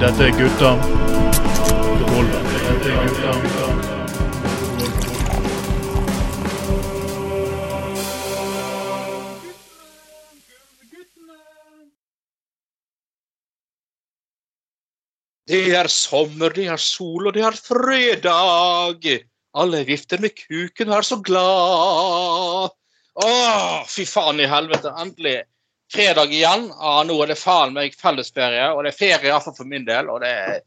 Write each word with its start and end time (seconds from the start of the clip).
Dette 0.00 0.22
er 0.22 0.34
gutta. 0.38 0.70
Det 15.46 15.74
er 15.74 15.88
sommer, 15.90 16.54
det 16.54 16.68
er 16.70 16.76
sol, 16.76 17.26
og 17.26 17.34
det 17.34 17.42
er 17.42 17.58
fredag. 17.58 19.10
Alle 19.58 19.82
vifter 19.88 20.22
med 20.22 20.38
kuken 20.38 20.90
og 20.92 20.96
er 21.00 21.10
så 21.10 21.18
glad. 21.18 22.70
Å, 23.16 23.28
fy 23.90 24.06
faen 24.06 24.38
i 24.42 24.46
helvete. 24.50 24.94
Endelig 25.02 25.40
fredag 25.92 26.32
igjen. 26.34 26.70
Ah, 26.78 27.02
nå 27.06 27.18
er 27.22 27.32
det 27.32 27.40
faen 27.40 27.74
meg 27.76 27.94
fellesferie, 27.98 28.70
og 28.72 28.84
det 28.84 28.92
er 28.94 28.98
ferie 28.98 29.30
iallfall 29.30 29.56
for 29.56 29.68
min 29.68 29.86
del. 29.86 30.10
Og 30.12 30.22
det 30.24 30.32
er 30.32 30.58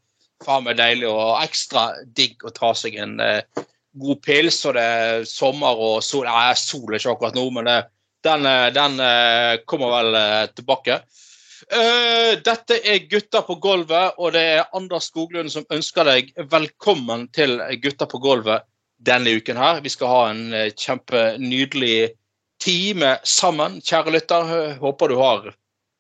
faen 0.45 0.65
meg 0.67 0.79
deilig 0.79 1.09
og 1.11 1.39
ekstra 1.41 1.89
digg 2.15 2.45
å 2.47 2.53
ta 2.55 2.71
seg 2.77 2.95
en 3.01 3.19
eh, 3.23 3.65
god 3.99 4.21
pils, 4.23 4.63
og 4.65 4.75
det 4.77 4.83
er 4.83 5.23
sommer 5.27 5.79
og 5.79 6.03
sol. 6.05 6.27
Nei, 6.27 6.53
sol 6.57 6.93
er 6.93 6.99
ikke 6.99 7.15
akkurat 7.15 7.37
nå, 7.37 7.45
men 7.55 7.69
det, 7.69 7.79
den, 8.27 8.45
eh, 8.45 8.67
den 8.75 8.99
eh, 9.03 9.53
kommer 9.69 9.95
vel 9.97 10.19
eh, 10.19 10.45
tilbake. 10.55 11.01
Uh, 11.69 12.39
dette 12.41 12.79
er 12.87 13.03
Gutta 13.11 13.43
på 13.45 13.59
gulvet, 13.61 14.15
og 14.17 14.31
det 14.33 14.41
er 14.55 14.69
Anders 14.73 15.09
Skoglund 15.11 15.51
som 15.53 15.67
ønsker 15.69 16.07
deg 16.07 16.31
velkommen 16.49 17.27
til 17.35 17.59
Gutta 17.83 18.07
på 18.09 18.17
gulvet 18.23 18.65
denne 19.05 19.35
uken 19.37 19.59
her. 19.59 19.81
Vi 19.83 19.91
skal 19.93 20.09
ha 20.09 20.21
en 20.31 20.71
kjempenydelig 20.79 22.15
time 22.61 23.15
sammen, 23.23 23.79
kjære 23.81 24.13
lytter. 24.15 24.53
Håper 24.81 25.11
du 25.11 25.17
har 25.19 25.49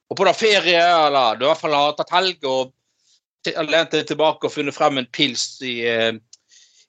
håper 0.09 0.25
du 0.25 0.29
har 0.29 0.37
ferie, 0.37 0.81
eller 1.07 1.37
du 1.37 1.45
i 1.45 1.49
hvert 1.51 1.61
fall 1.61 1.75
har 1.77 1.93
tatt 1.97 2.13
helg 2.15 2.45
og 2.49 2.73
lent 3.69 3.93
deg 3.93 4.07
tilbake 4.09 4.47
og 4.47 4.53
funnet 4.53 4.75
frem 4.75 4.97
en 4.99 5.07
pils 5.13 5.61
i, 5.61 5.75
uh, 5.85 6.15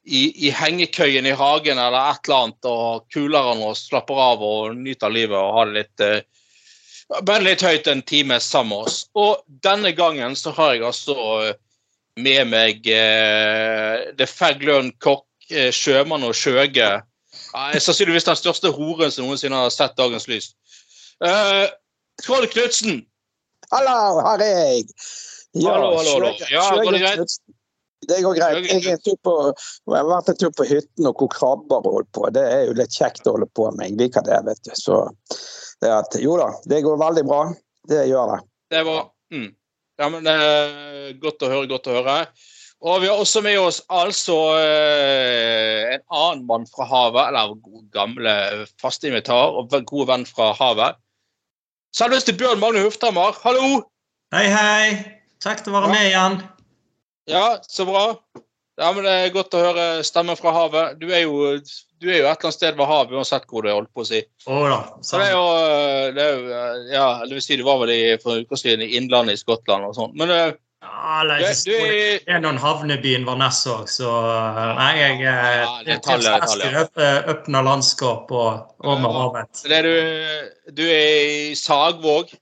i, 0.09 0.23
i 0.49 0.53
hengekøyen 0.57 1.29
i 1.29 1.37
hagen 1.37 1.79
eller 1.79 2.15
et 2.15 2.25
eller 2.25 2.47
annet, 2.47 2.69
og 2.71 3.05
kuler 3.13 3.53
den 3.53 3.65
og 3.69 3.77
slapper 3.79 4.23
av 4.25 4.45
og 4.45 4.77
nyter 4.77 5.13
livet 5.13 5.37
og 5.37 5.59
har 5.59 5.69
det 5.69 5.83
litt 5.83 6.05
uh, 6.07 6.41
bare 7.27 7.45
litt 7.45 7.63
høyt 7.67 7.89
en 7.91 8.03
time 8.07 8.39
sammen 8.41 8.73
med 8.73 8.89
oss. 8.89 9.03
Og 9.19 9.43
denne 9.67 9.93
gangen 9.99 10.37
så 10.39 10.55
har 10.57 10.77
jeg 10.77 10.87
altså 10.87 11.17
med 12.21 12.51
meg 12.51 12.87
eh, 12.91 14.11
The 14.19 14.27
Faglund 14.31 14.95
kokk, 15.03 15.27
eh, 15.51 15.71
sjømann 15.75 16.27
og 16.27 16.37
skjøge. 16.39 16.91
Eh, 17.55 17.79
sannsynligvis 17.83 18.29
den 18.29 18.39
største 18.39 18.73
horen 18.75 19.13
som 19.13 19.27
noensinne 19.27 19.59
har 19.59 19.73
sett 19.75 19.97
dagens 19.99 20.29
lys. 20.31 20.53
Uh, 21.25 21.67
Trond 22.23 22.49
Knutsen. 22.53 23.05
Hallo, 23.71 24.21
her 24.27 24.45
er 24.45 24.59
jeg. 24.59 24.85
Ja, 25.59 25.75
hallo, 25.75 25.97
hallo, 25.99 26.13
hallo. 26.17 26.35
Ja, 26.51 26.67
går 26.79 26.95
det 26.95 27.03
greit? 27.03 27.41
Det 28.09 28.21
går 28.25 28.35
greit. 28.39 28.69
Jeg, 28.71 29.17
på, 29.25 29.35
jeg 29.91 29.97
har 29.99 30.09
vært 30.09 30.31
en 30.33 30.39
tur 30.41 30.53
på 30.57 30.67
hytten 30.69 31.09
og 31.11 31.21
hvor 31.21 31.31
krabber 31.35 31.85
holdt 31.85 32.11
på. 32.17 32.29
Det 32.35 32.45
er 32.47 32.63
jo 32.69 32.77
litt 32.79 32.95
kjekt 32.97 33.27
å 33.29 33.35
holde 33.37 33.51
på 33.59 33.67
med. 33.77 33.91
Jeg 33.91 33.99
liker 34.01 34.25
det, 34.27 34.39
vet 34.47 34.63
du. 34.67 34.73
Så 34.79 35.03
det 35.83 35.93
at 35.95 36.17
Jo 36.23 36.39
da, 36.41 36.53
det 36.71 36.81
går 36.87 37.01
veldig 37.01 37.27
bra. 37.29 37.43
Det 37.91 38.07
gjør 38.09 38.35
det. 38.35 38.41
Det 38.71 38.85
var 38.87 39.03
mm. 39.35 39.51
Ja, 40.01 40.09
men 40.09 40.25
det 40.25 40.33
er 40.33 41.13
godt 41.21 41.45
å 41.45 41.51
høre, 41.53 41.69
godt 41.69 41.91
å 41.91 41.99
høre. 41.99 42.17
Og 42.81 43.03
vi 43.03 43.11
har 43.11 43.21
også 43.21 43.43
med 43.45 43.59
oss 43.61 43.83
altså 43.93 44.35
eh, 44.57 45.97
en 45.99 46.05
annen 46.17 46.45
mann 46.49 46.63
fra 46.65 46.87
havet, 46.89 47.27
eller 47.29 47.53
gamle 47.93 48.35
faste 48.81 49.11
invitar 49.11 49.53
og 49.53 49.75
god 49.85 50.07
venn 50.09 50.25
fra 50.25 50.55
havet. 50.57 50.97
Selveste 51.97 52.33
Bjørn 52.39 52.63
Magne 52.63 52.87
Hufthammer, 52.87 53.37
hallo! 53.45 53.83
Hei, 54.33 54.47
hei! 54.49 54.87
Kjekt 55.45 55.69
å 55.69 55.75
være 55.75 55.91
med 55.93 56.07
igjen. 56.07 56.39
Ja, 57.29 57.59
så 57.69 57.85
bra. 57.85 58.07
Ja, 58.81 58.95
men 58.97 59.05
Det 59.05 59.13
er 59.13 59.35
godt 59.35 59.59
å 59.59 59.61
høre 59.61 59.87
stemmen 60.07 60.39
fra 60.41 60.55
havet. 60.57 60.97
Du 61.03 61.11
er 61.13 61.27
jo, 61.27 61.59
du 62.01 62.09
er 62.09 62.23
jo 62.23 62.25
et 62.25 62.33
eller 62.33 62.49
annet 62.49 62.57
sted 62.57 62.81
ved 62.81 62.89
havet 62.89 63.13
uansett 63.13 63.45
hvor 63.51 63.61
du 63.61 63.69
er, 63.69 63.77
holdt 63.77 63.93
på 63.93 64.07
å 64.07 64.09
si. 64.09 64.23
Oh, 64.49 64.65
da, 64.71 64.81
så 65.05 65.21
det 65.21 65.29
er 65.29 65.37
jo, 65.37 65.45
det 66.17 66.25
er 66.25 66.33
jo 66.33 66.65
Ja, 66.95 67.07
det 67.27 67.37
vil 67.37 67.45
si 67.45 67.61
du 67.61 67.67
var 67.69 67.83
vel 67.85 67.93
i, 67.93 68.01
for 68.25 68.41
uker 68.41 68.61
siden 68.61 68.87
i 68.87 68.95
Innlandet 68.97 69.37
i 69.37 69.43
Skottland 69.43 69.91
og 69.91 69.99
sånn. 69.99 70.17
Men 70.17 70.33
ja, 70.81 71.21
eller, 71.21 71.43
er, 71.45 71.57
det 72.25 72.35
er 72.35 72.41
noen 72.41 72.61
havnebyen 72.61 73.27
Varnes 73.29 73.59
òg, 73.69 73.85
så 73.91 74.11
nei, 74.79 74.93
jeg 74.97 75.19
ja, 75.25 75.35
er 75.85 76.01
tallet, 76.05 76.47
tallet. 76.49 77.51
Landskap 77.53 78.33
og, 78.33 78.71
og 78.81 79.03
med 79.03 79.19
havet. 79.19 79.65
Det 79.67 79.77
er 79.77 79.89
du, 79.89 80.73
du 80.79 80.87
er 80.87 81.51
i 81.51 81.59
Sagvåg? 81.59 82.33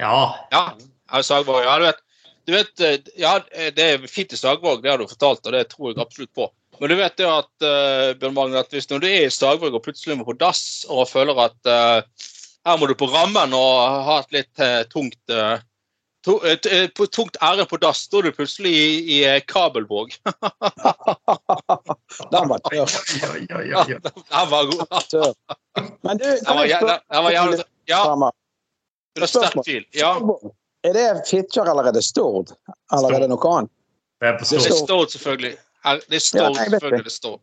Ja. 0.00 0.20
Ja, 0.52 1.22
Sagvåg, 1.24 1.62
ja, 1.64 1.78
du 1.80 1.88
vet. 1.88 2.04
Du 2.48 2.54
vet, 2.54 2.86
ja, 3.20 3.34
Det 3.76 3.84
er 3.84 4.06
fint 4.08 4.32
i 4.32 4.40
Sagvåg, 4.40 4.82
det 4.82 4.92
har 4.92 5.00
du 5.00 5.08
fortalt, 5.08 5.44
og 5.44 5.52
det 5.52 5.66
tror 5.72 5.90
jeg 5.90 6.00
absolutt 6.00 6.32
på. 6.36 6.48
Men 6.78 6.92
du 6.92 6.96
vet 6.98 7.16
det 7.18 7.26
at, 7.26 7.50
uh, 7.64 8.12
Bjørn 8.18 8.36
Magne, 8.36 8.62
at 8.62 8.72
hvis 8.72 8.88
når 8.90 9.02
du 9.02 9.08
er 9.08 9.26
i 9.26 9.32
Sagvåg 9.34 9.74
og 9.74 9.82
plutselig 9.84 10.16
må 10.18 10.26
på 10.28 10.36
dass 10.38 10.84
og 10.88 11.08
føler 11.10 11.40
at 11.48 11.58
uh, 11.68 12.28
her 12.68 12.78
må 12.78 12.88
du 12.88 12.94
på 12.98 13.08
rammen 13.10 13.56
og 13.56 14.04
ha 14.06 14.20
et 14.22 14.36
litt 14.38 14.62
uh, 14.62 14.84
tungt 14.92 15.18
uh, 15.34 15.58
to, 16.28 17.06
tungt 17.06 17.36
ære 17.42 17.64
på 17.70 17.76
dass, 17.80 18.00
da 18.12 18.16
er 18.20 18.24
du 18.28 18.32
plutselig 18.36 18.72
i, 18.74 18.76
i 19.16 19.18
Kabelvåg. 19.48 20.08
den 22.34 22.44
var 22.52 22.60
tørr. 22.68 22.90
Den 23.38 23.48
var 24.52 24.62
god. 24.70 24.80
Men 26.02 26.14
du, 26.20 26.28
kan 26.46 26.56
var, 26.56 26.64
spørre 26.76 26.98
Ja. 27.88 28.30
Det 29.16 29.22
er 29.22 29.26
sterk 29.26 29.64
tvil. 29.64 29.84
Ja. 29.94 30.14
Er 30.84 30.92
det 30.94 31.22
Fitjar 31.26 31.70
eller 31.70 31.84
er 31.90 31.92
det 31.92 32.04
Stord? 32.04 32.52
Eller 32.94 33.14
er 33.14 33.18
det 33.24 33.30
noe 33.32 33.54
annet? 33.56 33.72
Det 34.20 34.28
er 34.28 34.34
Stord, 34.74 35.08
selvfølgelig. 35.14 35.54
Det 36.10 36.16
er 36.16 36.20
Stord, 36.22 36.54
selvfølgelig 36.54 37.04
det 37.04 37.12
står. 37.12 37.40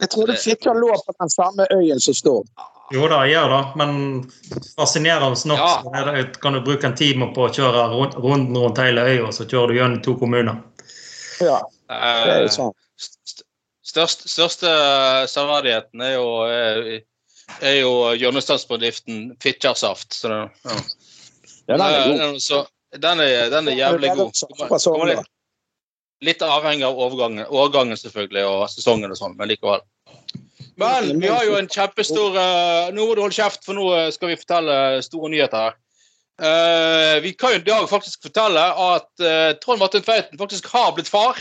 Jeg 0.00 0.10
trodde 0.10 0.36
Fitjar 0.44 0.74
lå 0.74 0.96
på 1.06 1.12
den 1.20 1.30
samme 1.30 1.66
øyen 1.72 2.00
som 2.00 2.14
Stord. 2.14 2.46
Jo 2.92 3.06
da, 3.08 3.22
jeg 3.24 3.32
gjør 3.32 3.48
det, 3.48 3.62
men 3.80 3.92
fascinerende 4.76 5.48
nok 5.48 5.60
ja. 5.60 5.68
så 5.80 6.04
det, 6.12 6.24
kan 6.42 6.52
du 6.52 6.60
bruke 6.64 6.86
en 6.86 6.96
time 6.98 7.30
på 7.32 7.46
å 7.46 7.52
kjøre 7.52 7.86
runden 7.96 8.58
rundt 8.60 8.80
hele 8.82 9.06
øya, 9.08 9.30
så 9.32 9.46
kjører 9.48 9.72
du 9.72 9.78
gjennom 9.78 10.02
to 10.04 10.16
kommuner. 10.20 10.60
Ja, 11.40 11.62
det 11.88 12.34
er 12.34 12.44
jo 12.44 12.50
sånn. 12.52 12.74
Største, 13.94 14.28
største 14.28 14.70
særverdigheten 15.30 16.02
er 16.02 16.14
jo, 16.16 16.28
er 17.60 17.76
jo 17.78 17.92
hjørnestadsbedriften 18.18 19.34
Fitjarsaft. 19.42 20.12
Så 20.16 20.32
det, 20.32 20.40
ja. 20.64 20.78
ja, 21.68 21.76
den 21.76 21.84
er 21.86 21.98
god. 22.08 22.40
Så, 22.42 22.64
den, 22.98 23.22
er, 23.24 23.48
den 23.54 23.70
er 23.70 23.78
jævlig 23.78 24.12
god. 24.18 25.24
Litt 26.24 26.42
avhengig 26.46 26.86
av 26.88 26.98
overgangen, 27.00 27.46
overgangen 27.48 28.00
selvfølgelig, 28.00 28.44
og 28.48 28.66
sesongen 28.72 29.12
og 29.12 29.20
sånn, 29.20 29.36
men 29.38 29.52
likevel. 29.52 29.84
Men 30.76 31.20
vi 31.20 31.30
har 31.30 31.44
jo 31.46 31.56
en 31.58 31.70
kjempestor 31.70 32.34
uh, 32.34 32.90
Nå 32.94 33.06
må 33.06 33.14
du 33.14 33.22
holde 33.22 33.36
kjeft, 33.36 33.62
for 33.66 33.76
nå 33.78 33.86
eh, 33.94 34.10
skal 34.14 34.32
vi 34.32 34.40
fortelle 34.40 34.76
store 35.06 35.30
nyheter 35.32 35.68
her. 35.68 35.80
Uh, 36.34 37.22
vi 37.22 37.30
kan 37.38 37.54
jo 37.54 37.60
i 37.60 37.66
dag 37.66 37.86
faktisk 37.86 38.26
fortelle 38.26 38.62
at 38.86 39.06
uh, 39.22 39.52
Trond 39.62 39.78
Martin 39.82 40.02
Tveiten 40.02 40.40
faktisk 40.40 40.66
har 40.72 40.90
blitt 40.96 41.10
far. 41.10 41.38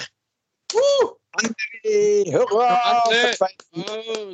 Endelig! 1.41 2.29
Hurra! 2.29 2.69
Endelig. 2.91 3.33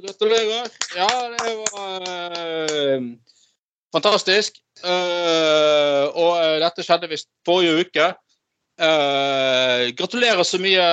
gratulerer. 0.04 0.68
Ja, 1.00 1.08
det 1.32 1.54
var 1.64 3.06
fantastisk. 3.96 4.60
og 4.84 6.34
dette 6.64 6.84
skjedde 6.84 7.10
visst 7.12 7.30
forrige 7.48 7.86
uke. 7.88 8.10
Gratulerer 9.96 10.44
så 10.44 10.60
mye, 10.60 10.88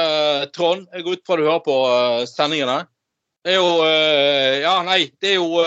Trond. 0.54 0.86
Jeg 0.94 1.06
går 1.06 1.18
ut 1.18 1.26
fra 1.26 1.38
du 1.38 1.46
hører 1.46 1.66
på 1.66 1.76
sendingene. 2.30 2.84
Det 3.46 3.54
er 3.54 3.60
jo 3.60 3.74
uh, 3.78 4.54
Ja, 4.58 4.80
nei, 4.86 5.06
det 5.22 5.36
er 5.36 5.38
jo 5.38 5.62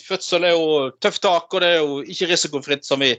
Fødsel 0.00 0.46
er 0.46 0.54
jo 0.54 0.90
tøft 1.02 1.20
tak, 1.26 1.50
og 1.50 1.60
det 1.60 1.72
er 1.74 1.80
jo 1.82 1.96
ikke 2.06 2.28
risikofritt, 2.30 2.86
som 2.86 3.02
vi 3.04 3.12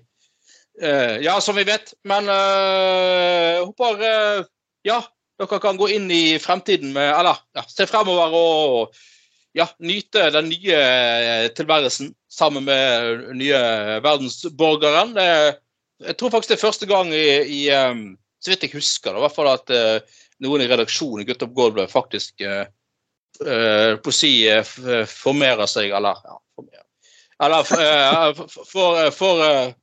Ja, 1.22 1.36
som 1.40 1.56
vi 1.56 1.64
vet. 1.68 1.94
Men 2.04 2.26
jeg 2.28 3.68
håper 3.68 4.02
Ja, 4.88 4.98
dere 5.38 5.60
kan 5.62 5.78
gå 5.78 5.92
inn 5.94 6.10
i 6.12 6.40
fremtiden 6.42 6.96
med 6.96 7.12
Eller 7.14 7.38
ja, 7.56 7.64
se 7.70 7.86
fremover 7.88 8.34
og 8.40 8.98
ja, 9.56 9.70
nyte 9.80 10.26
den 10.36 10.50
nye 10.50 10.80
tilværelsen 11.56 12.10
sammen 12.28 12.66
med 12.66 13.30
nye 13.40 13.62
verdensborgeren. 14.04 15.14
Det 15.16 15.28
er 15.36 15.54
jeg 16.10 16.18
tror 16.20 16.34
faktisk 16.34 16.52
det 16.52 16.58
er 16.58 16.66
første 16.66 16.90
gang 16.90 17.14
i, 17.16 17.28
i 17.46 17.62
så 17.70 18.52
vidt 18.52 18.66
jeg 18.66 18.74
husker, 18.74 19.14
da, 19.14 19.22
i 19.22 19.24
hvert 19.24 19.38
fall 19.38 19.54
at 19.54 19.72
noen 20.44 20.64
i 20.66 20.68
redaksjonen 20.68 21.24
i 21.24 21.30
Gutta 21.30 21.48
på 21.48 21.56
gulvet 21.56 21.94
faktisk 21.94 22.44
uh, 22.44 22.66
på 23.40 24.12
å 24.12 24.16
si 24.16 24.32
formerer 25.12 25.70
seg, 25.70 25.92
eller 25.96 26.22
ja, 26.24 26.38
formerer. 26.56 26.86
Eller 27.44 27.68
for, 27.68 29.12
for, 29.16 29.76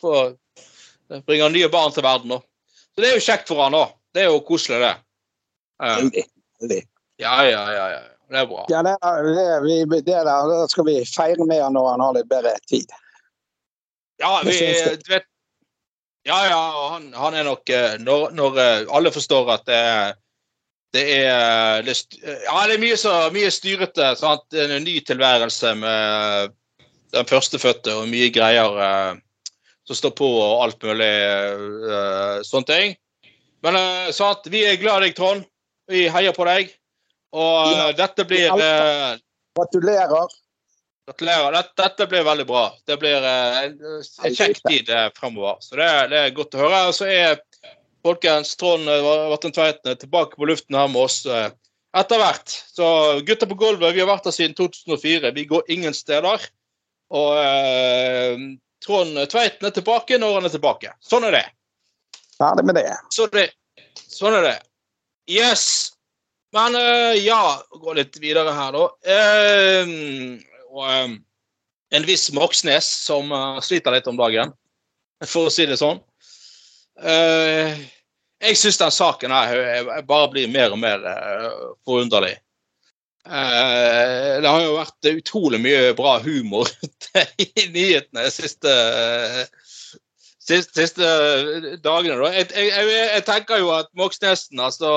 for 0.00 1.22
bringer 1.26 1.52
nye 1.54 1.68
barn 1.72 1.94
til 1.94 2.04
verden. 2.06 2.34
Da. 2.34 2.40
Så 2.94 3.02
det 3.02 3.10
er 3.10 3.18
jo 3.18 3.24
kjekt 3.28 3.50
for 3.52 3.62
han 3.62 3.78
òg. 3.78 3.94
Det 4.14 4.24
er 4.24 4.30
jo 4.32 4.42
koselig, 4.48 4.80
det. 4.80 4.94
Ja, 7.20 7.38
ja, 7.44 7.62
ja. 7.72 7.88
ja. 7.94 8.04
Det 8.26 8.38
er 8.40 8.46
bra. 8.50 8.64
Ja, 8.68 8.82
det, 8.82 8.96
det, 9.00 10.00
det, 10.02 10.22
det 10.24 10.70
skal 10.70 10.86
vi 10.88 10.96
feire 11.06 11.44
med 11.46 11.62
han 11.62 11.76
når 11.78 11.90
han 11.92 12.02
har 12.02 12.16
litt 12.16 12.30
bedre 12.30 12.56
tid. 12.66 12.90
Ja, 14.18 14.40
vi, 14.44 14.56
du 15.04 15.10
vet 15.12 15.26
Ja, 16.26 16.38
ja, 16.48 16.62
han, 16.90 17.12
han 17.14 17.36
er 17.38 17.44
nok 17.46 17.70
når, 18.02 18.32
når, 18.34 18.56
alle 18.90 19.12
forstår 19.14 19.52
at 19.54 19.66
det 19.68 19.76
er 19.78 20.16
det 20.96 21.02
er, 21.20 21.82
det, 21.84 21.94
ja, 22.24 22.60
det 22.66 22.76
er 22.76 22.80
mye, 22.80 22.96
så, 23.00 23.12
mye 23.34 23.50
styrete. 23.52 24.14
Sant? 24.18 24.46
En 24.56 24.78
ny 24.84 24.96
tilværelse 25.04 25.74
med 25.76 26.54
den 27.14 27.28
førstefødte 27.28 27.94
og 28.00 28.08
mye 28.10 28.30
greier 28.34 28.80
eh, 28.86 29.18
som 29.86 29.98
står 30.00 30.14
på 30.18 30.30
og 30.30 30.64
alt 30.64 30.82
mulig 30.82 31.12
eh, 31.12 32.40
sånne 32.46 32.70
ting. 32.70 32.96
Men 33.66 33.78
eh, 33.78 34.08
sant, 34.16 34.48
vi 34.52 34.64
er 34.66 34.80
glad 34.80 35.02
i 35.02 35.08
deg, 35.08 35.18
Trond. 35.18 35.46
Vi 35.90 36.06
heier 36.10 36.34
på 36.36 36.48
deg. 36.48 36.72
Og 37.36 37.76
ja. 37.76 37.92
dette 37.96 38.24
blir 38.26 38.48
Gratulerer. 39.56 40.32
Gratulerer. 41.06 41.54
Dette, 41.54 41.76
dette, 41.82 42.06
blir 42.10 42.24
veldig 42.26 42.46
bra. 42.48 42.66
Det 42.88 42.96
blir 43.00 43.24
en, 43.24 43.76
en 43.78 44.34
kjekk 44.36 44.60
tid 44.66 44.90
fremover. 45.16 45.60
Så 45.64 45.78
det, 45.78 45.90
det, 46.12 46.22
er 46.22 46.34
godt 46.36 46.56
å 46.56 46.64
høre. 46.64 46.82
Og 46.90 46.96
så 46.96 47.08
er 47.08 47.38
folkens, 48.06 48.54
Trond 48.60 48.86
Vatn 48.86 49.54
Tveiten 49.54 49.92
er 49.92 49.98
tilbake 50.00 50.38
på 50.38 50.48
luften 50.48 50.78
her 50.78 50.88
med 50.92 51.02
oss 51.08 51.24
etter 51.26 52.20
hvert. 52.20 52.52
Så 52.72 52.86
gutter 53.26 53.48
på 53.50 53.58
gulvet, 53.58 53.94
vi 53.94 54.02
har 54.02 54.10
vært 54.10 54.28
her 54.28 54.34
siden 54.34 54.56
2004. 54.58 55.32
Vi 55.36 55.46
går 55.50 55.72
ingen 55.72 55.96
steder. 55.96 56.46
Og 57.14 57.36
eh, 57.38 58.46
Trond 58.84 59.18
Tveiten 59.30 59.68
er 59.68 59.74
tilbake 59.74 60.18
når 60.20 60.40
han 60.40 60.48
er 60.48 60.54
tilbake. 60.56 60.92
Sånn 61.04 61.26
er 61.28 61.38
det. 61.38 61.44
Ferdig 62.36 62.66
med 62.68 62.78
det. 62.80 62.88
Så 63.14 63.28
det. 63.32 63.48
Sånn 64.06 64.36
er 64.36 64.50
det. 64.50 64.56
Yes. 65.30 65.92
Men 66.54 66.76
eh, 66.78 67.22
ja, 67.22 67.40
gå 67.70 67.96
litt 67.96 68.18
videre 68.22 68.54
her, 68.56 68.76
da. 68.76 68.86
Eh, 69.16 69.96
og, 70.70 70.84
um, 70.84 71.18
en 71.94 72.06
viss 72.06 72.28
Moxnes 72.34 72.86
som 73.06 73.30
sliter 73.62 73.94
litt 73.94 74.08
om 74.10 74.18
dagen, 74.18 74.50
for 75.24 75.46
å 75.46 75.52
si 75.54 75.64
det 75.70 75.78
sånn. 75.78 76.00
Jeg 78.42 78.58
syns 78.60 78.80
den 78.80 78.92
saken 78.92 79.32
her 79.32 80.02
bare 80.08 80.28
blir 80.32 80.50
mer 80.52 80.74
og 80.74 80.80
mer 80.82 81.04
forunderlig. 81.86 82.36
Uh, 83.26 84.38
det 84.38 84.46
har 84.46 84.60
jo 84.62 84.76
vært 84.76 85.08
utrolig 85.10 85.58
mye 85.58 85.94
bra 85.98 86.12
humor 86.22 86.68
i 87.42 87.64
nyhetene 87.74 88.22
de 88.22 88.30
siste, 88.30 88.74
siste, 90.46 90.76
siste, 90.76 91.08
dagene. 91.82 92.28
Jeg, 92.36 92.52
jeg, 92.54 92.92
jeg, 92.92 93.24
tenker 93.26 93.64
jo 93.64 93.72
at 93.74 93.90
Moxnesen 93.98 94.62
altså, 94.62 94.92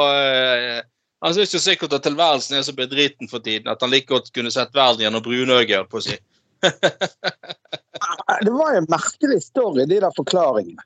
Han 1.25 1.33
syns 1.33 1.55
jo 1.57 1.63
sikkert 1.63 1.95
at 1.97 2.05
tilværelsen 2.05 2.59
er 2.59 2.67
så 2.67 2.75
bedriten 2.77 3.31
for 3.31 3.41
tiden 3.41 3.71
at 3.71 3.81
han 3.81 3.89
like 3.95 4.11
godt 4.11 4.29
kunne 4.35 4.53
sett 4.53 4.77
verden 4.77 5.07
gjennom 5.07 5.25
brunøye, 5.25 5.81
på 5.89 5.97
å 5.97 6.05
si. 6.05 6.19
det 8.45 8.53
var 8.53 8.77
en 8.77 8.91
merkelig 8.93 9.41
story, 9.47 9.89
de 9.89 10.03
der 10.05 10.13
forklaringene. 10.15 10.85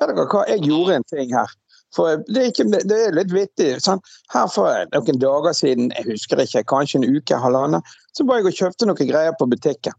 Vet 0.00 0.08
dere 0.08 0.28
hva, 0.28 0.44
jeg 0.48 0.64
gjorde 0.66 0.98
en 0.98 1.10
ting 1.12 1.34
her. 1.36 1.50
For 1.92 2.22
det 2.24 2.40
er, 2.40 2.46
ikke, 2.48 2.64
det 2.88 2.98
er 2.98 3.16
litt 3.16 3.32
vittig. 3.34 3.74
Sånn. 3.84 4.00
Her 4.32 4.48
For 4.52 4.86
noen 4.94 5.18
dager 5.20 5.56
siden, 5.56 5.90
jeg 5.98 6.08
husker 6.08 6.40
ikke, 6.40 6.64
kanskje 6.72 7.02
en 7.02 7.18
uke, 7.18 7.40
halvannen, 7.42 7.84
så 8.16 8.24
var 8.28 8.40
jeg 8.40 8.48
og 8.48 8.60
kjøpte 8.60 8.88
noen 8.88 9.10
greier 9.10 9.36
på 9.36 9.48
butikken. 9.50 9.96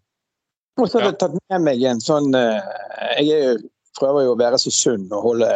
Og 0.81 0.89
så 0.89 0.97
hadde 0.97 1.11
jeg 1.11 1.19
tatt 1.21 1.35
med 1.37 1.65
meg 1.67 1.83
en 1.85 1.99
sånn 2.01 2.31
eh, 2.33 3.19
Jeg 3.21 3.59
prøver 3.99 4.25
jo 4.25 4.31
å 4.33 4.39
være 4.39 4.57
så 4.57 4.71
sunn 4.73 5.05
og 5.13 5.27
holde, 5.27 5.49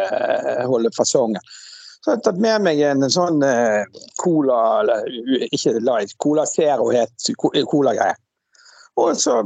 holde 0.70 0.92
fasongen. 0.94 1.42
Så 1.98 2.12
jeg 2.12 2.20
har 2.20 2.22
tatt 2.28 2.38
med 2.38 2.62
meg 2.68 2.82
en 2.86 3.02
sånn 3.10 3.42
eh, 3.42 3.82
cola, 4.22 4.60
ikke 5.50 5.74
light, 5.82 6.14
Cola 6.22 6.46
Zero 6.46 6.92
het 6.94 7.32
cola-greie. 7.42 8.14
Og 8.98 9.18
så 9.18 9.40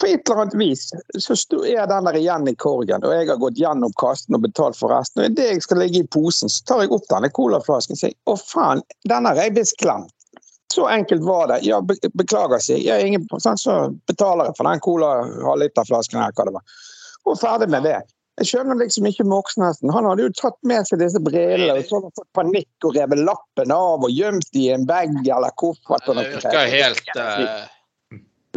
på 0.00 0.06
et 0.06 0.28
eller 0.28 0.40
annet 0.42 0.54
vis 0.58 0.88
så 1.18 1.36
er 1.66 1.86
den 1.90 2.08
der 2.08 2.18
igjen 2.18 2.48
i 2.48 2.54
korgen, 2.54 3.04
og 3.04 3.14
jeg 3.14 3.28
har 3.28 3.40
gått 3.40 3.60
gjennom 3.60 3.92
kassen 4.00 4.36
og 4.36 4.44
betalt 4.44 4.78
for 4.78 4.92
resten. 4.94 5.22
Og 5.22 5.30
idet 5.32 5.50
jeg 5.52 5.64
skal 5.66 5.80
ligge 5.82 6.02
i 6.02 6.08
posen, 6.16 6.52
så 6.52 6.64
tar 6.68 6.84
jeg 6.84 6.92
opp 6.94 7.06
denne 7.12 7.30
colaflasken 7.34 7.96
og 7.96 8.00
sier 8.00 8.16
å 8.30 8.36
faen, 8.40 8.82
den 9.10 9.28
har 9.28 9.40
jeg 9.40 9.56
visst 9.58 9.78
glemt. 9.82 10.12
Så 10.74 10.88
enkelt 10.90 11.22
var 11.22 11.52
det. 11.52 11.60
Ja, 11.68 11.78
beklager, 12.18 12.58
sier 12.58 12.80
jeg. 12.82 13.06
Ingen, 13.06 13.28
så 13.38 13.76
betaler 14.08 14.48
jeg 14.48 14.56
for 14.58 14.66
den 14.66 14.82
cola 14.82 15.10
halvliterflasken 15.44 16.18
her, 16.18 16.34
hva 16.34 16.48
det 16.48 16.56
var. 16.56 16.80
Og 17.30 17.38
ferdig 17.38 17.68
med 17.70 17.86
det. 17.86 18.00
Jeg 18.40 18.48
skjønner 18.50 18.80
liksom 18.80 19.06
ikke 19.06 19.26
Moxnesen. 19.30 19.92
Han 19.94 20.08
hadde 20.08 20.24
jo 20.24 20.32
tatt 20.34 20.56
med 20.66 20.88
seg 20.88 20.98
disse 21.04 21.20
brillene 21.22 21.76
og 21.76 21.86
så 21.86 22.00
hadde 22.00 22.08
han 22.08 22.16
fått 22.18 22.32
panikk 22.34 22.88
og 22.88 22.98
revet 22.98 23.22
lappen 23.28 23.76
av 23.76 24.02
og 24.08 24.10
gjemt 24.10 24.58
i 24.58 24.66
en 24.74 24.88
bag 24.88 25.14
eller 25.22 25.54
koffert. 25.60 26.02
Det 26.08 26.16
virker 26.18 26.74
helt 26.74 27.14
uh 27.14 27.70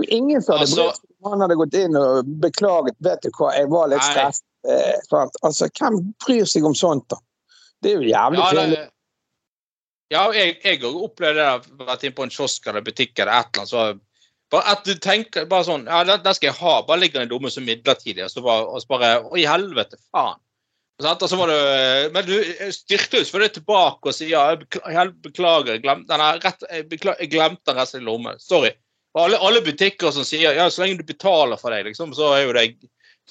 Ingen 0.03 0.41
som 0.41 0.57
hadde 0.57 0.67
altså, 0.67 0.91
han 1.25 1.41
hadde 1.41 1.57
gått 1.59 1.77
inn 1.79 1.97
og 1.97 2.27
beklaget. 2.43 2.97
vet 3.05 3.23
du 3.25 3.31
hva, 3.37 3.53
jeg 3.55 3.69
var 3.71 3.89
litt 3.91 4.05
stresset. 4.05 4.45
Eh, 4.67 5.17
altså, 5.41 5.69
Hvem 5.79 5.97
bryr 6.25 6.45
seg 6.49 6.65
om 6.67 6.75
sånt, 6.75 7.07
da? 7.09 7.19
Det 7.81 7.91
er 7.91 8.01
jo 8.01 8.09
jævlig 8.09 8.39
ja, 8.41 8.51
det, 8.57 8.85
ja, 10.13 10.23
jeg 10.33 10.79
har 10.81 10.99
opplevd 11.03 11.39
det. 11.39 11.47
Vært 11.83 12.05
inne 12.07 12.17
på 12.17 12.25
en 12.25 12.33
kiosk 12.33 12.67
eller 12.69 12.85
butikk 12.85 13.19
eller 13.19 13.33
et 13.33 13.49
eller 13.51 13.63
annet. 13.63 13.71
så 13.71 13.87
bare 14.51 14.71
at 14.71 14.85
du 14.87 14.93
tenker 15.03 15.47
bare 15.51 15.67
sånn 15.67 15.87
Ja, 15.91 16.03
den 16.07 16.35
skal 16.35 16.51
jeg 16.51 16.59
ha. 16.61 16.75
Bare 16.87 17.01
ligger 17.01 17.23
den 17.23 17.31
dumme 17.31 17.51
som 17.51 17.65
midlertidig. 17.67 18.23
Og 18.23 18.31
så 18.31 18.43
bare, 18.45 18.67
og 18.67 18.83
så 18.83 18.91
bare 18.93 19.09
Å, 19.21 19.31
i 19.35 19.47
helvete, 19.49 19.99
faen. 20.11 20.39
Og 20.97 21.29
så 21.29 21.37
må 21.37 21.45
du, 21.45 21.57
men 22.09 22.25
du 22.25 22.39
styrter 22.73 23.19
jo 23.19 23.25
selvfølgelig 23.27 23.53
tilbake 23.59 24.09
og 24.09 24.15
sier 24.17 24.31
ja, 24.31 24.45
jeg 24.89 25.11
beklager, 25.21 25.75
jeg 25.75 25.83
glemte 25.83 26.09
den 26.09 26.23
rett, 26.41 26.63
jeg, 26.71 26.87
beklager, 26.89 27.21
jeg 27.21 27.29
glemte 27.35 27.69
den 27.69 27.77
resten 27.77 28.01
i 28.01 28.07
lommen. 28.07 28.39
Sorry. 28.41 28.71
Alle, 29.17 29.39
alle, 29.41 29.63
butikker 29.65 30.11
som 30.13 30.25
sier 30.27 30.53
ja, 30.57 30.67
så 30.69 30.83
lenge 30.83 31.01
du 31.01 31.07
betaler 31.07 31.59
for 31.59 31.73
deg, 31.73 31.87
liksom, 31.89 32.13
så 32.13 32.33
er 32.35 32.43
jo 32.45 32.55
det, 32.57 32.67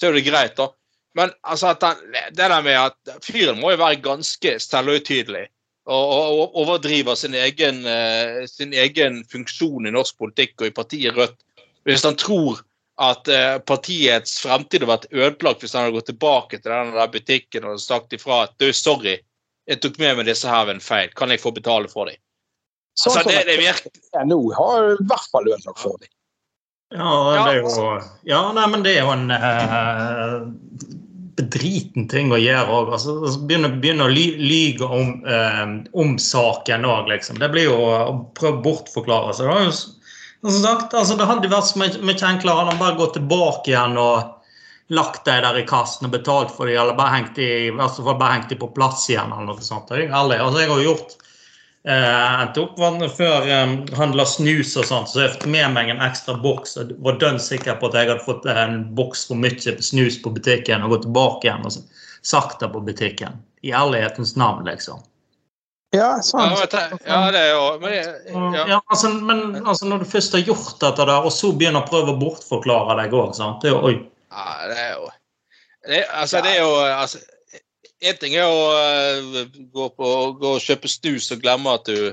er 0.02 0.16
det 0.16 0.24
greit. 0.26 0.56
da. 0.58 0.70
Men 1.16 1.32
altså, 1.42 1.72
den, 1.80 2.00
det 2.36 2.48
der 2.48 2.62
med 2.64 2.78
at 2.80 3.20
fyren 3.24 3.60
må 3.60 3.72
jo 3.72 3.80
være 3.80 4.02
ganske 4.04 4.56
selvhøytidelig 4.60 5.46
og, 5.86 6.04
og, 6.12 6.40
og 6.40 6.56
overdriver 6.62 7.14
sin 7.18 7.36
egen, 7.38 7.84
uh, 7.86 8.42
sin 8.50 8.74
egen, 8.74 9.22
funksjon 9.30 9.86
i 9.86 9.94
norsk 9.94 10.18
politikk 10.18 10.60
og 10.60 10.70
i 10.70 10.74
partiet 10.74 11.16
Rødt. 11.16 11.38
Hvis 11.86 12.04
han 12.04 12.18
tror 12.18 12.60
at 13.00 13.30
uh, 13.30 13.56
partiets 13.62 14.40
fremtid 14.42 14.82
har 14.82 14.92
vært 14.96 15.08
ødelagt 15.12 15.62
hvis 15.62 15.76
han 15.76 15.86
hadde 15.86 15.96
gått 16.00 16.10
tilbake 16.10 16.60
til 16.60 16.74
den 16.74 16.94
butikken 17.14 17.68
og 17.70 17.80
sagt 17.80 18.16
ifra 18.16 18.42
at 18.48 18.56
du, 18.58 18.72
sorry, 18.74 19.20
jeg 19.66 19.82
tok 19.82 19.98
med 20.02 20.18
meg 20.18 20.28
disse 20.28 20.50
her 20.50 20.66
ved 20.66 20.78
en 20.78 20.84
feil, 20.84 21.12
kan 21.16 21.30
jeg 21.32 21.42
få 21.42 21.54
betale 21.54 21.88
for 21.92 22.10
dem? 22.10 22.18
Sånn 22.96 23.18
altså, 23.18 23.28
det, 23.28 23.42
det 23.44 23.56
virker 23.60 24.24
Nå 24.24 24.38
har 24.56 24.92
i 24.94 25.08
hvert 25.08 25.32
fall 25.32 25.44
lønn 25.44 25.64
nok 25.66 25.80
for 25.80 25.98
dem. 26.00 26.12
Ja, 26.94 27.10
det 27.34 27.56
er 27.56 27.58
jo 27.60 27.88
Ja, 28.24 28.40
nei, 28.56 28.68
men 28.72 28.84
det 28.86 28.94
er 28.96 29.04
jo 29.04 29.12
en 29.12 29.32
eh, 29.34 30.36
bedriten 31.36 32.06
ting 32.08 32.30
å 32.32 32.38
gjøre 32.40 32.78
òg. 32.78 32.92
Altså, 32.96 33.16
altså, 33.26 33.42
begynne, 33.48 33.72
begynne, 33.82 34.06
å 34.06 34.12
lyge 34.12 34.86
om, 34.86 35.12
eh, 35.26 35.64
om 35.98 36.14
saken 36.22 36.86
òg, 36.88 37.10
liksom. 37.10 37.40
Det 37.42 37.50
blir 37.52 37.68
jo 37.68 37.76
å 37.76 38.14
prøve 38.38 38.60
å 38.60 38.64
bortforklare. 38.64 39.34
seg. 39.34 39.50
som 40.46 40.62
sagt, 40.62 40.94
altså, 40.94 41.18
det 41.18 41.26
hadde 41.26 41.52
vært 41.52 41.68
så 41.68 41.78
mye 41.82 42.16
enklere 42.30 42.56
hadde 42.56 42.72
han 42.72 42.80
bare 42.80 42.96
gått 42.96 43.18
tilbake 43.18 43.74
igjen 43.74 43.98
og 43.98 44.32
lagt 44.88 45.24
dem 45.26 45.42
der 45.42 45.58
i 45.58 45.66
kassen 45.66 46.06
og 46.06 46.12
betalt 46.14 46.52
for 46.54 46.70
dem, 46.70 46.78
eller 46.78 46.94
bare 46.94 47.16
hengt 47.16 47.34
dem, 47.34 47.80
altså, 47.80 48.06
bare 48.06 48.38
hengt 48.38 48.48
dem 48.48 48.62
på 48.62 48.72
plass 48.72 49.08
igjen. 49.10 49.32
eller 49.32 49.50
noe 49.50 49.60
sånt. 49.60 49.90
Jeg, 49.90 50.08
altså, 50.14 50.60
jeg 50.62 50.70
har 50.70 50.80
jo 50.80 50.92
gjort 50.94 51.16
jeg 51.86 52.46
eh, 52.50 52.62
opp 52.64 52.80
Før 53.14 53.44
um, 53.46 53.74
handla 53.94 54.24
snus 54.26 54.72
og 54.76 54.88
sånt, 54.88 55.10
så 55.12 55.22
jeg 55.22 55.34
fikk 55.36 55.44
med 55.54 55.70
meg 55.76 55.90
en 55.92 56.02
ekstra 56.02 56.34
boks. 56.42 56.76
og 56.82 56.96
var 56.98 57.18
dønn 57.22 57.38
sikker 57.38 57.78
på 57.78 57.90
at 57.90 57.94
jeg 57.94 58.10
hadde 58.10 58.24
fått 58.26 58.46
en 58.50 58.80
boks 58.98 59.26
for 59.28 59.38
mye 59.38 59.76
snus 59.78 60.18
på 60.22 60.32
butikken 60.34 60.82
og 60.82 60.96
gått 60.96 61.06
tilbake 61.06 61.46
igjen 61.46 61.68
og 61.68 61.76
sagt 62.26 62.58
det 62.60 62.72
på 62.74 62.82
butikken. 62.82 63.38
I 63.62 63.70
ærlighetens 63.70 64.34
navn, 64.36 64.66
liksom. 64.66 64.98
Ja, 65.94 66.18
sant. 66.22 66.58
Ja, 67.06 67.30
det 67.30 67.38
er 67.38 67.52
jo 67.54 67.78
Men, 67.80 67.92
ja. 68.54 68.64
ja 68.68 68.80
altså, 68.86 69.08
men 69.08 69.62
altså, 69.66 69.86
når 69.86 70.02
du 70.02 70.10
først 70.10 70.34
har 70.34 70.42
gjort 70.42 70.80
dette 70.82 71.06
der, 71.06 71.22
og 71.22 71.32
så 71.32 71.52
begynner 71.54 71.86
å 71.86 71.88
prøve 71.88 72.16
å 72.16 72.18
bortforklare 72.18 72.98
deg 72.98 73.14
òg, 73.14 73.30
sant 73.38 73.62
det 73.62 73.70
er 73.70 73.76
jo, 73.76 73.82
Oi. 73.86 73.94
Ja, 74.34 74.50
det 74.66 74.82
er 74.82 74.92
jo 74.96 75.08
det, 75.86 76.02
Altså, 76.10 76.42
det 76.42 76.56
er 76.56 76.62
jo 76.64 76.74
altså, 76.82 77.22
en 78.00 78.16
ting 78.20 78.36
er 78.36 78.44
å 78.44 78.62
uh, 78.76 79.42
gå, 79.72 79.88
på, 79.96 80.12
gå 80.40 80.54
og 80.58 80.62
kjøpe 80.62 80.90
snus 80.90 81.30
og 81.32 81.42
glemme 81.42 81.72
at 81.78 81.88
du 81.88 82.12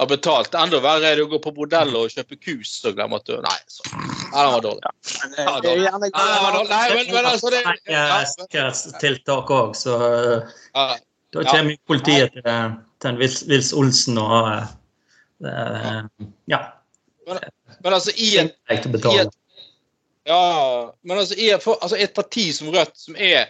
har 0.00 0.08
betalt. 0.10 0.54
Enda 0.58 0.80
verre 0.82 1.10
er 1.10 1.20
det 1.20 1.26
å 1.26 1.30
gå 1.30 1.40
på 1.44 1.52
bordell 1.54 1.92
og 1.98 2.12
kjøpe 2.12 2.38
kus 2.40 2.76
og 2.88 2.96
glemme 2.98 3.20
at 3.20 3.28
du 3.28 3.36
Nei, 3.44 3.58
så. 3.70 3.84
Ja, 4.34 4.46
den 4.46 4.54
var 4.54 4.64
dårlig. 4.64 4.82
Ja, 4.86 5.26
den 5.36 5.50
var 5.50 5.66
dårlig. 5.66 6.70
Nei, 6.72 6.86
men, 6.96 7.12
men 7.14 7.28
altså 7.30 7.52
det 7.54 7.62
Sikkerhetstiltak 8.32 9.52
òg, 9.54 9.76
så 9.78 9.98
da 10.74 11.44
kommer 11.50 11.76
politiet 11.90 12.34
til, 12.34 12.48
til 13.02 13.10
en 13.10 13.20
Vils, 13.20 13.44
Vils 13.50 13.72
Olsen 13.76 14.18
og 14.22 14.50
uh, 15.44 16.02
Ja. 16.50 16.64
Men, 17.24 17.40
men, 17.80 17.94
altså, 17.94 18.12
i 18.20 18.34
en, 18.36 18.50
i 18.68 18.76
et, 18.76 19.32
ja, 20.28 20.40
men 21.02 21.18
altså, 21.18 21.36
i, 21.40 21.50
for, 21.60 21.78
altså, 21.82 21.96
et 22.00 22.12
parti 22.16 22.50
som 22.52 22.68
Rødt, 22.72 22.92
som 23.00 23.16
er 23.16 23.48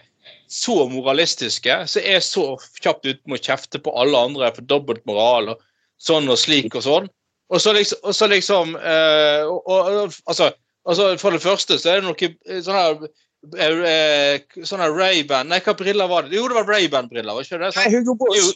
så 0.51 0.85
moralistiske, 0.91 1.77
så 1.89 2.01
er 2.01 2.23
så 2.23 2.55
kjapt 2.81 3.05
ute 3.07 3.21
med 3.25 3.39
å 3.39 3.45
kjefte 3.45 3.81
på 3.81 3.93
alle 3.97 4.19
andre 4.29 4.51
for 4.55 4.67
dobbeltmoral 4.69 5.53
og 5.55 5.63
sånn 6.01 6.29
og 6.29 6.39
slik 6.39 6.75
og 6.75 6.85
sånn. 6.85 7.09
Og 7.53 7.61
så 7.61 7.75
liksom, 7.75 8.01
og 8.03 8.15
så 8.17 8.27
liksom 8.31 8.73
eh, 8.79 9.43
og, 9.45 9.67
og, 9.69 10.15
altså, 10.25 10.49
altså, 10.89 11.11
For 11.21 11.35
det 11.35 11.43
første 11.43 11.77
så 11.77 11.91
er 11.91 12.01
det 12.01 12.07
noe 12.07 12.61
sånn 12.65 12.79
her 12.79 13.83
eh, 13.85 14.63
sånne 14.65 14.89
Ray-Ban 14.89 15.51
Nei, 15.51 15.61
hva 15.61 15.75
briller 15.77 16.09
var 16.09 16.25
det? 16.25 16.39
Jo, 16.39 16.47
det 16.49 16.57
var 16.57 16.69
Ray-Ban-briller. 16.73 17.41
ikke 17.41 17.61
det? 17.61 17.71
Nei, 17.77 17.89
Hugo 17.93 18.17
Boss. 18.17 18.55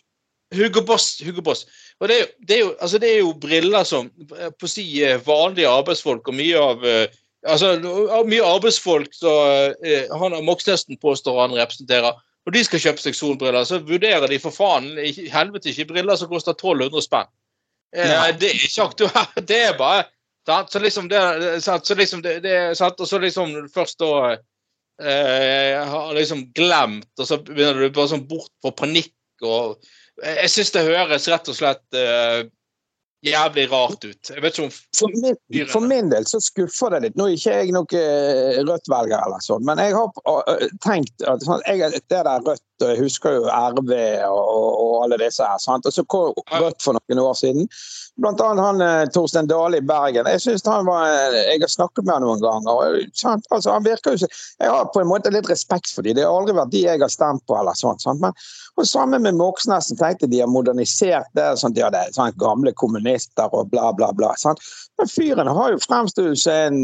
Hugo 0.58 0.82
Boss. 0.82 1.08
Hugo 1.22 1.46
Boss. 1.46 1.68
Og 2.02 2.10
det 2.10 2.16
er, 2.16 2.24
jo, 2.24 2.30
det, 2.42 2.56
er 2.56 2.62
jo, 2.64 2.74
altså 2.82 3.02
det 3.02 3.14
er 3.14 3.20
jo 3.20 3.34
briller 3.38 3.86
som 3.86 4.10
på 4.30 4.66
å 4.66 4.72
si 4.72 4.88
vanlige 5.26 5.70
arbeidsfolk 5.70 6.32
og 6.32 6.40
mye 6.40 6.64
av 6.72 6.88
altså 7.48 7.76
mye 8.28 8.46
arbeidsfolk 8.46 9.14
som 9.16 10.20
han 10.22 10.38
Moxnesten 10.44 11.00
påstår 11.00 11.40
han 11.42 11.56
representerer, 11.56 12.18
når 12.46 12.56
de 12.56 12.64
skal 12.66 12.82
kjøpe 12.84 13.04
seg 13.04 13.18
solbriller, 13.18 13.66
så 13.68 13.82
vurderer 13.86 14.28
de 14.32 14.40
for 14.42 14.56
faen 14.56 14.90
i 14.98 15.12
helvete 15.32 15.72
ikke 15.72 15.92
briller 15.94 16.20
som 16.20 16.32
koster 16.32 16.56
1200 16.56 17.06
spenn. 17.06 17.30
Ja. 17.96 18.30
Det 18.32 18.52
er 18.52 18.64
ikke 18.64 18.86
aktuelt. 18.86 19.36
Det 19.50 19.60
er 19.70 19.78
bare? 19.78 20.08
Så 20.70 20.80
liksom 20.80 21.10
det, 21.10 21.20
så 21.62 21.96
liksom 21.96 22.22
det, 22.26 22.40
det? 22.42 22.82
Og 22.82 23.08
så 23.08 23.20
liksom 23.20 23.54
først 23.74 24.00
da 24.00 24.14
eh, 24.34 25.76
har 25.78 26.14
liksom 26.18 26.48
glemt, 26.58 27.12
og 27.20 27.28
så 27.28 27.38
begynner 27.44 27.84
du 27.84 27.94
bare 27.94 28.10
sånn 28.16 28.28
bort 28.28 28.52
på 28.64 28.74
panikk 28.74 29.14
og 29.46 29.78
Jeg 30.20 30.50
syns 30.52 30.74
det 30.76 30.82
høres 30.84 31.30
rett 31.32 31.48
og 31.48 31.56
slett 31.56 31.96
eh, 31.96 32.50
jævlig 33.26 33.66
rart 33.72 34.06
ut. 34.06 34.30
Jeg 34.30 34.42
vet 34.44 34.58
ikke 34.58 34.68
om 34.68 34.74
for 35.00 35.16
min, 35.24 35.68
for 35.72 35.86
min 35.92 36.12
del 36.12 36.28
så 36.30 36.40
skuffer 36.44 36.96
det 36.96 37.02
litt. 37.08 37.20
Nå 37.20 37.28
er 37.28 37.36
ikke 37.36 37.58
jeg 37.58 37.76
noen 37.76 37.94
uh, 38.00 38.60
Rødt-velger, 38.70 39.20
eller 39.20 39.44
sånn, 39.44 39.66
men 39.68 39.82
jeg 39.84 39.96
har 39.98 40.24
uh, 40.30 40.66
tenkt 40.86 41.28
at 41.28 41.44
sånn, 41.46 41.64
jeg, 41.68 42.00
det 42.00 42.24
der 42.28 42.46
Rødt 42.46 42.64
Jeg 42.82 43.02
husker 43.02 43.38
jo 43.38 43.48
RV 43.50 43.92
og, 44.30 44.52
og 44.84 44.94
alle 45.04 45.20
disse 45.22 45.46
her. 45.46 45.60
Sant? 45.62 45.86
Og 45.86 45.96
så 45.96 46.06
kom 46.08 46.34
Rødt 46.50 46.84
for 46.84 46.98
noen 46.98 47.22
år 47.22 47.36
siden. 47.38 47.68
Blant 48.20 48.42
annet 48.44 48.66
han 48.66 48.82
uh, 48.84 49.10
Torstein 49.16 49.48
Dale 49.48 49.80
i 49.80 49.86
Bergen. 49.86 50.28
Jeg 50.28 50.42
synes 50.44 50.66
han 50.68 50.88
var, 50.88 51.08
jeg 51.36 51.62
har 51.62 51.72
snakket 51.72 52.08
med 52.08 52.18
han 52.18 52.26
noen 52.28 52.44
ganger. 52.44 52.98
Sant? 53.18 53.48
Altså, 53.54 53.72
han 53.76 53.86
virker 53.86 54.16
jo 54.16 54.28
Jeg 54.28 54.72
har 54.72 54.90
på 54.94 55.04
en 55.04 55.12
måte 55.12 55.32
litt 55.32 55.50
respekt 55.52 55.94
for 55.96 56.04
dem. 56.04 56.18
Det 56.18 56.26
har 56.26 56.36
aldri 56.36 56.58
vært 56.58 56.74
de 56.74 56.84
jeg 56.84 57.04
har 57.04 57.14
stemt 57.14 57.46
på. 57.48 57.56
eller 57.60 57.78
sånt, 57.80 58.04
sant? 58.04 58.24
Men 58.24 58.36
og 58.80 58.88
Sammen 58.88 59.22
med 59.26 59.36
Moxnes 59.36 59.92
tenkte 60.00 60.28
de 60.32 60.40
har 60.40 60.48
modernisert 60.48 61.28
det. 61.36 61.50
sånn 61.60 61.76
de 61.76 61.84
hadde 61.84 62.06
sånn 62.16 62.36
gamle 62.40 62.72
kommunister 62.80 63.52
og 63.52 63.72
bla, 63.74 63.92
bla, 63.96 64.14
bla. 64.16 64.32
Sant? 64.40 64.64
Men 65.00 65.12
fyren 65.12 65.52
har 65.52 65.74
jo 65.74 65.82
fremstått 65.84 66.40
som 66.40 66.54
en 66.54 66.80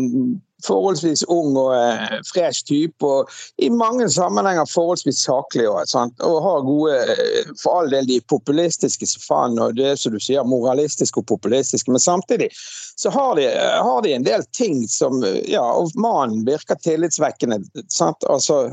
forholdsvis 0.65 1.23
ung 1.31 1.55
og 1.59 1.73
eh, 1.77 2.17
fresh 2.33 2.65
type, 2.67 3.05
og 3.05 3.29
i 3.61 3.69
mange 3.69 4.09
sammenhenger 4.11 4.67
forholdsvis 4.69 5.23
saklig. 5.25 5.67
Og, 5.69 5.83
sant? 5.89 6.19
og 6.25 6.41
har 6.45 6.65
gode 6.65 6.97
eh, 7.15 7.53
For 7.61 7.81
all 7.81 7.91
del 7.93 8.07
de 8.09 8.19
populistiske 8.29 9.07
som 9.09 9.25
faen, 9.25 9.59
og 9.61 9.77
det 9.79 9.95
som 10.01 10.15
du 10.15 10.19
sier, 10.21 10.45
moralistiske 10.47 11.21
og 11.21 11.27
populistiske, 11.31 11.91
men 11.91 12.03
samtidig 12.03 12.49
så 12.95 13.11
har 13.11 13.35
de, 13.35 13.47
har 13.83 14.01
de 14.01 14.13
en 14.15 14.23
del 14.23 14.43
ting 14.55 14.85
som 14.87 15.23
Ja, 15.47 15.63
og 15.75 15.91
mannen 15.99 16.45
virker 16.47 16.77
tillitsvekkende. 16.79 17.59
Sant? 17.91 18.23
Altså, 18.31 18.69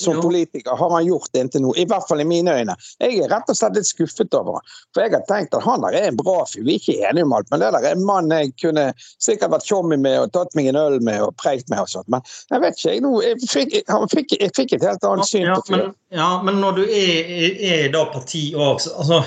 som 0.00 0.20
politiker 0.22 0.76
har 0.76 0.90
han 0.90 1.06
gjort 1.06 1.28
det 1.32 1.44
inntil 1.44 1.64
nå, 1.66 1.74
i 1.76 1.84
hvert 1.88 2.06
fall 2.08 2.22
i 2.22 2.28
mine 2.28 2.54
øyne. 2.56 2.76
Jeg 3.02 3.20
er 3.20 3.32
rett 3.32 3.50
og 3.52 3.58
slett 3.58 3.76
litt 3.76 3.88
skuffet 3.88 4.34
over 4.36 4.58
ham. 4.58 4.74
For 4.94 5.04
jeg 5.04 5.14
har 5.14 5.26
tenkt 5.28 5.56
at 5.56 5.64
han 5.66 5.84
der 5.84 5.98
er 5.98 6.08
en 6.10 6.20
bra 6.20 6.38
fyr. 6.48 6.64
Vi 6.64 6.76
er 6.76 6.80
ikke 6.80 7.10
enige 7.10 7.28
om 7.28 7.36
alt, 7.36 7.50
men 7.52 7.62
det 7.62 7.72
der 7.76 7.84
er 7.84 7.96
en 7.96 8.06
mann 8.08 8.32
jeg 8.32 8.54
kunne 8.62 8.86
sikkert 9.22 9.52
vært 9.52 9.68
tjommi 9.68 9.98
med 10.00 10.18
og 10.22 10.32
tatt 10.36 10.56
meg 10.56 10.70
en 10.70 10.80
øl 10.80 10.98
med 11.04 11.22
og 11.26 11.35
prekt 11.40 11.72
med 11.72 11.84
og 11.84 11.90
sånt. 11.92 12.08
Men 12.12 12.24
jeg 12.52 12.64
vet 12.64 12.78
ikke, 12.78 12.92
jeg, 12.92 13.04
nå, 13.04 13.14
jeg, 13.24 13.40
fikk, 13.46 13.74
jeg, 13.80 14.12
fikk, 14.12 14.36
jeg 14.40 14.54
fikk, 14.60 14.76
et 14.76 14.86
helt 14.90 15.08
annet 15.10 15.30
syn 15.30 15.50
på 15.54 15.64
fyren. 15.70 15.96
Ja, 16.14 16.20
ja, 16.20 16.30
men 16.46 16.62
når 16.62 16.80
du 16.80 16.84
er, 16.86 17.34
er 17.72 17.90
da 17.94 18.06
parti 18.12 18.48
òg, 18.54 18.80
altså 18.96 19.22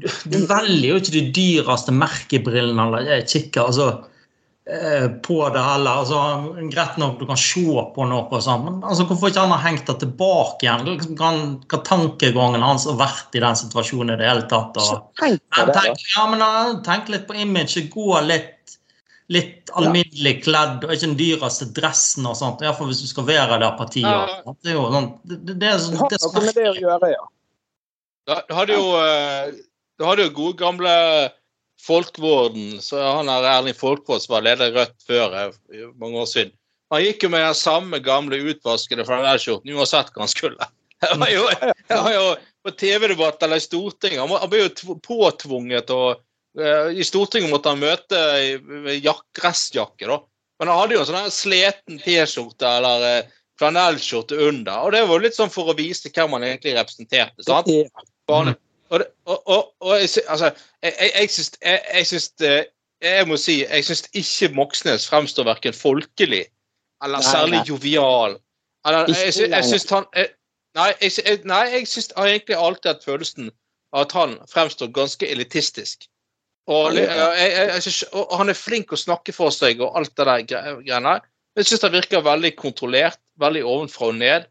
du, 0.00 0.08
du, 0.24 0.38
velger 0.48 0.86
jo 0.88 1.00
ikke 1.00 1.16
de 1.16 1.26
dyreste 1.36 1.92
merkebrillene 1.94 2.86
eller 2.86 3.26
kikker 3.28 3.68
altså, 3.68 3.88
eh, 4.70 5.08
på 5.24 5.38
det 5.52 5.64
heller. 5.64 6.00
Altså, 6.02 6.20
greit 6.72 6.96
nok 7.00 7.18
du 7.20 7.26
kan 7.28 7.40
se 7.40 7.64
på 7.94 8.06
noe, 8.08 8.24
og 8.30 8.44
sånt, 8.44 8.66
men 8.66 8.78
altså, 8.86 9.06
hvorfor 9.08 9.32
ikke 9.32 9.44
han 9.44 9.54
har 9.54 9.64
hengt 9.66 9.90
det 9.90 9.98
tilbake 10.04 10.66
igjen? 10.66 10.86
Liksom, 10.88 11.18
kan, 11.20 11.42
hva 11.70 11.82
tankegangen 11.86 12.64
hans 12.64 12.88
har 12.88 12.98
vært 13.00 13.36
i 13.36 13.44
den 13.44 13.60
situasjonen 13.60 14.14
i 14.14 14.20
det 14.22 14.30
hele 14.30 14.46
tatt? 14.52 14.80
Og, 14.80 15.04
tenk, 15.20 16.06
ja, 16.16 16.26
men, 16.32 16.46
tenk 16.86 17.12
litt 17.12 17.28
på 17.28 17.36
imaget, 17.36 17.92
gå 17.92 18.24
litt 18.28 18.59
litt 19.30 19.70
alminnelig 19.78 20.40
kledd 20.44 20.84
og 20.84 20.92
ikke 20.92 21.06
den 21.06 21.18
dyreste 21.18 21.68
dressen 21.76 22.26
og 22.26 22.36
sånt. 22.38 22.62
Iallfall 22.64 22.90
hvis 22.90 23.02
du 23.04 23.10
skal 23.10 23.28
være 23.28 23.60
der 23.62 23.76
partiet. 23.78 24.08
Ja. 24.08 24.54
Det 24.58 24.72
er 24.72 24.78
jo 24.78 24.86
sånn 24.90 25.10
Det, 25.22 25.38
det, 25.46 25.52
er, 25.54 25.58
det, 25.60 26.16
er 26.16 26.24
sånn. 26.24 26.48
det 26.48 26.80
gjøre, 26.82 27.12
ja. 27.12 27.26
Du 28.30 28.54
hadde 28.54 28.78
jo, 28.78 28.88
eh, 29.00 29.52
du 29.98 30.06
hadde 30.06 30.26
jo 30.26 30.34
gode 30.36 30.58
gamle 30.60 30.94
Folkvorden. 31.80 32.80
så 32.84 33.00
Han 33.16 33.30
er 33.32 33.46
Erling 33.54 33.76
Folkvord 33.76 34.20
som 34.20 34.34
var 34.34 34.44
leder 34.44 34.70
i 34.70 34.74
Rødt 34.76 34.98
før 35.06 35.36
eh, 35.38 35.86
mange 36.00 36.20
år 36.20 36.28
siden. 36.28 36.52
Han 36.90 37.04
gikk 37.04 37.24
jo 37.24 37.30
med 37.30 37.46
den 37.46 37.56
samme 37.56 38.00
gamle 38.02 38.40
utvaskede 38.50 39.06
flanellskjorten 39.06 39.76
uansett 39.76 40.10
hva 40.10 40.26
han 40.26 40.32
skulle. 40.32 40.70
Det 41.00 41.16
var 41.16 41.30
jo, 41.32 41.44
det 41.88 41.96
var 41.96 42.12
jo 42.12 42.24
på 42.60 42.70
TV-debatt 42.76 43.44
eller 43.46 43.56
i 43.56 43.62
Stortinget. 43.64 44.20
Han 44.20 44.50
ble 44.52 44.66
jo 44.66 44.96
påtvunget 45.00 45.88
å 45.94 46.00
I 46.58 47.04
Stortinget 47.06 47.52
måtte 47.52 47.70
han 47.70 47.78
møte 47.78 48.18
restjakke, 49.38 50.08
da. 50.10 50.16
Men 50.60 50.68
han 50.68 50.80
hadde 50.82 50.96
jo 50.96 51.02
en 51.04 51.08
sånn 51.08 51.32
sleten 51.32 52.00
T-skjorte 52.02 52.68
eller 52.80 53.04
eh, 53.08 53.28
flanellskjorte 53.60 54.36
under. 54.48 54.82
Og 54.84 54.92
det 54.92 55.06
var 55.08 55.22
litt 55.24 55.36
sånn 55.36 55.52
for 55.52 55.72
å 55.72 55.76
vise 55.78 56.12
hvem 56.12 56.36
han 56.36 56.44
egentlig 56.50 56.74
representerte. 56.76 57.46
sant? 57.46 57.70
Og, 58.28 58.50
og, 58.90 59.06
og, 59.30 59.70
og 59.80 59.94
jeg, 59.96 60.10
altså, 60.26 60.50
jeg, 60.82 60.92
jeg, 60.98 61.10
jeg 61.14 61.32
syns 61.36 61.50
jeg, 61.62 62.08
syns 62.10 62.28
eh, 62.44 62.58
jeg 63.00 63.28
må 63.30 63.38
si 63.40 63.60
jeg 63.62 63.86
syns 63.86 64.04
ikke 64.18 64.50
Moxnes 64.58 65.06
fremstår 65.08 65.46
verken 65.48 65.76
folkelig 65.76 66.42
eller 67.04 67.24
særlig 67.24 67.62
jovial. 67.70 68.36
Eller, 68.84 69.08
jeg, 69.14 69.32
jeg 69.46 69.70
syns 69.70 69.88
han 69.94 70.10
Nei, 70.78 70.92
jeg, 71.02 71.40
nei, 71.50 71.64
jeg 71.72 71.88
syns 71.90 72.12
egentlig 72.14 72.54
alltid 72.54 72.92
at 72.92 73.06
følelsen 73.06 73.48
av 73.90 74.04
at 74.04 74.12
han 74.14 74.36
fremstår 74.46 74.92
ganske 74.94 75.26
elitistisk. 75.26 76.04
Og, 76.70 76.94
jeg, 76.94 77.08
jeg, 77.10 77.82
jeg, 77.82 77.94
og, 78.14 78.30
han 78.38 78.52
er 78.52 78.58
flink 78.58 78.92
å 78.94 78.98
snakke 78.98 79.34
for 79.34 79.50
seg 79.54 79.80
og 79.82 79.96
alt 79.98 80.12
det 80.14 80.26
der 80.28 80.44
greiene. 80.46 81.16
Jeg 81.58 81.66
syns 81.66 81.82
det 81.82 81.96
virker 81.96 82.22
veldig 82.22 82.52
kontrollert, 82.58 83.18
veldig 83.42 83.64
ovenfra 83.66 84.12
og 84.12 84.20
ned. 84.20 84.46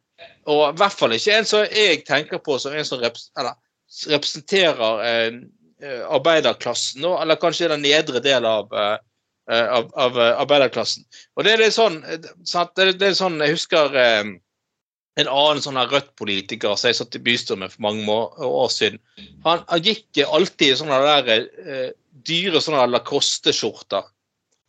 Og 0.51 0.63
i 0.65 0.77
hvert 0.81 0.97
fall 0.99 1.15
ikke 1.15 1.38
en 1.38 1.47
som 1.47 1.63
jeg 1.63 2.01
tenker 2.07 2.41
på 2.43 2.57
som 2.59 2.75
en 2.75 2.88
som 2.88 2.99
representerer 2.99 5.05
eh, 5.05 5.39
eh 5.79 6.01
arbeiderklassen, 6.11 7.05
eller 7.07 7.39
kanskje 7.39 7.71
den 7.71 7.85
nedre 7.85 8.19
del 8.19 8.45
av, 8.45 8.67
eh, 8.75 9.67
av, 9.77 9.88
av, 9.95 10.19
arbeiderklassen. 10.43 11.07
Og 11.38 11.47
det 11.47 11.53
er 11.53 11.63
litt 11.63 11.77
sånn? 11.77 12.01
Det, 12.03 12.35
er, 12.83 12.91
er 12.91 13.15
sånn 13.15 13.39
Jeg 13.45 13.55
husker 13.55 13.95
eh, 13.95 14.35
en 15.19 15.31
annen 15.31 15.63
sånn 15.63 15.79
Rødt-politiker 15.79 16.75
som 16.75 16.89
jeg 16.89 16.99
satt 16.99 17.15
i 17.15 17.23
bystyret 17.23 17.63
med 17.63 17.73
for 17.73 17.81
mange 17.88 18.19
år, 18.45 18.69
siden. 18.73 18.99
Han, 19.47 19.63
han 19.71 19.83
gikk 19.83 20.21
alltid 20.25 20.73
i 20.73 20.77
sånne 20.79 20.99
der 21.05 21.31
eh, 21.39 21.89
dyre 22.25 22.61
sånne 22.63 22.88
Lacoste-skjorter. 22.91 24.07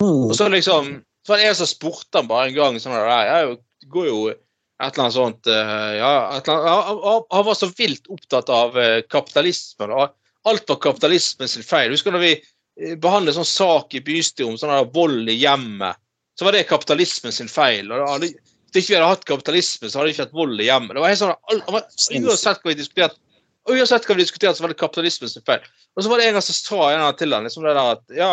Mm. 0.02 0.28
Og 0.30 0.35
så 0.37 0.49
liksom 0.52 0.99
så 1.26 1.33
var 1.33 1.38
det 1.38 1.49
en 1.49 1.54
som 1.54 1.69
spurte 1.69 2.19
han 2.19 2.28
bare 2.30 2.49
en 2.49 2.57
gang 2.57 2.78
sånn 2.80 2.97
Jeg 2.97 3.57
går 3.92 4.07
jo 4.09 4.21
et 4.30 4.38
eller 4.87 5.02
annet 5.04 5.16
sånt 5.16 5.50
Ja, 5.50 5.97
ja, 5.99 6.12
eller 6.38 6.71
annet, 6.73 7.26
Han 7.30 7.45
var 7.50 7.59
så 7.59 7.69
vilt 7.76 8.09
opptatt 8.09 8.49
av 8.49 8.78
uh, 8.78 9.00
kapitalismen. 9.12 9.92
og 9.92 10.16
Alt 10.49 10.73
var 10.73 10.80
kapitalismens 10.80 11.59
feil. 11.69 11.92
Husker 11.92 12.16
når 12.16 12.25
vi 12.25 12.33
uh, 12.38 12.95
behandlet 13.02 13.37
sånn 13.37 13.49
sak 13.49 13.95
i 13.95 14.04
bystyret 14.04 14.49
om 14.49 14.57
sånn 14.61 14.92
vold 14.95 15.28
i 15.28 15.37
hjemmet? 15.42 16.00
Så 16.38 16.49
var 16.49 16.57
det 16.57 16.64
kapitalismens 16.71 17.42
feil. 17.52 17.92
og 17.92 18.09
hadde, 18.09 18.33
Hvis 18.73 18.87
ikke 18.87 18.95
vi 18.95 18.97
hadde 18.97 19.11
hatt 19.12 19.28
kapitalisme, 19.28 19.90
så 19.90 20.00
hadde 20.00 20.09
det 20.09 20.14
ikke 20.16 20.25
vært 20.25 20.38
vold 20.40 20.64
i 20.64 20.71
hjemmet. 20.71 20.97
Det 20.97 21.04
var 21.04 21.12
helt 21.12 21.21
sånn, 21.21 22.25
Uansett 22.25 22.64
hva 22.64 22.73
vi 22.73 22.78
diskuterte 22.80 23.21
og 23.69 23.76
uansett 23.76 24.07
hva 24.09 24.17
vi 24.17 24.25
diskuterte, 24.25 24.57
så 24.59 24.64
var 24.64 24.73
det 24.73 24.81
kapitalismens 24.81 25.37
feil. 25.47 25.64
Og 25.97 26.05
så 26.05 26.11
var 26.11 26.21
det 26.21 26.29
en 26.29 26.38
gang 26.38 26.45
som 26.45 26.57
sa 26.57 26.90
en 26.95 27.05
til 27.19 27.35
han 27.35 27.47
liksom 27.47 27.67
det 27.67 27.75
der 27.76 27.97
at 27.97 28.14
ja, 28.17 28.33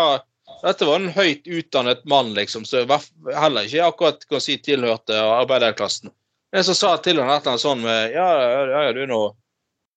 dette 0.63 0.88
var 0.88 1.01
en 1.01 1.12
høyt 1.13 1.48
utdannet 1.48 2.05
mann, 2.10 2.31
liksom, 2.38 2.63
som 2.65 2.93
heller 3.36 3.67
ikke 3.67 3.89
akkurat 3.89 4.24
kan 4.29 4.43
si 4.43 4.55
tilhørte 4.63 5.19
arbeiderklassen. 5.19 6.13
En 6.55 6.63
som 6.63 6.77
sa 6.77 6.96
til 7.03 7.19
han 7.19 7.29
et 7.29 7.41
eller 7.41 7.57
annet 7.57 7.65
sånn 7.65 7.84
med 7.84 8.15
Ja, 8.15 8.27
ja, 8.39 8.86
ja 8.88 8.96
du 8.96 9.03
nå 9.10 9.22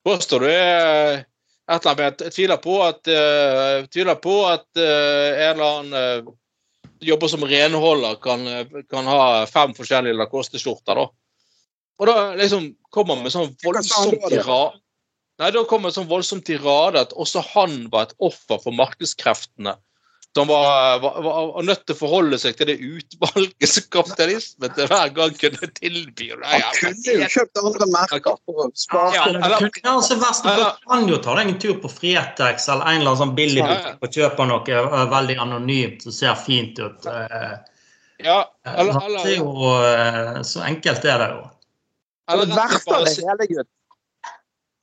påstår 0.05 0.43
du 0.43 0.51
et 0.51 1.25
eller 1.71 1.93
annet 1.95 2.25
Jeg 2.27 2.35
tviler 2.35 2.59
på 2.59 2.81
at, 2.83 3.07
uh, 3.07 3.87
tviler 3.95 4.19
på 4.19 4.37
at 4.51 4.67
uh, 4.75 5.31
en 5.31 5.53
eller 5.55 5.67
annen 5.69 6.27
uh, 6.27 6.35
jobber 7.01 7.31
som 7.33 7.47
renholder, 7.47 8.19
kan, 8.21 8.43
kan 8.91 9.07
ha 9.09 9.47
fem 9.49 9.71
forskjellige 9.79 10.19
Lacoste-skjorter, 10.19 10.99
da. 10.99 11.07
Og 12.01 12.09
da 12.09 12.17
liksom 12.37 12.67
kommer 12.93 13.17
han 13.17 13.25
med 13.25 13.33
sånn 13.33 13.55
voldsomt 13.63 14.19
tirade 14.27 14.81
Nei, 15.41 15.53
Da 15.55 15.63
kom 15.69 15.87
en 15.89 15.95
sånn 15.95 16.11
voldsom 16.11 16.43
tirade 16.45 17.01
at 17.07 17.15
også 17.17 17.43
han 17.55 17.87
var 17.93 18.09
et 18.09 18.19
offer 18.21 18.61
for 18.61 18.77
markedskreftene. 18.77 19.79
Som 20.37 20.47
var, 20.47 21.01
var, 21.03 21.17
var, 21.27 21.65
nødt 21.67 21.81
til 21.89 21.97
å 21.97 21.99
forholde 21.99 22.37
seg 22.39 22.55
til 22.55 22.69
det 22.69 22.77
utvalget 22.79 23.67
som 23.67 23.87
kapitalismen 23.91 24.71
til 24.77 24.87
hver 24.87 25.09
gang 25.17 25.33
kunne 25.41 25.71
tilby. 25.81 26.29
Han 26.39 26.67
kunne 26.77 27.17
jo 27.17 27.31
kjøpt 27.35 27.59
andre 27.59 27.89
merker 27.91 28.37
for 28.47 28.61
å 28.63 28.69
spare 28.79 29.17
ja, 29.17 29.25
eller, 29.33 29.67
ja, 29.83 29.97
altså, 29.97 30.21
Du 30.21 30.63
kan 30.87 31.11
jo 31.11 31.19
ta 31.25 31.35
deg 31.41 31.51
en 31.51 31.59
tur 31.65 31.81
på 31.83 31.91
Fretex 31.91 32.69
eller 32.71 32.87
en 32.87 33.01
eller 33.01 33.11
annen 33.11 33.23
sånn 33.25 33.35
billig 33.41 33.67
butikk 33.67 34.07
og 34.07 34.21
kjøpe 34.21 34.49
noe 34.53 34.85
veldig 35.17 35.39
anonymt 35.49 36.07
som 36.07 36.15
ser 36.15 36.39
fint 36.39 36.79
ut. 36.79 37.11
Eh, 37.11 37.59
Ja, 38.21 38.55
eller, 38.65 38.93
Det 38.93 39.05
eller, 39.07 39.21
er 39.25 40.37
eh, 40.37 40.43
Så 40.43 40.61
enkelt 40.61 41.05
er 41.05 41.19
det 41.19 41.29
jo. 41.33 41.43
Eller 42.31 42.47
det 42.47 42.57
verste 42.57 42.95
av 42.95 43.05
det 43.05 43.15
hele, 43.17 43.47
gutt, 43.51 43.71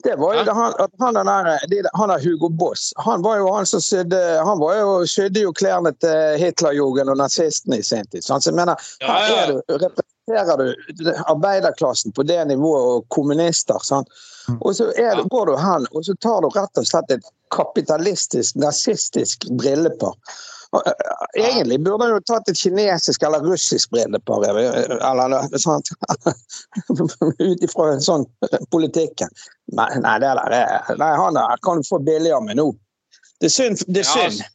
det 0.07 0.15
var 0.15 0.35
jo 0.37 0.53
han, 0.53 0.73
han, 0.99 1.13
der, 1.19 1.67
de, 1.67 1.81
han 1.93 2.09
der 2.09 2.23
Hugo 2.23 2.49
Boss. 2.49 2.93
Han 2.95 3.21
var 3.25 3.37
jo 3.37 3.53
han 3.53 3.65
som 3.65 3.81
sydde 3.81 4.19
Han 4.45 4.59
var 4.59 4.77
jo, 4.79 4.91
sydde 5.05 5.43
jo 5.43 5.53
klærne 5.53 5.91
til 5.99 6.37
Hitlerjugend 6.39 7.11
og 7.11 7.17
nazistene 7.19 7.81
i 7.81 7.83
sin 7.83 8.07
tid. 8.07 8.23
Så 8.23 8.39
jeg 8.45 8.55
mener, 8.55 8.79
Ja, 9.01 9.11
her 9.11 9.33
ja. 9.35 9.41
er 9.43 9.51
du, 9.51 9.77
representerer 9.83 10.63
du 10.63 11.11
arbeiderklassen 11.27 12.15
på 12.15 12.23
det 12.23 12.39
nivået 12.47 12.91
og 12.93 13.09
kommunister. 13.09 13.79
sant? 13.83 14.07
Mm. 14.47 14.61
Og 14.61 14.75
så 14.75 14.91
er, 14.95 15.23
går 15.29 15.45
du 15.51 15.55
hen 15.59 15.87
og 15.91 16.05
så 16.05 16.15
tar 16.23 16.41
du 16.41 16.49
rett 16.55 16.79
og 16.79 16.87
slett 16.87 17.11
et 17.11 17.31
kapitalistisk, 17.55 18.55
nazistisk 18.55 19.43
brillepar. 19.59 20.15
Egentlig 21.37 21.79
burde 21.83 22.03
han 22.03 22.13
jo 22.15 22.19
tatt 22.27 22.49
et 22.51 22.59
kinesisk 22.59 23.23
eller 23.23 23.45
russisk 23.45 23.91
brillepar. 23.93 24.43
Eller, 24.49 25.57
sant? 25.61 25.89
Ut 27.39 27.63
ifra 27.63 27.93
en 27.93 28.03
sånn 28.03 28.25
politikken. 28.73 29.31
Nei, 29.77 29.89
nei, 30.03 30.17
det 30.23 30.33
der 30.41 30.55
er 30.59 30.99
Nei, 30.99 31.11
han 31.21 31.39
der 31.39 31.63
kan 31.63 31.81
du 31.81 31.87
få 31.87 31.99
billigere 32.03 32.41
med 32.43 32.59
nå. 32.59 32.69
Det 33.39 33.51
er 33.51 33.55
synd. 33.55 33.83
Det 33.87 34.03
er 34.03 34.07
Ja, 34.07 34.29
synd. 34.29 34.45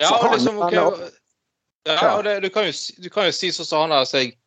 Ja, 0.00 0.08
og 0.14 0.22
han- 0.24 0.32
liksom, 0.38 0.58
okay. 0.58 1.10
ja, 1.86 2.16
og 2.16 2.24
det, 2.24 2.38
du, 2.42 2.48
kan 2.48 2.64
jo, 2.64 2.72
du 3.02 3.10
kan 3.12 3.26
jo 3.28 3.34
si 3.36 3.50
sånn 3.52 3.68
som 3.68 3.84
han 3.84 3.92
der 3.92 4.08
seg 4.08 4.38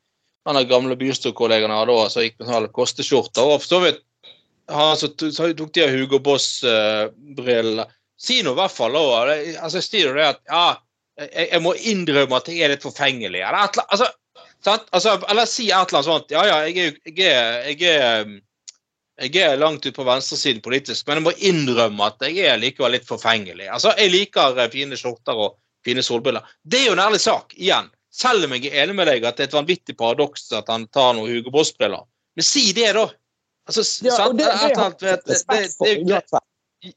han 0.46 0.58
der 0.60 0.68
gamle 0.70 0.96
bystyrekollegaen 0.98 1.74
hadde 1.74 1.94
òg, 1.94 2.10
som 2.14 2.22
gikk 2.22 2.36
med 2.40 2.50
sånne 2.50 2.70
kosteskjorter. 2.74 3.46
Og 3.46 3.62
for 3.64 3.70
så 3.70 3.80
vidt 3.82 4.02
han 4.70 4.98
som 4.98 5.14
tok 5.18 5.72
de 5.74 5.84
av 5.86 5.94
Hugo 5.94 6.20
Boss-brillene. 6.22 7.86
Si 8.18 8.42
nå 8.44 8.54
i 8.56 8.60
hvert 8.60 8.72
fall 8.74 8.96
òg 8.96 9.32
altså, 9.60 9.82
jo 10.00 10.14
det 10.16 10.28
at 10.30 10.42
ja, 10.48 10.66
jeg, 11.20 11.48
jeg 11.52 11.62
må 11.64 11.74
innrømme 11.76 12.38
at 12.40 12.48
jeg 12.52 12.64
er 12.64 12.74
litt 12.76 12.86
forfengelig. 12.86 13.42
Eller, 13.42 13.70
et, 13.70 13.80
altså, 13.88 14.10
sant? 14.64 14.88
Altså, 14.92 15.18
eller 15.32 15.50
si 15.50 15.70
et 15.70 15.76
eller 15.76 16.00
annet 16.02 16.10
sånt. 16.10 16.34
Ja, 16.36 16.46
ja, 16.48 16.58
jeg 16.68 16.78
er, 16.90 17.00
jeg 17.12 17.32
er, 17.32 17.70
jeg 17.72 17.96
er 17.96 18.28
um, 18.28 18.36
jeg 19.16 19.36
er 19.40 19.56
langt 19.56 19.86
ut 19.86 19.96
på 19.96 20.04
venstresiden 20.04 20.62
politisk, 20.64 21.08
men 21.08 21.22
jeg 21.22 21.24
må 21.24 21.32
innrømme 21.48 22.10
at 22.10 22.24
jeg 22.28 22.50
er 22.50 22.58
likevel 22.60 22.98
litt 22.98 23.06
forfengelig. 23.08 23.70
Altså, 23.72 23.94
Jeg 23.96 24.12
liker 24.12 24.58
eh, 24.60 24.72
fine 24.74 24.98
skjorter 25.00 25.40
og 25.40 25.56
fine 25.88 26.04
solbriller. 26.04 26.44
Det 26.64 26.82
er 26.82 26.90
jo 26.90 26.96
en 26.98 27.04
ærlig 27.06 27.22
sak, 27.24 27.56
igjen. 27.56 27.88
Selv 28.12 28.48
om 28.48 28.56
jeg 28.56 28.72
er 28.72 28.84
enig 28.84 28.96
med 28.98 29.08
deg 29.08 29.24
at 29.28 29.38
det 29.38 29.46
er 29.46 29.50
et 29.52 29.56
vanvittig 29.56 29.96
paradoks 30.00 30.50
at 30.56 30.68
han 30.72 30.88
tar 30.92 31.16
noen 31.16 31.32
Hugo 31.32 31.52
Boss-briller. 31.56 32.04
Men 32.36 32.48
si 32.48 32.66
det, 32.76 32.92
da! 32.96 33.06
Altså, 33.68 33.86
Ja, 34.06 34.18
sant? 34.20 34.38
Det, 34.40 34.52
det, 34.52 34.76
det, 34.76 35.16
det 35.16 35.16
det, 35.16 35.16
vet- 35.16 35.26
det, 35.26 35.40
det, 35.80 35.96
det, 36.04 36.12
uansett. 36.12 36.44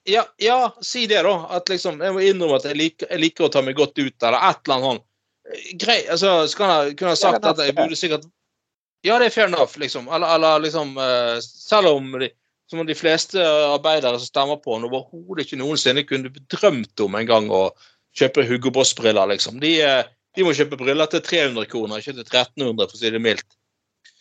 Ja, 0.04 0.24
ja, 0.36 0.76
si 0.80 1.06
det, 1.06 1.22
da. 1.22 1.34
At 1.56 1.68
liksom, 1.68 2.00
Jeg 2.02 2.14
må 2.14 2.24
innrømme 2.24 2.58
at 2.58 2.66
jeg 2.68 2.78
liker, 2.78 3.10
jeg 3.12 3.22
liker 3.22 3.46
å 3.46 3.52
ta 3.52 3.62
meg 3.64 3.78
godt 3.78 3.98
ut, 3.98 4.16
eller 4.22 4.38
et 4.38 4.60
eller 4.64 4.74
annet 4.74 4.88
sånn. 4.88 5.04
Eh, 5.48 5.70
Grei, 5.80 6.00
altså, 6.12 6.34
han, 6.64 6.92
kunne 6.98 7.14
ha 7.14 7.20
sagt 7.20 7.46
at 7.46 7.62
jeg 7.64 7.76
burde 7.78 7.98
sikkert 7.98 8.26
Ja, 9.06 9.18
det 9.20 9.28
er 9.28 9.34
fair 9.34 9.48
enough, 9.48 9.78
liksom. 9.80 10.10
Eller, 10.10 10.34
eller 10.36 10.64
liksom 10.64 10.96
eh, 10.98 11.36
Selv 11.44 11.94
om 11.94 12.10
de, 12.20 12.32
som 12.70 12.84
de 12.86 12.96
fleste 12.98 13.44
arbeidere 13.46 14.18
som 14.18 14.28
stemmer 14.28 14.60
på 14.60 14.76
han, 14.76 14.88
overhodet 14.88 15.46
ikke 15.46 15.60
noensinne 15.60 16.04
kunne 16.08 16.32
drømt 16.52 17.06
om 17.06 17.16
en 17.16 17.30
gang 17.30 17.48
å 17.54 17.68
kjøpe 18.18 18.44
Hugo 18.48 18.72
Boss-briller, 18.74 19.30
liksom. 19.30 19.60
De, 19.62 19.78
eh, 19.84 20.02
de 20.36 20.44
må 20.44 20.52
kjøpe 20.56 20.78
briller 20.80 21.08
til 21.10 21.22
300 21.24 21.70
kroner, 21.70 22.02
ikke 22.02 22.18
til 22.18 22.26
1300, 22.26 22.90
for 22.90 22.98
å 22.98 23.00
si 23.00 23.14
det 23.14 23.22
mildt. 23.22 23.46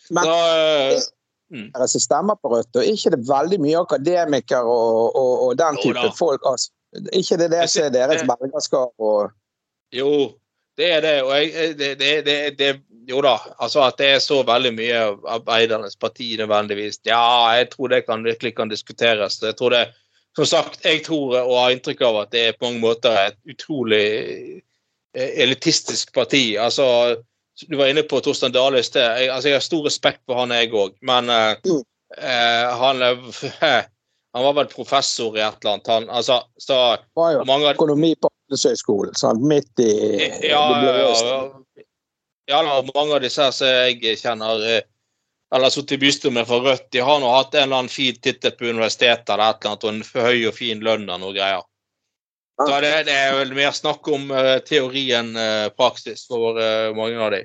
Men- 0.08 0.24
da, 0.24 1.00
dere 1.48 1.88
som 1.88 2.02
stemmer 2.02 2.36
på 2.40 2.50
Rødt, 2.52 2.76
og 2.76 2.84
ikke 2.84 3.12
det 3.14 3.18
er 3.18 3.28
veldig 3.28 3.60
mye 3.64 3.78
akademikere 3.80 4.64
og, 4.64 5.16
og, 5.16 5.32
og 5.46 5.54
den 5.58 5.78
Jo 5.78 5.86
type 5.86 6.02
da. 6.02 6.10
folk. 6.18 6.44
Altså. 6.44 6.72
Ikke 7.12 7.38
det 7.40 7.50
det 7.52 7.64
som 7.70 7.86
er 7.86 7.94
deres 7.94 8.26
velgerskap 8.28 8.92
og 8.98 9.30
Jo, 9.94 10.12
det 10.76 10.90
er 10.92 11.00
det. 11.04 11.16
Og 11.24 11.32
jeg, 11.36 11.74
det, 11.78 11.98
det, 12.00 12.58
det, 12.58 12.74
Jo 13.08 13.22
da. 13.24 13.36
Altså 13.58 13.82
at 13.86 13.96
det 13.98 14.10
er 14.14 14.18
så 14.20 14.42
veldig 14.44 14.74
mye 14.76 14.98
av 15.00 15.30
arbeidernes 15.38 15.96
parti 15.96 16.34
nødvendigvis. 16.36 17.00
Ja, 17.08 17.48
jeg 17.56 17.70
tror 17.72 17.88
det 17.88 18.04
kan, 18.06 18.24
virkelig 18.24 18.54
kan 18.56 18.68
diskuteres. 18.68 19.40
Jeg 19.42 19.56
tror 19.56 19.70
det 19.76 19.86
Som 20.36 20.46
sagt, 20.46 20.84
jeg 20.84 21.00
tror 21.02 21.40
og 21.40 21.56
har 21.58 21.72
inntrykk 21.74 22.02
av 22.06 22.16
at 22.20 22.28
det 22.30 22.42
er 22.46 22.52
på 22.54 22.68
mange 22.68 22.78
måter 22.78 23.16
et 23.16 23.38
utrolig 23.48 24.04
eh, 25.14 25.30
elitistisk 25.42 26.12
parti. 26.14 26.54
Altså, 26.54 27.16
du 27.66 27.76
var 27.76 27.88
inne 27.90 28.02
på 28.06 28.20
Torstein 28.22 28.52
Dale 28.54 28.78
i 28.78 28.86
sted. 28.86 29.02
Jeg, 29.02 29.28
altså, 29.34 29.48
jeg 29.48 29.56
har 29.58 29.64
stor 29.66 29.84
respekt 29.88 30.20
for 30.26 30.38
han, 30.38 30.52
jeg 30.54 30.70
òg. 30.72 30.94
Men 31.02 31.30
eh, 31.30 31.54
Mm. 31.66 31.82
eh, 32.18 32.76
han, 32.82 33.02
er- 33.02 33.88
han 34.34 34.44
var 34.44 34.52
vel 34.60 34.68
professor 34.72 35.36
i 35.36 35.40
et 35.42 35.58
eller 35.64 35.72
annet. 35.74 35.86
Han, 35.86 36.10
altså, 36.10 36.42
så 36.58 36.78
var 37.18 37.32
jo 37.34 37.44
mange 37.48 37.72
økonomi 37.74 38.14
på 38.14 38.30
Handelshøyskolen, 38.30 39.16
midt 39.48 39.82
i 39.82 39.90
ja, 39.90 40.28
det 40.38 40.52
ja, 40.52 40.62
blå 40.78 40.92
ja, 40.98 41.08
ja. 42.46 42.62
ja 42.62 42.82
mange 42.94 43.14
av 43.18 43.20
disse 43.26 43.42
her 43.42 43.50
som 43.52 43.66
jeg 43.68 44.16
kjenner 44.22 44.62
eh, 44.76 44.80
eller 45.54 45.72
sittet 45.72 45.96
i 45.96 46.02
bystyret 46.02 46.46
for 46.48 46.60
Rødt, 46.60 46.90
de 46.92 47.00
har 47.00 47.20
nå 47.20 47.28
hatt 47.32 47.54
en 47.56 47.62
eller 47.66 47.78
annen 47.82 47.92
fin 47.92 48.16
tittel 48.20 48.52
på 48.52 48.68
universitetet 48.68 49.30
eller 49.32 49.54
et 49.54 49.64
eller 49.64 49.70
annet, 49.72 49.84
og 49.84 50.20
en 50.20 50.26
høy 50.28 50.48
og 50.50 50.54
fin 50.56 50.82
lønn 50.84 51.08
og 51.08 51.22
noe 51.22 51.32
greier. 51.36 51.62
Så 52.58 52.80
det, 52.82 52.90
det 53.06 53.14
er 53.14 53.36
vel 53.38 53.54
mer 53.54 53.70
snakk 53.76 54.08
om 54.10 54.32
uh, 54.34 54.58
teori 54.66 55.04
enn 55.14 55.36
eh, 55.38 55.68
praksis 55.78 56.24
for 56.26 56.58
uh, 56.58 56.90
mange 56.96 57.20
av 57.22 57.30
de. 57.30 57.44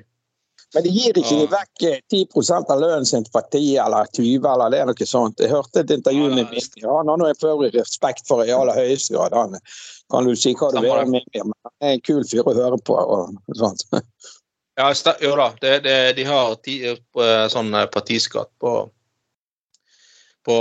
Men 0.74 0.82
de 0.82 0.90
gir 0.90 1.18
ikke 1.18 1.36
Ja. 1.38 1.46
vekk 1.52 1.84
eh, 1.86 2.00
10 2.10 2.70
av 2.72 2.80
lønnen 2.80 3.06
sin 3.06 3.24
til 3.24 3.32
partiet, 3.32 3.78
eller 3.84 4.08
20 4.10 4.48
eller 4.52 4.72
det 4.74 4.80
er 4.82 4.88
noe 4.90 5.06
sånt. 5.06 5.38
Jeg 5.38 5.52
hørte 5.52 5.84
et 5.84 5.92
intervju 5.94 6.30
med 6.32 6.50
Mimmi. 6.50 6.82
Han 6.82 7.12
har 7.12 7.20
nå 7.20 7.30
for 7.38 7.54
øvrig 7.54 7.70
respekt 7.76 8.26
for 8.26 8.42
i 8.42 8.50
aller 8.50 8.74
høyeste 8.74 9.14
grad. 9.14 9.36
Han 9.38 9.54
kan 10.10 10.26
du 10.26 10.34
si 10.34 10.54
hva 10.58 10.72
du 10.74 10.80
vil 10.82 10.96
om 10.96 11.14
Mimmi, 11.14 11.44
men 11.44 11.54
han 11.62 11.76
er 11.80 11.94
en 11.94 12.02
kul 12.02 12.26
fyr 12.26 12.42
å 12.42 12.56
høre 12.58 12.80
på. 12.82 12.98
og 12.98 13.54
sånt. 13.60 13.86
Ja, 14.74 14.90
jo 15.22 15.36
da, 15.38 15.52
det, 15.62 15.84
det, 15.84 15.96
de 16.18 16.24
har 16.26 16.56
ti, 16.66 16.80
eh, 16.90 17.46
sånn 17.54 17.70
eh, 17.78 17.86
partiskatt 17.94 18.50
på 18.58 18.74
på, 20.44 20.56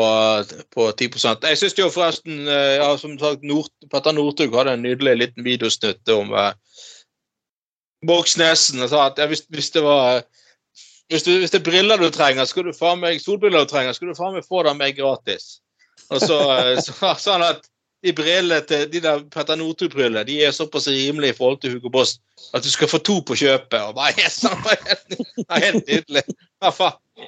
på 0.72 0.91
10 0.91 1.10
Jeg 1.43 1.58
syns 1.60 1.78
jo 1.78 1.89
forresten 1.91 2.48
eh, 2.48 2.78
ja, 2.80 2.89
som 2.98 3.17
sagt, 3.19 3.43
Nord, 3.43 3.69
Petter 3.91 4.15
Northug 4.15 4.56
hadde 4.56 4.78
en 4.78 4.86
nydelig 4.86 5.17
liten 5.19 5.43
videosnutt 5.43 6.10
om 6.15 6.32
eh, 6.39 6.54
Boksnesen 8.08 8.84
og 8.84 8.91
sa 8.91 9.08
at 9.10 9.19
ja, 9.19 9.28
hvis, 9.32 9.43
hvis 9.52 9.72
det 9.76 9.84
var 9.84 10.24
hvis, 11.12 11.28
hvis 11.28 11.52
det 11.52 11.60
er 11.60 11.67
briller 11.67 12.00
du 12.00 12.10
trenger, 12.10 12.48
skal 12.48 12.67
du 12.67 12.74
faen 12.76 13.02
meg 13.04 13.22
solbriller 13.22 13.65
du 13.65 13.72
trenger, 13.72 13.93
skal 13.93 14.12
du 14.12 14.17
faen 14.17 14.38
meg 14.38 14.48
få 14.48 14.63
dem 14.67 14.80
meg 14.80 14.96
gratis. 14.98 15.60
Og 16.10 16.24
så 16.24 16.39
eh, 16.56 16.80
sa 16.84 17.15
han 17.36 17.48
at 17.52 17.67
de 18.04 18.12
brillene 18.15 18.60
til 18.67 18.88
de 18.91 19.00
der 19.04 19.22
Petter 19.32 19.56
Northug-brillene 19.56 20.26
de 20.28 20.41
er 20.43 20.52
såpass 20.52 20.89
rimelige 20.91 21.32
i 21.32 21.38
forhold 21.38 21.62
til 21.62 21.76
Hugo 21.76 21.91
Boss 21.91 22.17
at 22.54 22.63
du 22.63 22.69
skal 22.72 22.89
få 22.91 23.00
to 23.00 23.19
på 23.24 23.36
kjøpet. 23.39 23.80
Og 23.80 23.96
bare, 23.96 24.15
yes, 24.24 24.41
helt, 24.43 25.60
helt 25.63 25.88
nydelig. 25.88 26.24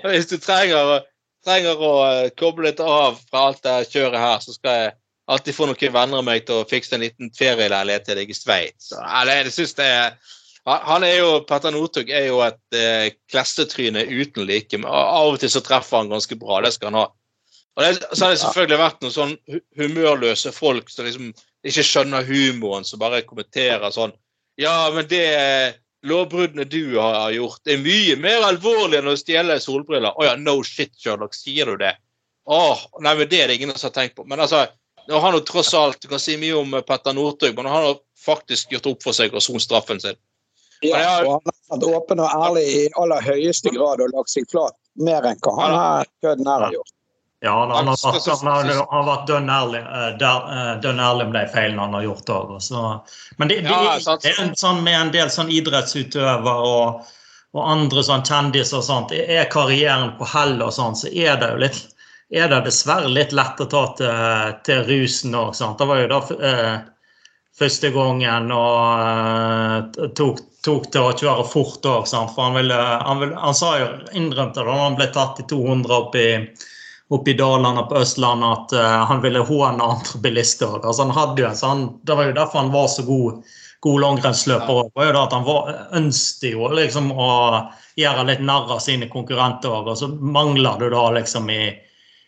Hvis 0.03 0.31
du 0.31 0.37
trenger, 0.39 0.99
trenger 1.45 1.81
å 1.81 1.91
eh, 2.09 2.29
koble 2.37 2.69
litt 2.69 2.79
av 2.83 3.19
fra 3.29 3.47
alt 3.49 3.61
det 3.65 3.75
kjøret 3.91 4.19
her, 4.21 4.39
så 4.43 4.55
skal 4.55 4.79
jeg 4.81 4.93
alltid 5.27 5.55
få 5.57 5.67
noen 5.69 5.93
venner 5.93 6.21
av 6.21 6.25
meg 6.27 6.45
til 6.45 6.61
å 6.61 6.67
fikse 6.69 6.95
en 6.97 7.01
liten 7.05 7.31
ferieleilighet 7.37 8.05
til 8.05 8.19
deg 8.19 8.29
i 8.29 8.37
Sveits. 8.37 8.89
Det- 8.91 9.37
Jeg 9.45 9.53
synes 9.53 9.73
det 9.77 9.85
er 9.85 10.17
han 10.65 10.81
han 10.81 11.03
er 11.03 11.17
jo, 11.19 11.39
Petter 11.45 11.69
Northug 11.71 12.09
er 12.09 12.25
jo 12.27 12.39
et 12.41 12.57
eh, 12.73 13.11
klassetryne 13.29 14.01
uten 14.09 14.47
like. 14.47 14.73
men 14.77 14.89
Av 14.89 15.27
og 15.33 15.39
til 15.39 15.49
så 15.49 15.61
treffer 15.61 15.97
han 16.01 16.09
ganske 16.09 16.35
bra. 16.41 16.61
Det 16.61 16.73
skal 16.73 16.89
han 16.89 16.99
ha. 17.03 17.07
Og 17.77 17.83
det, 17.83 18.01
Så 18.17 18.25
har 18.25 18.31
det 18.33 18.39
selvfølgelig 18.39 18.79
vært 18.79 19.01
noen 19.03 19.13
sånn 19.13 19.37
humørløse 19.77 20.51
folk 20.55 20.89
som 20.89 21.05
liksom 21.05 21.33
ikke 21.65 21.83
skjønner 21.85 22.25
humoren, 22.25 22.85
som 22.87 22.99
bare 22.99 23.21
kommenterer 23.21 23.91
sånn 23.93 24.13
Ja, 24.57 24.89
men 24.95 25.05
det 25.11 25.75
lovbruddene 26.05 26.65
du 26.69 26.97
har 26.97 27.31
gjort, 27.33 27.61
er 27.67 27.81
mye 27.81 28.15
mer 28.21 28.45
alvorlig 28.47 28.99
enn 28.99 29.11
å 29.11 29.17
stjele 29.19 29.57
solbriller. 29.61 30.13
Å 30.15 30.27
ja, 30.27 30.35
no 30.39 30.59
shit, 30.63 30.93
Sherlock, 31.01 31.35
sier 31.37 31.71
du 31.71 31.79
det? 31.81 31.95
Åh, 32.45 32.83
nei, 33.01 33.15
men 33.17 33.29
det 33.29 33.41
er 33.41 33.49
det 33.49 33.57
ingen 33.57 33.73
som 33.73 33.89
har 33.89 33.95
tenkt 33.95 34.15
på. 34.19 34.25
Men 34.29 34.43
altså, 34.45 34.65
nå 35.07 35.17
har 35.17 35.27
han 35.27 35.37
jo 35.39 35.43
tross 35.45 35.73
alt 35.77 36.01
Du 36.01 36.07
kan 36.09 36.21
si 36.21 36.37
mye 36.41 36.55
om 36.57 36.73
eh, 36.73 36.85
Petter 36.85 37.13
Northug, 37.13 37.55
men 37.57 37.69
han 37.69 37.89
har 37.89 37.99
faktisk 38.25 38.73
gjort 38.73 38.89
opp 38.93 39.05
for 39.05 39.17
seg 39.17 39.33
og 39.33 39.43
sonet 39.43 39.65
straffen 39.65 40.01
sin. 40.01 40.17
Ja. 40.83 41.23
og 41.23 41.39
han 41.39 41.53
har 41.53 41.77
vært 41.77 41.85
åpen 41.97 42.21
og 42.21 42.33
ærlig 42.45 42.65
i 42.69 42.81
aller 42.99 43.23
høyeste 43.23 43.71
grad 43.73 44.03
og 44.03 44.11
lagt 44.13 44.33
seg 44.33 44.45
flat 44.51 44.75
mer 45.01 45.25
enn 45.25 45.39
hva 45.41 45.53
han 45.57 45.75
her 45.75 46.11
kødden 46.25 46.49
her 46.51 46.65
har 46.67 46.75
gjort. 46.75 46.94
Ja, 47.45 47.55
han, 47.61 47.89
har, 47.91 47.99
vært, 48.01 48.27
han, 48.27 48.47
har, 48.49 48.69
han 48.73 48.87
har 48.89 49.09
vært 49.09 49.27
dønn 49.29 49.51
ærlig, 49.53 49.81
eh, 49.85 50.07
eh, 50.17 50.71
dønn 50.81 51.01
ærlig 51.03 51.27
med 51.29 51.35
de 51.37 51.43
feilene 51.53 51.83
han 51.83 51.97
har 51.97 52.07
gjort 52.07 52.31
òg. 52.33 52.55
Men 53.37 53.51
det, 53.51 53.59
det, 53.67 53.75
Ja, 53.75 54.15
det 54.23 54.31
er 54.31 54.41
en 54.47 54.55
sånn 54.57 54.81
med 54.85 54.97
en 54.99 55.11
del 55.13 55.29
sånn 55.33 55.51
idrettsutøvere 55.53 56.55
og, 56.69 57.11
og 57.53 57.67
andre 57.69 58.05
sånn 58.07 58.25
kjendiser 58.25 58.81
og 58.81 58.87
sånt. 58.87 59.13
Er 59.13 59.45
karrieren 59.53 60.15
på 60.17 60.27
hell 60.33 60.57
og 60.65 60.73
sånn, 60.73 60.97
så 60.97 61.11
er 61.13 61.37
det 61.41 61.53
jo 61.53 61.61
litt 61.67 61.83
er 62.33 62.49
det 62.49 62.63
dessverre 62.65 63.09
litt 63.11 63.33
lett 63.37 63.61
å 63.61 63.67
ta 63.69 63.85
til, 63.97 64.53
til 64.65 64.83
rusen 64.89 65.35
òg. 65.37 65.53
Det 65.77 65.87
var 65.87 66.01
jo 66.01 66.07
da 66.09 66.19
eh, 66.49 66.75
første 67.59 67.91
gangen 67.93 68.51
og 68.51 69.03
eh, 69.05 70.07
tok, 70.17 70.41
tok 70.65 70.89
til 70.91 71.05
å 71.05 71.13
kjøre 71.15 71.45
fort 71.47 71.85
òg. 71.85 72.07
For 72.09 72.41
han, 72.41 72.57
ville, 72.57 72.79
han, 72.79 73.21
ville, 73.21 73.37
han 73.39 73.57
sa 73.57 73.75
jo, 73.79 73.91
innrømte 74.17 74.65
da 74.65 74.79
han 74.81 74.97
ble 74.97 75.11
tatt 75.13 75.43
i 75.43 75.47
200 75.51 75.99
opp 75.99 76.17
i 76.19 76.29
oppe 77.09 77.31
i 77.31 77.33
Dalane 77.37 77.83
på 77.89 77.99
Østlandet 78.01 78.49
at 78.49 78.73
uh, 78.73 79.05
han 79.09 79.21
ville 79.21 79.43
håne 79.45 79.83
andre 79.83 80.19
bilister. 80.21 80.79
Altså, 80.81 81.03
han 81.03 81.13
hadde 81.15 81.43
jo 81.43 81.47
en 81.49 81.59
sånn, 81.59 81.85
det 82.03 82.17
var 82.17 82.29
jo 82.29 82.35
derfor 82.37 82.63
han 82.63 82.73
var 82.73 82.87
så 82.89 83.05
god, 83.05 83.43
god 83.85 84.01
langrennsløper 84.01 84.79
Ja. 84.79 85.07
jo 85.11 85.21
at 85.21 85.33
han 85.33 85.45
var, 85.45 85.73
ønsket 85.93 86.55
jo 86.55 86.69
liksom 86.73 87.11
å 87.13 87.31
gjøre 87.95 88.27
litt 88.31 88.41
narr 88.41 88.71
av 88.73 88.81
sine 88.83 89.09
konkurrenter. 89.11 89.75
Og 89.85 89.97
så 89.97 90.09
mangler 90.09 90.79
du 90.81 90.89
da 90.93 91.03
liksom 91.19 91.49
i, 91.53 91.75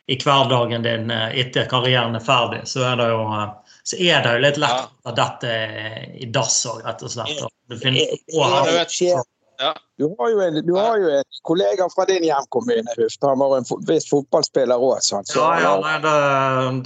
i 0.08 0.18
hverdagen 0.22 0.86
din 0.86 1.12
eh, 1.12 1.40
etter 1.42 1.66
karrieren 1.70 2.16
er 2.16 2.24
ferdig, 2.24 2.62
så 2.70 2.86
er 2.92 3.02
det 3.02 3.10
jo, 3.12 3.24
eh, 3.34 3.80
så 3.88 3.98
er 3.98 4.22
det 4.24 4.36
jo 4.36 4.44
litt 4.46 4.62
lett 4.62 5.10
at 5.10 5.18
dette 5.18 5.56
i 6.22 6.30
dass 6.32 6.62
òg, 6.70 6.86
rett 6.86 7.04
og 7.04 7.12
slett. 7.12 7.42
Du 7.68 7.76
finner, 7.82 8.13
og, 8.38 9.26
ja. 9.60 9.74
Du, 9.98 10.15
har 10.20 10.30
jo 10.30 10.41
en, 10.41 10.60
du 10.65 10.74
har 10.78 10.98
jo 11.02 11.10
en 11.10 11.24
kollega 11.41 11.88
fra 11.96 12.06
din 12.06 12.24
hjemkommune, 12.28 12.93
Huft. 12.98 13.24
Han 13.26 13.39
var 13.39 13.58
en 13.58 13.65
viss 13.88 14.10
fotballspiller 14.10 14.78
òg. 14.78 15.00
Så, 15.02 15.22
ja, 15.36 15.50
ja, 15.63 15.74
nei, 15.82 15.96
det, 16.04 16.15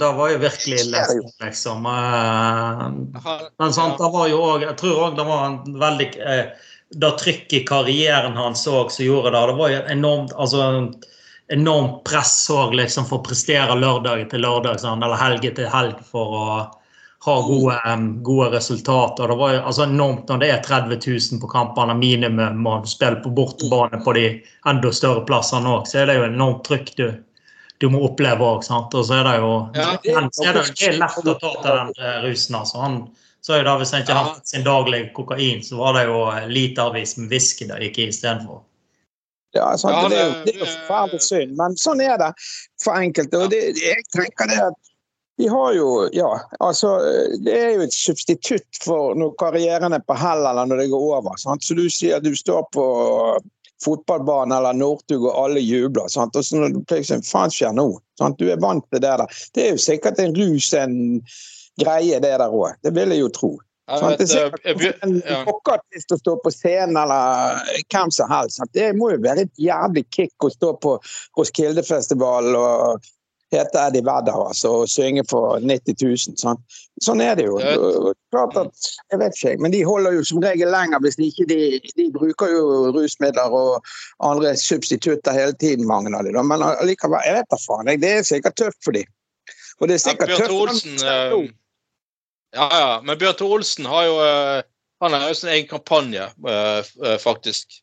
det, 0.00 0.10
var 0.16 0.32
jo 0.32 0.40
virkelig 0.42 0.84
lett, 0.90 1.14
liksom. 1.44 1.86
Eh, 1.92 2.84
men 3.60 3.76
sant, 3.76 4.00
det 4.00 4.12
var 4.16 4.28
jo 4.32 4.40
òg 4.40 4.66
Jeg 4.66 4.76
tror 4.80 5.06
òg 5.06 5.18
det 5.20 5.28
var 5.28 5.46
en 5.50 5.80
veldig 5.82 6.08
eh, 6.24 6.68
Det 6.92 7.14
trykket 7.20 7.58
i 7.60 7.64
karrieren 7.68 8.36
hans 8.40 8.64
òg 8.68 8.92
som 8.94 9.04
gjorde 9.04 9.34
det. 9.36 9.46
Det 9.52 9.58
var 9.60 9.74
jo 9.76 9.82
enormt 9.96 10.36
altså, 10.36 10.68
enormt 11.52 12.04
press 12.08 12.36
òg, 12.52 12.72
liksom, 12.80 13.04
for 13.08 13.20
å 13.20 13.26
prestere 13.26 13.76
lørdag 13.76 14.30
til 14.30 14.46
lørdag, 14.46 14.80
sånn, 14.80 15.04
eller 15.04 15.20
helg 15.20 15.44
til 15.44 15.68
helg 15.68 16.00
for 16.08 16.38
å 16.38 16.46
har 17.24 17.42
gode, 17.42 17.76
gode 18.22 18.50
resultater. 18.50 19.28
Det 19.28 19.34
var 19.34 19.52
jo 19.54 19.60
altså, 19.62 19.82
enormt 19.82 20.28
når 20.28 20.38
det 20.42 20.48
er 20.50 20.62
30 20.66 20.96
000 21.06 21.40
på 21.42 21.50
kampene 21.52 21.94
minimum, 21.94 22.66
og 22.66 22.88
spiller 22.90 23.20
på 23.22 23.30
bortebane 23.30 24.00
på 24.02 24.14
de 24.16 24.24
enda 24.66 24.90
større 24.92 25.22
plassene 25.28 25.70
òg, 25.70 25.86
så 25.86 26.02
er 26.02 26.10
det 26.10 26.16
jo 26.18 26.24
enormt 26.26 26.64
trykk 26.66 26.90
du, 26.98 27.06
du 27.78 27.86
må 27.94 28.02
oppleve 28.08 28.42
òg. 28.42 28.66
Og 28.66 28.98
så 29.06 29.20
er 29.20 29.28
det 29.28 29.36
jo 29.38 29.52
ja, 29.78 29.92
det, 30.02 30.16
er 30.16 30.58
det, 30.58 30.66
det 30.74 30.90
er 30.90 30.98
lett 30.98 31.22
å 31.22 31.38
ta 31.38 31.54
til 31.62 31.70
den 31.70 31.94
eh, 32.02 32.18
rusen. 32.26 32.58
altså. 32.58 32.82
Han 32.82 32.98
sa 33.46 33.60
jo 33.60 33.70
da 33.70 33.78
hvis 33.78 33.94
han 33.94 34.02
ikke 34.02 34.18
hadde 34.18 34.34
hatt 34.34 34.54
sin 34.54 34.66
daglige 34.66 35.14
kokain, 35.14 35.62
så 35.62 35.78
var 35.78 35.98
det 36.00 36.08
jo 36.10 36.20
litervis 36.50 37.16
med 37.20 37.30
whisky 37.30 37.70
det 37.70 37.78
gikk 37.86 38.02
i 38.02 38.10
istedenfor. 38.10 38.64
Ja, 39.54 39.76
sant? 39.78 40.10
det, 40.10 40.18
er 40.18 40.26
jo, 40.26 40.36
det 40.42 40.56
er 40.56 40.62
jo 40.64 40.70
forferdelig 40.72 41.22
synd, 41.26 41.58
men 41.58 41.74
sånn 41.78 42.02
er 42.02 42.16
det 42.18 42.34
for 42.82 42.96
enkelte. 42.96 43.44
og 43.44 43.52
det, 43.52 43.66
jeg 43.78 44.06
tenker 44.10 44.50
det 44.50 44.62
at 44.72 44.91
vi 45.36 45.48
har 45.48 45.72
jo, 45.72 46.08
ja, 46.12 46.40
altså 46.60 46.98
Det 47.44 47.54
er 47.56 47.70
jo 47.76 47.86
et 47.86 47.94
substitutt 47.96 48.82
for 48.84 49.16
når 49.18 49.32
karrieren 49.40 49.96
er 49.96 50.04
på 50.04 50.16
hell 50.18 50.44
eller 50.44 50.68
når 50.68 50.84
det 50.84 50.92
går 50.92 51.08
over. 51.18 51.36
Sant? 51.40 51.64
Så 51.64 51.76
du 51.78 51.88
sier 51.90 52.20
at 52.20 52.26
du 52.26 52.34
står 52.36 52.66
på 52.76 52.84
fotballbanen 53.82 54.54
eller 54.56 54.76
Northug 54.78 55.26
og 55.26 55.34
alle 55.44 55.64
jubler. 55.64 56.06
Sant? 56.12 56.36
Og 56.36 56.44
så 56.44 56.60
når 56.60 56.76
du 56.76 56.84
plutselig 56.84 57.26
Faen 57.26 57.52
skjer 57.52 57.74
nå? 57.76 57.88
Sant? 58.20 58.38
Du 58.38 58.50
er 58.52 58.60
vant 58.62 58.84
til 58.90 59.00
det 59.00 59.08
der. 59.08 59.42
Det 59.54 59.66
er 59.66 59.74
jo 59.74 59.82
sikkert 59.82 60.20
en 60.22 60.36
rus, 60.36 60.72
en 60.78 60.96
greie, 61.80 62.20
det 62.20 62.36
der 62.38 62.48
òg. 62.48 62.76
Det 62.84 62.94
vil 62.94 63.14
jeg 63.16 63.24
jo 63.24 63.32
tro. 63.34 63.52
Sant? 63.90 64.20
Det 64.20 64.28
er 64.28 64.52
sikkert 64.52 65.02
en 65.08 65.16
rockeartist 65.48 66.14
å 66.14 66.20
stå 66.20 66.36
på 66.44 66.52
scenen 66.54 67.00
eller 67.00 67.64
hvem 67.88 68.12
som 68.14 68.30
helst. 68.30 68.62
Det 68.76 68.92
må 69.00 69.10
jo 69.14 69.18
være 69.24 69.48
et 69.48 69.64
jævlig 69.64 70.04
kick 70.14 70.46
å 70.46 70.52
stå 70.52 70.76
på 70.84 70.94
Roskildefestivalen 71.40 72.56
og 72.60 73.10
hete 73.52 73.80
Eddie 73.80 74.04
Vedder 74.06 74.38
altså, 74.48 74.72
og 74.82 74.90
synge 74.90 75.24
for 75.30 75.60
90 75.60 75.96
000. 76.00 76.36
Sånn, 76.40 76.60
sånn 77.04 77.22
er 77.24 77.36
det 77.38 77.46
jo. 77.46 77.58
Klart 78.32 78.56
at, 78.60 78.90
jeg 79.12 79.20
vet 79.20 79.38
ikke, 79.38 79.54
Men 79.62 79.74
de 79.74 79.82
holder 79.86 80.16
jo 80.16 80.24
som 80.28 80.42
regel 80.44 80.72
lenger 80.72 81.02
hvis 81.04 81.18
de 81.20 81.28
ikke 81.30 81.48
de, 81.50 81.60
de 81.98 82.08
bruker 82.14 82.52
jo 82.52 82.64
rusmidler 82.96 83.56
og 83.58 83.92
andre 84.24 84.54
substitutter 84.58 85.36
hele 85.36 85.56
tiden, 85.60 85.86
mange 85.88 86.14
av 86.16 86.26
dem. 86.28 86.40
Men 86.48 86.64
allikevel, 86.66 87.20
jeg 87.26 87.40
vet 87.40 87.52
da 87.52 87.60
faen. 87.66 87.92
Det 88.02 88.12
er 88.18 88.28
sikkert 88.28 88.58
tøft 88.60 88.80
for 88.84 88.96
dem. 88.96 89.08
Og 89.80 89.88
det 89.90 89.98
er 89.98 90.04
sikkert 90.04 90.34
ja, 90.34 90.42
tøft 90.42 90.56
for 90.56 90.72
uh, 90.72 91.48
Ja, 92.52 92.68
ja. 92.68 92.92
Men 93.04 93.18
Bjørn 93.20 93.46
Olsen 93.48 93.88
har 93.88 94.08
jo 94.08 94.18
uh, 94.20 94.60
han 95.02 95.16
har 95.16 95.32
jo 95.32 95.34
sin 95.34 95.50
egen 95.50 95.66
kampanje, 95.66 96.28
uh, 96.46 97.16
faktisk. 97.18 97.80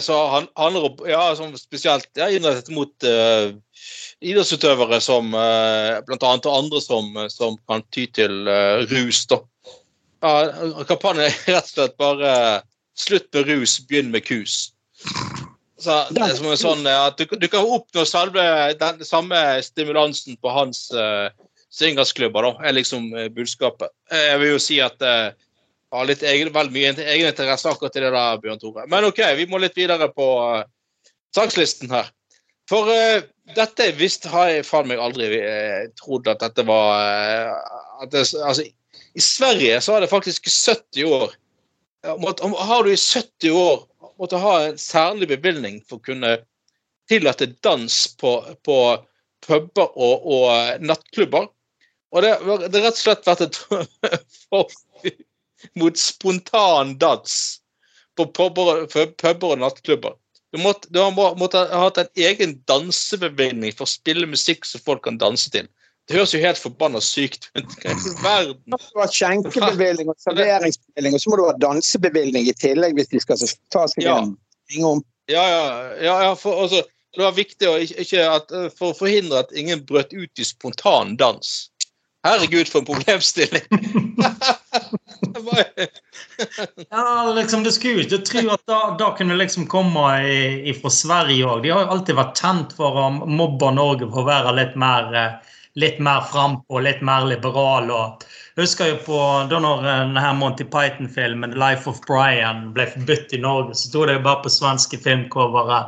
Så 0.00 0.16
han 0.30 0.46
handler 0.56 1.08
ja, 1.08 1.22
spesielt 1.56 2.08
ja, 2.14 2.28
innrettet 2.30 2.68
mot 2.70 2.92
uh, 3.08 3.56
idrettsutøvere 4.24 5.00
som 5.04 5.28
blant 5.32 6.22
bl.a. 6.22 6.32
og 6.38 6.54
andre 6.54 6.80
som, 6.80 7.10
som, 7.32 7.58
kan 7.68 7.84
ty 7.92 8.06
til 8.16 8.48
uh, 8.48 8.84
rus. 8.90 9.26
da. 9.28 9.40
Kampanjen 10.88 11.26
er 11.26 11.36
rett 11.56 11.68
og 11.68 11.72
slett 11.74 11.98
bare 12.00 12.32
slutt 12.96 13.28
med 13.36 13.50
rus, 13.50 13.78
begynn 13.88 14.12
med 14.14 14.24
kus. 14.26 14.72
Så 15.76 15.98
det 16.16 16.22
er 16.24 16.36
som 16.38 16.48
en 16.48 16.56
sånn 16.56 16.86
at 16.88 17.18
Du, 17.20 17.26
du 17.36 17.48
kan 17.52 17.68
oppnå 17.68 18.06
selve, 18.08 18.42
den 18.80 19.04
samme 19.04 19.36
stimulansen 19.62 20.38
på 20.40 20.52
hans 20.54 20.86
uh, 20.96 21.28
swingersklubber, 21.76 22.48
da, 22.48 22.68
er 22.68 22.78
liksom 22.78 23.10
budskapet. 23.36 23.92
Jeg 24.08 24.40
vil 24.40 24.54
jo 24.54 24.62
si 24.62 24.80
at 24.80 24.96
uh, 25.04 25.34
har 25.92 26.08
litt 26.08 26.24
egen, 26.26 26.50
vel 26.54 26.72
mye 26.72 26.94
egeninteresse 26.96 27.70
akkurat 27.70 27.96
i 27.96 28.02
det 28.02 28.12
der, 28.14 28.40
Bjørn 28.42 28.62
Tore. 28.62 28.86
Men 28.90 29.06
OK, 29.08 29.20
vi 29.38 29.46
må 29.50 29.60
litt 29.62 29.76
videre 29.76 30.08
på 30.12 30.28
uh, 30.40 30.64
sakslisten 31.36 31.92
her. 31.92 32.08
For 32.70 32.90
uh, 32.90 33.22
dette 33.54 33.90
visst 33.98 34.26
har 34.30 34.50
jeg 34.50 34.66
faen 34.66 34.88
meg 34.90 35.02
aldri 35.02 35.28
uh, 35.38 35.86
trodd 35.98 36.28
at 36.30 36.42
dette 36.42 36.66
var 36.66 36.94
uh, 36.98 37.76
at 38.02 38.12
det, 38.14 38.26
Altså, 38.42 38.66
i 39.16 39.22
Sverige 39.22 39.80
så 39.80 39.96
har 39.96 40.04
det 40.04 40.12
faktisk 40.12 40.48
70 40.50 41.04
år 41.06 41.36
måtte, 42.20 42.46
Har 42.46 42.84
du 42.84 42.92
i 42.92 42.98
70 42.98 43.50
år 43.56 43.86
måtte 44.18 44.40
ha 44.40 44.56
en 44.66 44.78
særlig 44.78 45.28
bevilgning 45.30 45.80
for 45.88 46.00
å 46.00 46.06
kunne 46.10 46.36
tillate 47.08 47.46
dans 47.62 47.96
på, 48.20 48.32
på 48.66 48.78
puber 49.46 49.92
og, 49.94 50.26
og 50.26 50.82
nattklubber. 50.82 51.48
Og 52.14 52.24
det 52.24 52.32
har 52.34 52.66
rett 52.66 52.92
og 52.92 53.00
slett 53.00 53.26
vært 53.26 53.46
et 53.46 53.58
forbud 54.46 55.24
mot 55.80 55.98
spontan 55.98 56.94
dans 57.00 57.36
på 58.16 58.28
puber 58.32 59.50
og 59.50 59.58
nattklubber. 59.60 60.16
Du 60.56 60.62
måtte, 60.62 60.88
du 60.88 61.00
måtte 61.12 61.66
ha 61.68 61.80
hatt 61.82 61.98
en 62.00 62.08
egen 62.16 62.54
dansebevilgning 62.70 63.74
for 63.76 63.84
å 63.84 63.90
spille 63.90 64.28
musikk 64.30 64.64
som 64.64 64.80
folk 64.80 65.02
kan 65.04 65.18
danse 65.20 65.50
til. 65.52 65.68
Det 66.08 66.16
høres 66.16 66.32
jo 66.32 66.40
helt 66.40 66.60
forbanna 66.60 67.00
sykt 67.02 67.50
ut. 67.58 67.72
verden? 68.22 68.56
Du 68.64 68.76
må 68.76 69.02
ha 69.02 69.08
skjenkebevilgning 69.10 70.08
og 70.08 70.16
serveringsbevilgning, 70.22 71.18
og 71.18 71.22
så 71.22 71.32
må 71.32 71.38
du 71.40 71.44
ha 71.48 71.54
dansebevilgning 71.60 72.48
i 72.48 72.54
tillegg 72.56 72.96
hvis 72.96 73.10
de 73.12 73.20
skal 73.24 73.42
ta 73.74 73.84
seg 73.90 74.06
ja. 74.06 74.18
en 74.22 75.02
Ja, 75.28 75.42
ja, 75.42 75.64
ja, 75.98 76.16
ja 76.28 76.34
for, 76.38 76.62
altså, 76.62 76.84
det 77.16 77.24
var 77.24 77.36
viktig 77.36 77.68
å, 77.68 77.76
ikke, 77.82 78.24
at, 78.30 78.54
for 78.78 78.94
å 78.94 78.96
forhindre 78.96 79.42
at 79.42 79.52
ingen 79.58 79.82
brøt 79.88 80.14
ut 80.14 80.40
i 80.40 80.46
spontan 80.46 81.18
dans. 81.20 81.52
Herregud, 82.26 82.68
for 82.68 82.82
en 82.82 82.90
problemstilling! 82.90 83.66
ja, 86.90 87.32
liksom, 87.36 87.62
det 87.62 87.72
skulle 87.72 88.02
ikke 88.02 88.18
tro 88.18 88.50
at 88.54 88.62
da, 88.68 88.80
da 88.98 89.10
kunne 89.16 89.36
liksom 89.36 89.66
komme 89.70 90.06
fra 90.80 90.90
Sverige 90.92 91.46
òg. 91.46 91.62
De 91.62 91.72
har 91.72 91.84
jo 91.84 91.94
alltid 91.96 92.18
vært 92.18 92.40
kjent 92.40 92.74
for 92.76 92.98
å 93.00 93.10
mobbe 93.12 93.70
Norge 93.76 94.08
for 94.10 94.24
å 94.24 94.28
være 94.28 94.56
litt 94.58 94.74
mer, 94.80 95.12
eh, 95.16 95.54
litt 95.80 96.00
mer 96.02 96.26
frampå, 96.32 96.80
litt 96.84 97.02
mer 97.04 97.28
liberal. 97.28 97.90
og 97.90 98.26
husker 98.56 98.92
jo 98.92 98.98
på 99.04 99.22
da 99.50 99.60
når 99.60 99.84
denne 99.84 100.34
Monty 100.38 100.64
Python-filmen 100.64 101.56
'Life 101.56 101.88
of 101.90 102.00
Brian' 102.08 102.72
ble 102.72 102.86
forbudt 102.86 103.32
i 103.36 103.40
Norge, 103.40 103.74
så 103.74 103.88
sto 103.88 104.06
det 104.06 104.18
jo 104.18 104.26
bare 104.28 104.42
på 104.42 104.52
svenske 104.52 104.98
filmcovere 104.98 105.80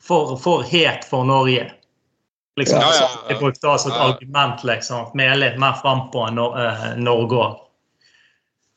for, 0.00 0.36
for 0.38 0.62
het 0.62 1.04
for 1.08 1.24
Norge'. 1.24 1.70
Liksom, 2.60 2.80
ja, 2.80 2.94
ja, 2.94 3.00
ja. 3.00 3.30
Jeg 3.30 3.38
brukte 3.40 3.68
altså 3.68 3.88
et 3.88 4.00
argument 4.00 4.64
liksom, 4.68 5.06
at 5.06 5.14
vi 5.16 5.24
er 5.24 5.38
litt 5.40 5.60
mer 5.60 5.78
frampå 5.80 6.26
enn 6.28 6.40
uh, 6.40 6.88
Norge 7.00 7.38
òg. 7.40 7.60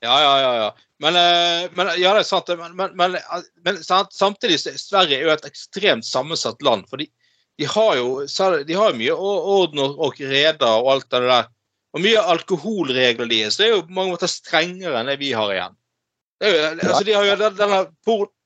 Ja, 0.06 0.16
ja, 0.22 0.34
ja. 0.40 0.52
ja. 0.62 0.70
Men, 1.04 1.18
uh, 1.20 1.66
men, 1.76 1.92
ja, 2.00 2.14
det 2.16 2.24
er 2.24 2.28
sant. 2.30 2.52
Men, 2.56 2.94
men, 2.96 3.18
men 3.68 3.82
samtidig 3.84 4.62
Sverige 4.64 5.20
er 5.20 5.28
jo 5.28 5.34
et 5.34 5.48
ekstremt 5.50 6.08
sammensatt 6.08 6.64
land. 6.64 6.88
for 6.90 7.04
de, 7.04 7.10
de 7.60 7.68
har 7.68 7.98
jo 8.00 8.24
de 8.68 8.80
har 8.80 8.96
mye 8.96 9.16
orden 9.16 9.84
og, 9.84 10.20
reder 10.20 10.80
og 10.80 10.94
alt 10.96 11.10
det 11.12 11.26
der. 11.28 11.52
Og 11.96 12.04
mye 12.04 12.24
alkoholregler 12.36 13.28
deres. 13.32 13.60
Det 13.60 13.68
er 13.68 13.76
jo 13.76 13.84
på 13.88 13.96
mange 13.96 14.16
måter 14.16 14.32
strengere 14.32 15.00
enn 15.00 15.12
det 15.12 15.20
vi 15.20 15.36
har 15.36 15.52
igjen. 15.52 15.76
Det 16.40 16.48
er 16.48 16.56
jo, 16.56 16.64
altså, 16.80 17.04
de 17.08 17.14
har 17.16 17.28
jo 17.28 17.52
denne 17.60 17.84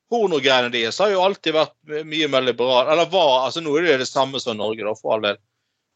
pornogreiene 0.09 0.71
deres 0.73 0.99
har 1.01 1.13
jo 1.13 1.21
alltid 1.23 1.55
vært 1.55 2.03
mye 2.07 2.29
mer 2.31 2.45
liberale. 2.47 2.91
Eller 2.93 3.09
var, 3.11 3.45
altså 3.45 3.61
Nå 3.63 3.75
er 3.77 3.87
det 3.87 4.01
det 4.03 4.09
samme 4.09 4.41
som 4.41 4.57
Norge, 4.57 4.85
da, 4.85 4.95
for 4.97 5.15
all 5.15 5.25
del. 5.27 5.39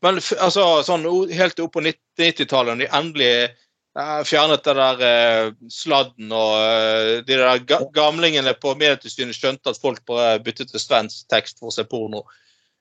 Men 0.03 0.19
altså, 0.19 0.65
sånn 0.83 1.05
helt 1.31 1.61
opp 1.63 1.77
på 1.77 1.83
90-tallet, 1.85 2.75
når 2.75 2.83
de 2.83 2.91
endelig 2.97 3.33
eh, 3.39 4.21
fjernet 4.27 4.65
det 4.65 4.75
der 4.77 5.03
eh, 5.07 5.51
sladden, 5.71 6.31
og 6.35 6.55
eh, 6.59 7.11
de 7.23 7.39
der 7.39 7.63
ga 7.69 7.79
gamlingene 7.95 8.55
på 8.59 8.75
Medietilsynet 8.79 9.37
skjønte 9.37 9.71
at 9.71 9.79
folk 9.79 10.03
bare 10.09 10.41
byttet 10.43 10.73
til 10.73 10.83
svensk 10.83 11.29
tekst 11.31 11.61
for 11.61 11.71
å 11.71 11.75
se 11.75 11.87
porno. 11.87 12.25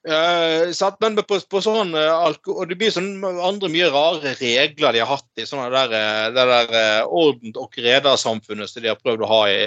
Uh, 0.03 0.73
satt, 0.75 0.97
men 0.99 1.15
på, 1.15 1.37
på 1.47 1.61
sånn 1.63 1.93
uh, 1.95 2.25
og 2.27 2.63
Det 2.67 2.75
blir 2.75 2.91
sånn 2.91 3.21
andre 3.23 3.69
mye 3.71 3.87
rare 3.95 4.33
regler 4.41 4.97
de 4.97 4.99
har 4.99 5.13
hatt 5.13 5.39
i 5.39 5.45
sånne 5.47 5.69
der, 5.71 5.93
det 6.35 6.47
der 6.51 7.07
orden- 7.07 7.55
og 7.55 7.79
redersamfunnet 7.79 8.67
som 8.67 8.83
de 8.83 8.91
har 8.91 8.99
prøvd 8.99 9.23
å 9.23 9.31
ha 9.31 9.39
i 9.53 9.63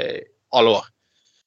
alle 0.59 0.73
år. 0.75 0.91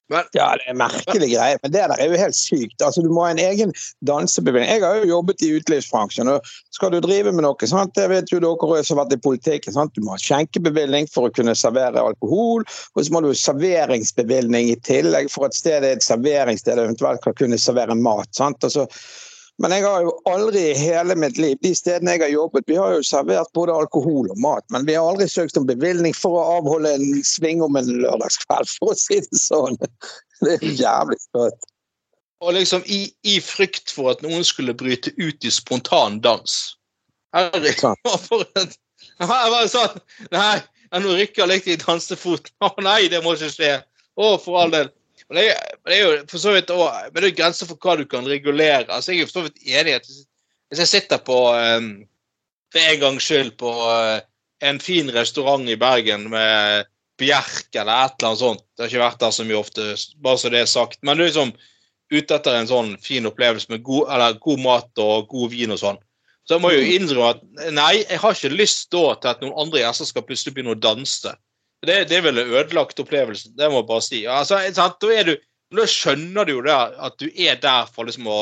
Men, 0.08 0.24
ja, 0.32 0.46
det 0.56 0.70
er 0.70 0.76
merkelig 0.80 1.28
greie, 1.34 1.58
men 1.62 1.72
det 1.74 1.82
der 1.90 2.00
er 2.00 2.08
jo 2.08 2.20
helt 2.20 2.36
sykt. 2.36 2.80
Altså, 2.80 3.02
Du 3.04 3.10
må 3.12 3.26
ha 3.26 3.32
en 3.34 3.42
egen 3.42 3.74
dansebevilgning. 4.08 4.70
Jeg 4.70 4.84
har 4.84 5.02
jo 5.02 5.10
jobbet 5.10 5.44
i 5.44 5.50
utelivsbransjen. 5.58 6.30
og 6.32 6.48
Skal 6.72 6.94
du 6.94 7.00
drive 7.04 7.32
med 7.32 7.44
noe, 7.44 7.68
sant? 7.68 7.94
det 7.98 8.08
vet 8.08 8.32
jo 8.32 8.40
dere 8.40 8.82
som 8.84 8.96
har 8.96 9.04
vært 9.04 9.18
i 9.18 9.22
politikken, 9.28 9.76
sant? 9.76 9.94
du 9.94 10.04
må 10.04 10.16
ha 10.16 10.22
skjenkebevilgning 10.22 11.10
for 11.12 11.28
å 11.28 11.34
kunne 11.34 11.56
servere 11.58 12.00
alkohol. 12.00 12.64
Og 12.96 13.04
så 13.04 13.12
må 13.12 13.22
du 13.24 13.30
ha 13.32 13.36
serveringsbevilgning 13.36 14.72
i 14.72 14.80
tillegg 14.88 15.28
for 15.32 15.48
at 15.48 15.56
stedet 15.56 15.92
er 15.92 15.98
et 15.98 16.06
serveringssted 16.06 16.78
og 16.78 16.88
eventuelt 16.88 17.24
kan 17.24 17.36
kunne 17.36 17.60
servere 17.60 17.98
mat. 17.98 18.32
sant? 18.36 18.64
Altså, 18.64 18.88
men 19.62 19.74
jeg 19.74 19.82
har 19.84 20.04
jo 20.06 20.12
aldri 20.30 20.60
i 20.70 20.76
hele 20.78 21.16
mitt 21.18 21.38
liv, 21.40 21.56
de 21.64 21.72
stedene 21.74 22.14
jeg 22.14 22.22
har 22.22 22.30
jobbet, 22.30 22.66
vi 22.70 22.76
har 22.78 22.92
jo 22.94 23.06
servert 23.06 23.50
både 23.58 23.74
alkohol 23.74 24.30
og 24.30 24.38
mat, 24.42 24.64
men 24.74 24.86
vi 24.86 24.94
har 24.94 25.06
aldri 25.06 25.26
søkt 25.30 25.58
om 25.58 25.66
bevilgning 25.66 26.14
for 26.14 26.38
å 26.38 26.44
avholde 26.60 26.92
en 26.94 27.24
sving 27.26 27.64
om 27.64 27.78
en 27.78 27.90
lørdagskveld, 27.90 28.70
for 28.78 28.94
å 28.94 28.98
si 28.98 29.18
det 29.24 29.42
sånn. 29.42 29.78
Det 30.38 30.52
er 30.54 30.76
jævlig 30.78 31.16
sprøtt. 31.18 31.64
Og 32.46 32.54
liksom 32.54 32.84
i, 32.86 33.08
i, 33.26 33.40
frykt 33.42 33.90
for 33.90 34.12
at 34.12 34.20
noen 34.22 34.44
skulle 34.46 34.76
bryte 34.78 35.10
ut 35.18 35.42
i 35.42 35.50
spontan 35.50 36.20
dans. 36.22 36.54
Herre, 37.34 37.72
for 38.28 38.46
en 38.54 38.70
Jeg 39.18 39.26
bare 39.26 39.66
sånn 39.68 39.98
Nei, 40.30 40.60
nå 41.02 41.16
rykker 41.18 41.50
litt 41.50 41.66
i 41.66 41.74
dansefoten. 41.80 42.54
Å 42.66 42.70
nei, 42.86 43.08
det 43.10 43.24
må 43.24 43.34
ikke 43.34 43.50
skje. 43.50 43.72
Å, 44.14 44.30
for 44.42 44.62
all 44.62 44.70
del. 44.74 44.92
Men 45.28 45.40
det, 45.40 45.46
det, 45.84 45.94
er 45.94 46.02
jo 46.02 46.12
for 46.30 46.40
så 46.40 46.54
vidt 46.54 46.70
også, 46.72 47.10
men 47.12 47.22
det 47.22 47.30
er 47.30 47.38
grenser 47.42 47.68
for 47.68 47.80
hva 47.82 47.96
du 48.00 48.06
kan 48.08 48.28
regulere. 48.28 48.86
Altså, 48.88 49.12
Jeg 49.12 49.26
er 49.26 49.30
for 49.30 49.40
så 49.40 49.46
vidt 49.48 49.60
enig 49.66 49.92
i 49.92 49.98
at 49.98 50.08
hvis 50.08 50.82
jeg 50.84 50.88
sitter 50.88 51.20
på 51.24 51.36
um, 51.52 51.90
for 52.72 52.84
en 52.84 53.00
gangs 53.00 53.24
skyld 53.28 53.54
på 53.60 53.72
uh, 53.72 54.20
en 54.64 54.80
fin 54.80 55.08
restaurant 55.14 55.68
i 55.68 55.76
Bergen 55.80 56.28
med 56.32 56.88
Bjerk 57.18 57.74
eller 57.74 58.06
et 58.06 58.14
eller 58.18 58.28
annet 58.28 58.40
sånt 58.40 58.62
Det 58.62 58.84
har 58.84 58.90
ikke 58.92 59.02
vært 59.02 59.22
der 59.22 59.34
så 59.34 59.46
mye 59.46 59.58
ofte, 59.58 59.86
bare 60.22 60.40
så 60.40 60.52
det 60.52 60.62
er 60.62 60.70
sagt. 60.70 61.00
Men 61.02 61.18
du 61.18 61.24
er 61.24 61.30
liksom 61.30 61.54
ute 62.08 62.36
etter 62.36 62.56
en 62.56 62.68
sånn 62.70 62.92
fin 63.04 63.26
opplevelse 63.28 63.68
med 63.72 63.82
god, 63.84 64.06
eller, 64.14 64.38
god 64.40 64.62
mat 64.64 65.02
og 65.02 65.28
god 65.32 65.52
vin 65.52 65.74
og 65.74 65.80
sånn. 65.80 65.98
Så 66.48 66.56
jeg 66.56 66.64
må 66.64 66.70
jo 66.72 66.84
innrømme 66.94 67.34
at 67.34 67.72
nei, 67.76 68.04
jeg 68.06 68.20
har 68.22 68.36
ikke 68.36 68.56
lyst 68.56 68.88
da 68.94 69.02
til 69.20 69.32
at 69.34 69.42
noen 69.44 69.58
andre 69.66 69.82
gjester 69.82 70.08
skal 70.08 70.24
plutselig 70.24 70.54
begynne 70.56 70.72
å 70.72 70.80
danse. 70.80 71.34
Det, 71.86 72.04
det 72.10 72.20
ville 72.24 72.42
ødelagt 72.42 73.00
opplevelsen, 73.00 73.54
det 73.56 73.68
må 73.70 73.82
jeg 73.82 73.88
bare 73.88 74.02
si. 74.02 74.22
Altså, 74.26 74.58
sant? 74.74 74.98
Da, 75.02 75.22
du, 75.28 75.34
da, 75.76 75.86
skjønner 75.86 76.48
du 76.48 76.56
jo 76.56 76.64
det 76.66 76.74
at 76.74 77.18
du 77.22 77.28
er 77.30 77.60
der 77.62 77.90
for 77.94 78.08
liksom 78.08 78.26
å 78.26 78.38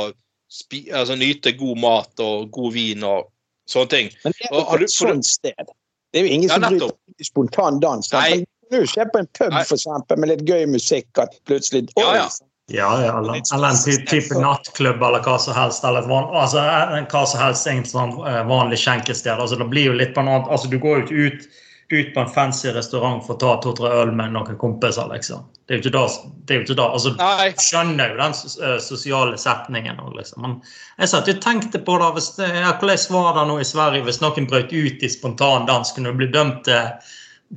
spi, 0.48 0.86
altså, 0.88 1.18
nyte 1.20 1.52
god 1.58 1.82
mat 1.82 2.24
og 2.24 2.48
god 2.54 2.72
vin 2.76 3.04
og 3.04 3.28
sånne 3.68 3.92
ting. 3.92 4.12
Men 4.24 4.36
det 4.38 4.48
er 4.48 4.56
jo 4.56 4.88
et 4.88 4.94
sånt 4.94 5.28
sted. 5.28 5.72
Det 6.12 6.22
er 6.22 6.28
jo 6.28 6.34
ingen 6.38 6.48
ja, 6.48 6.56
som 6.56 6.78
bryter 6.78 7.28
spontan 7.28 7.80
dans. 7.82 8.12
Nei. 8.16 8.44
Du 8.72 8.80
se 8.88 9.04
på 9.12 9.20
en 9.20 9.28
pub 9.38 9.52
for 9.52 9.76
eksempel, 9.76 10.18
med 10.18 10.32
litt 10.32 10.48
gøy 10.48 10.64
musikk, 10.66 11.10
at 11.22 11.36
plutselig 11.46 11.84
ja, 11.94 12.08
ja. 12.16 12.28
Ja, 12.72 12.88
eller, 12.98 13.38
eller 13.54 13.68
en 13.68 14.06
type 14.10 14.38
nattklubb 14.42 15.02
eller 15.06 15.22
hva 15.22 15.36
som 15.38 15.54
helst. 15.54 15.84
Eller 15.86 16.02
et 16.02 16.08
van, 16.10 16.26
altså, 16.34 16.64
hva 17.12 17.22
som 17.30 17.38
helst 17.44 17.68
en 17.70 17.84
sånn 17.86 18.16
eh, 18.26 18.40
vanlig 18.48 18.80
skjenkested. 18.82 19.38
Altså, 19.38 19.58
det 19.60 19.68
blir 19.70 19.92
jo 19.92 19.94
litt 20.00 20.16
på 20.16 20.24
en 20.24 20.32
annen, 20.32 20.48
altså, 20.50 20.72
Du 20.72 20.80
går 20.82 20.98
jo 20.98 21.04
ikke 21.04 21.28
ut 21.28 21.46
ut 21.92 22.14
på 22.14 22.20
en 22.20 22.28
fancy 22.28 22.68
restaurant 22.74 23.22
for 23.26 23.36
å 23.36 23.38
ta 23.38 23.52
to-tre 23.62 23.90
øl 24.00 24.10
med 24.14 24.32
noen 24.34 24.58
kompiser, 24.58 25.06
liksom. 25.12 25.44
Det 25.66 25.74
er 25.74 25.78
jo 25.80 25.90
ikke 25.90 26.02
det 26.46 26.56
jo 26.56 26.62
ikke 26.64 26.76
da. 26.78 26.86
Altså, 26.94 27.12
du 27.14 27.62
skjønner 27.62 28.12
jo 28.12 28.18
den 28.20 28.34
eh, 28.66 28.76
sosiale 28.82 29.38
setningen. 29.38 29.98
Liksom. 30.14 30.42
Men 30.42 30.56
jeg 30.98 31.10
satt 31.10 31.30
og 31.30 31.40
tenkte 31.42 31.80
på 31.86 31.96
det, 32.02 32.10
hvis 32.18 32.28
det, 32.38 32.50
ja, 32.54 32.74
hvordan 32.78 33.06
var 33.14 33.32
det 33.38 33.46
nå 33.50 33.56
i 33.62 33.66
Sverige 33.66 34.06
hvis 34.06 34.20
noen 34.22 34.46
brøt 34.50 34.74
ut 34.74 35.02
i 35.02 35.10
spontan 35.10 35.66
dans? 35.70 35.90
Kunne 35.94 36.14
du 36.14 36.22
bli 36.22 36.30
dømt 36.34 36.62
til, 36.66 37.10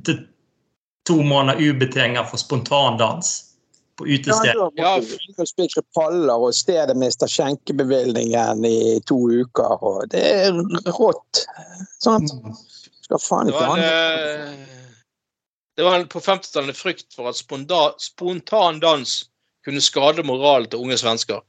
til 0.06 0.24
to 1.06 1.20
måneder 1.22 1.62
ubetinget 1.62 2.30
for 2.30 2.42
spontandans? 2.42 3.36
På 4.00 4.06
utestedet. 4.08 4.56
Ja, 4.80 4.94
da 5.36 5.44
spikre 5.46 5.82
paller, 5.94 6.32
og 6.34 6.54
stedet 6.56 6.94
mister 6.96 7.28
skjenkebevilgningen 7.28 8.64
i 8.64 8.98
to 9.06 9.18
uker. 9.28 9.76
og 9.76 10.06
Det 10.14 10.22
er 10.24 10.62
rått. 10.96 11.44
sant? 12.00 12.32
Skal 13.10 13.22
faen 13.24 13.50
ikke 13.50 13.66
ha 13.66 13.76
eh, 13.82 14.50
Det 15.74 15.86
var 15.86 15.98
en, 15.98 16.08
på 16.10 16.22
50-tallet 16.22 16.78
frykt 16.78 17.08
for 17.16 17.30
at 17.30 17.38
spontan, 17.38 17.96
spontan 17.98 18.78
dans 18.82 19.16
kunne 19.66 19.82
skade 19.82 20.22
moralen 20.24 20.70
til 20.70 20.84
unge 20.84 20.98
svensker. 21.00 21.42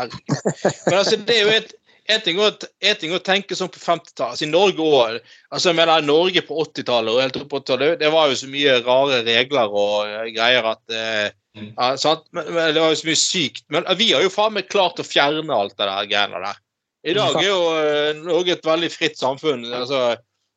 Men 0.00 0.96
altså, 0.96 1.16
det 1.16 1.36
er 1.36 1.44
jo 1.44 1.52
et 1.56 1.74
en 2.06 2.22
ting, 2.22 2.38
å, 2.38 2.50
en 2.86 2.98
ting 3.00 3.14
å 3.14 3.22
tenke 3.22 3.56
sånn 3.58 3.70
på 3.72 3.80
50-tallet. 3.82 4.36
Altså, 4.36 4.44
I 4.46 4.50
Norge 4.50 4.84
òg. 4.84 5.16
Altså, 5.50 5.70
jeg 5.70 5.78
mener, 5.78 6.04
Norge 6.06 6.42
på 6.46 6.58
80-tallet 6.62 7.12
og 7.12 7.22
helt 7.22 7.38
opp 7.40 7.48
på 7.50 7.60
80-tallet, 7.62 7.96
det 8.02 8.12
var 8.14 8.30
jo 8.30 8.38
så 8.38 8.50
mye 8.52 8.76
rare 8.86 9.22
regler 9.26 9.72
og 9.72 9.96
uh, 10.12 10.20
greier 10.34 10.68
at 10.70 10.94
eh, 10.94 11.34
mm. 11.58 11.72
ja, 11.72 12.14
men, 12.30 12.52
men, 12.52 12.70
Det 12.76 12.84
var 12.84 12.94
jo 12.94 13.00
så 13.00 13.10
mye 13.10 13.22
sykt. 13.22 13.66
Men 13.74 13.90
vi 13.98 14.12
har 14.12 14.22
jo 14.22 14.32
faen 14.32 14.54
meg 14.54 14.70
klart 14.70 15.02
å 15.02 15.06
fjerne 15.06 15.58
alt 15.58 15.74
det 15.74 15.90
der 15.90 16.10
greiene 16.12 16.44
der. 16.46 16.62
I 17.06 17.14
dag 17.14 17.36
er 17.38 17.46
jo 17.46 17.58
Norge 18.24 18.56
et 18.56 18.64
veldig 18.66 18.88
fritt 18.90 19.18
samfunn. 19.18 19.66
altså 19.70 20.16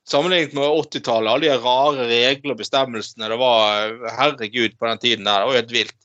Sammenlignet 0.10 0.56
med 0.58 0.66
80-tallet, 0.66 1.30
alle 1.30 1.48
de 1.48 1.62
rare 1.62 2.10
reglene 2.10 2.56
og 2.56 2.62
bestemmelsene 2.64 3.30
det 3.30 3.38
var 3.38 3.96
Herregud, 4.18 4.78
på 4.80 4.90
den 4.90 5.02
tiden 5.04 5.28
der. 5.28 5.44
Det 5.44 5.50
var 5.52 5.60
helt 5.60 5.74
vilt. 5.76 5.98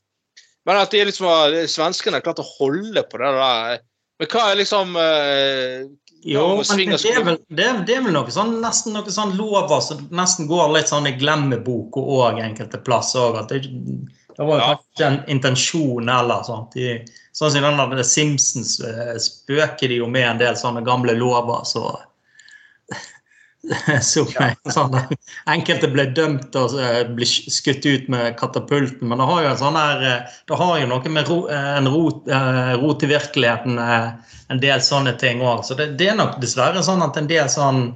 Men 0.65 0.81
at 0.81 0.93
de 0.93 1.03
liksom, 1.09 1.59
svenskene 1.69 2.19
har 2.19 2.25
klart 2.25 2.43
å 2.43 2.53
holde 2.59 3.05
på 3.09 3.21
det 3.21 3.33
der 3.37 3.83
Men 4.21 4.29
hva 4.31 4.45
er 4.49 4.59
liksom 4.61 4.95
eh, 5.01 5.85
jo, 6.25 6.45
men 6.57 6.79
det 6.79 7.11
er, 7.11 7.25
vel, 7.27 7.37
det, 7.53 7.65
er, 7.65 7.81
det 7.85 7.97
er, 7.99 8.05
vel, 8.07 8.15
noe 8.15 8.33
sånn, 8.33 8.55
nesten 8.63 8.95
noe 8.97 9.13
sånn 9.13 9.35
lover 9.37 9.83
som 9.85 10.07
nesten 10.15 10.49
går 10.49 10.71
litt 10.73 10.89
sånn 10.89 11.09
i 11.11 11.13
glemmeboka 11.21 12.01
òg 12.01 12.41
enkelte 12.41 12.81
plasser. 12.87 13.37
At 13.37 13.53
det, 13.53 13.67
det 13.69 14.47
var 14.47 14.57
jo 14.57 14.63
ja. 14.63 14.71
kanskje 14.71 15.11
en 15.11 15.19
intensjon 15.35 16.09
heller. 16.09 16.41
Sånn, 16.49 16.65
de, 16.73 16.95
sånn 17.37 17.53
som 17.53 17.69
i 17.69 17.91
den 17.93 18.09
Simpsons 18.09 18.79
uh, 18.81 19.13
spøker 19.21 19.93
de 19.93 20.01
jo 20.01 20.09
med 20.09 20.31
en 20.31 20.41
del 20.41 20.57
sånne 20.57 20.81
gamle 20.87 21.13
lover. 21.19 21.61
så 21.69 21.91
så 24.03 24.25
sånn, 24.77 24.97
Enkelte 25.51 25.89
ble 25.93 26.07
dømt 26.17 26.57
og 26.59 26.77
uh, 26.77 27.03
ble 27.17 27.27
skutt 27.29 27.87
ut 27.87 28.07
med 28.13 28.37
katapulten, 28.41 29.09
men 29.09 29.21
det 29.21 29.29
har 29.31 29.43
jo 29.47 29.57
sånn 29.61 29.79
her, 29.79 30.05
uh, 30.05 30.37
det 30.51 30.61
har 30.61 30.79
jo 30.81 30.91
noe 30.91 31.13
med 31.17 31.31
ro, 31.31 31.41
uh, 31.49 31.73
en 31.79 31.91
rot, 31.91 32.29
rot 32.83 33.05
i 33.05 33.11
virkeligheten, 33.11 33.81
en 33.81 34.61
del 34.63 34.83
sånne 34.85 35.15
ting 35.21 35.43
òg. 35.45 35.65
Så 35.67 35.77
det, 35.79 35.95
det, 36.01 36.11
er 36.13 36.21
nok 36.21 36.39
dessverre 36.43 36.85
sånn 36.85 37.05
at 37.05 37.19
en 37.21 37.31
del 37.31 37.49
sånn 37.53 37.87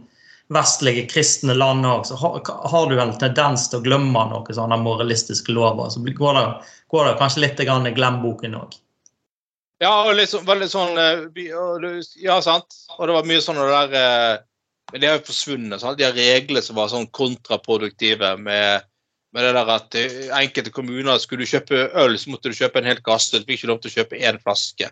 vestlige 0.54 1.04
kristne 1.10 1.52
land 1.58 1.84
òg, 1.84 2.06
så 2.08 2.16
har, 2.16 2.40
har, 2.72 2.88
du 2.88 3.00
en 3.00 3.12
tendens 3.20 3.68
til 3.68 3.82
å 3.82 3.84
glemme 3.84 4.26
noen 4.30 4.56
sånne 4.56 4.80
moralistiske 4.80 5.52
lover. 5.52 5.92
Så 5.92 6.00
går 6.00 6.38
det, 6.38 6.46
går 6.88 7.10
det 7.10 7.16
kanskje 7.20 7.44
litt 7.44 7.60
i 7.60 7.68
glemmeboken 7.68 8.56
òg. 8.56 8.78
Ja, 9.78 9.92
og 10.08 10.16
liksom, 10.18 10.42
veldig 10.42 10.66
sånn 10.72 10.96
Ja, 12.18 12.40
sant. 12.42 12.80
Og 12.96 13.06
det 13.06 13.14
var 13.14 13.28
mye 13.28 13.42
sånn 13.44 13.60
det 13.60 13.68
der 13.92 14.40
men 14.92 15.00
det 15.00 15.08
har 15.10 15.18
jo 15.18 15.26
forsvunnet. 15.28 15.80
Sant? 15.82 15.98
De 15.98 16.06
har 16.06 16.16
regler 16.16 16.64
som 16.64 16.78
var 16.78 16.90
sånn 16.92 17.08
kontraproduktive 17.14 18.34
med, 18.40 18.86
med, 19.34 19.44
det 19.44 19.54
der 19.56 19.72
at 19.74 19.98
enkelte 20.40 20.72
kommuner 20.74 21.20
skulle 21.22 21.44
du 21.44 21.50
kjøpe 21.50 21.88
øl, 22.02 22.16
så 22.20 22.32
måtte 22.32 22.52
du 22.52 22.56
kjøpe 22.56 22.80
en 22.80 22.88
hel 22.88 23.02
kasse. 23.04 23.36
Du 23.36 23.44
fikk 23.44 23.60
ikke 23.60 23.72
lov 23.72 23.82
til 23.82 23.92
å 23.92 23.96
kjøpe 23.98 24.22
én 24.22 24.40
flaske. 24.42 24.88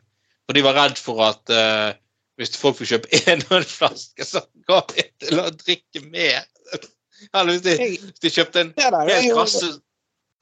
For 0.46 0.56
de 0.56 0.66
var 0.66 0.76
redd 0.78 1.00
for 1.00 1.22
at 1.26 1.54
uh, 1.54 1.96
hvis 2.36 2.58
folk 2.60 2.76
fikk 2.78 2.92
kjøpe 2.92 3.22
én 3.32 3.42
ølflaske, 3.56 4.26
så 4.28 4.44
ga 4.68 4.82
de 4.92 5.06
til 5.24 5.40
å 5.40 5.48
drikke 5.56 6.04
mer. 6.12 6.44
Eller 7.32 7.56
hvis 7.56 7.64
de, 7.64 7.76
hvis 8.04 8.22
de 8.22 8.32
kjøpte 8.34 8.62
en 8.66 8.72
hel 8.76 9.30
kasse 9.32 9.72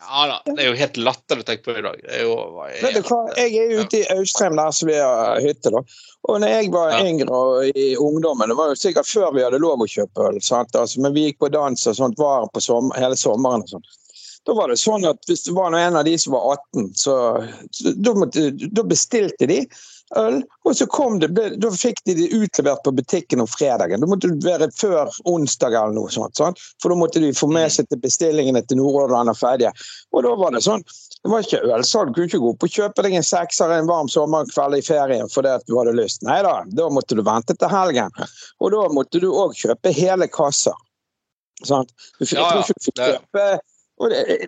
ja 0.09 0.27
da, 0.31 0.53
Det 0.53 0.63
er 0.63 0.69
jo 0.69 0.79
helt 0.79 0.99
latterlig 1.01 1.45
å 1.45 1.49
tenke 1.49 1.67
på 1.67 1.77
i 1.79 1.85
dag. 1.85 2.01
Det 2.03 2.19
er 2.19 2.23
jo, 2.27 2.37
jeg, 2.71 2.93
du 2.95 3.09
hva, 3.09 3.21
jeg 3.39 3.57
er 3.61 3.81
ute 3.81 4.01
i 4.01 4.05
Austrheim 4.15 4.59
der 4.61 4.77
som 4.77 4.91
vi 4.91 4.99
har 5.01 5.41
hytte. 5.45 5.73
da. 5.75 5.83
Og 6.29 6.41
når 6.41 6.55
jeg 6.55 6.71
var 6.73 6.95
ja. 6.95 7.03
yngre 7.09 7.41
og 7.41 7.81
i 7.83 7.89
ungdommen, 8.01 8.53
det 8.53 8.57
var 8.59 8.73
jo 8.73 8.79
sikkert 8.81 9.11
før 9.11 9.35
vi 9.37 9.45
hadde 9.45 9.61
lov 9.63 9.85
å 9.85 9.91
kjøpe 9.91 10.29
øl, 10.31 10.41
sant? 10.45 10.77
Altså, 10.79 11.03
men 11.05 11.17
vi 11.17 11.29
gikk 11.29 11.43
på 11.45 11.53
dans 11.53 11.87
og 11.91 11.99
sånt 11.99 12.21
var 12.21 12.49
på 12.55 12.63
sommer, 12.65 12.97
hele 13.01 13.19
sommeren. 13.21 13.67
og 13.67 13.77
sånt. 13.77 13.99
Da 14.45 14.53
var 14.57 14.69
det 14.69 14.77
sånn 14.77 15.07
at 15.09 15.25
Hvis 15.29 15.47
det 15.47 15.55
var 15.57 15.73
en 15.73 15.97
av 15.97 16.05
de 16.05 16.15
som 16.21 16.37
var 16.37 16.59
18, 16.75 16.91
så, 17.01 17.17
så 17.73 17.93
da 17.97 18.85
bestilte 18.85 19.49
de 19.49 19.63
øl. 20.21 20.41
Og 20.65 20.77
så 20.77 20.87
kom 20.91 21.19
det, 21.23 21.31
da 21.35 21.71
fikk 21.75 22.03
de 22.09 22.15
det 22.19 22.29
utlevert 22.37 22.83
på 22.85 22.93
butikken 22.97 23.43
om 23.45 23.49
fredagen. 23.51 24.01
Da 24.01 24.09
måtte 24.09 24.31
det 24.33 24.47
være 24.47 24.71
før 24.79 25.13
onsdag 25.31 25.77
eller 25.77 25.97
noe 25.97 26.13
sånt. 26.13 26.37
Sant? 26.41 26.63
For 26.83 26.93
da 26.93 26.99
måtte 26.99 27.23
de 27.23 27.33
få 27.37 27.49
med 27.53 27.73
seg 27.73 27.89
til 27.91 28.01
bestillingene 28.03 28.63
til 28.69 28.81
Nordhordland 28.81 29.33
og 29.33 29.39
ferdige. 29.41 29.75
Og 30.15 30.25
da 30.27 30.35
var 30.41 30.55
det 30.57 30.65
sånn. 30.67 30.85
Det 31.25 31.33
var 31.33 31.45
ikke 31.45 31.63
ølsalg. 31.75 32.13
Du 32.13 32.19
kunne 32.19 32.31
ikke 32.31 32.43
gå 32.43 32.55
opp 32.55 32.67
og 32.67 32.79
kjøpe 32.79 33.05
deg 33.07 33.19
en 33.19 33.27
sekser 33.27 33.77
en 33.77 33.91
varm 33.91 34.11
sommerkveld 34.13 34.79
i 34.79 34.85
ferien 34.85 35.31
fordi 35.33 35.55
at 35.57 35.69
du 35.69 35.79
hadde 35.79 35.97
lyst. 35.97 36.25
Nei 36.27 36.41
da, 36.45 36.57
da 36.69 36.89
måtte 36.93 37.17
du 37.19 37.25
vente 37.25 37.57
til 37.57 37.73
helgen. 37.73 38.13
Og 38.61 38.75
da 38.75 38.89
måtte 38.93 39.23
du 39.23 39.31
òg 39.33 39.57
kjøpe 39.59 39.93
hele 39.97 40.29
kasser. 40.33 40.77
Sant? 41.65 41.95
Du 42.19 42.27
fikk, 42.27 42.41
ja, 42.41 42.51
ja. 42.51 42.61
ikke 42.61 42.77
du 42.77 42.85
fikk 42.89 43.01
kjøpe 43.01 43.47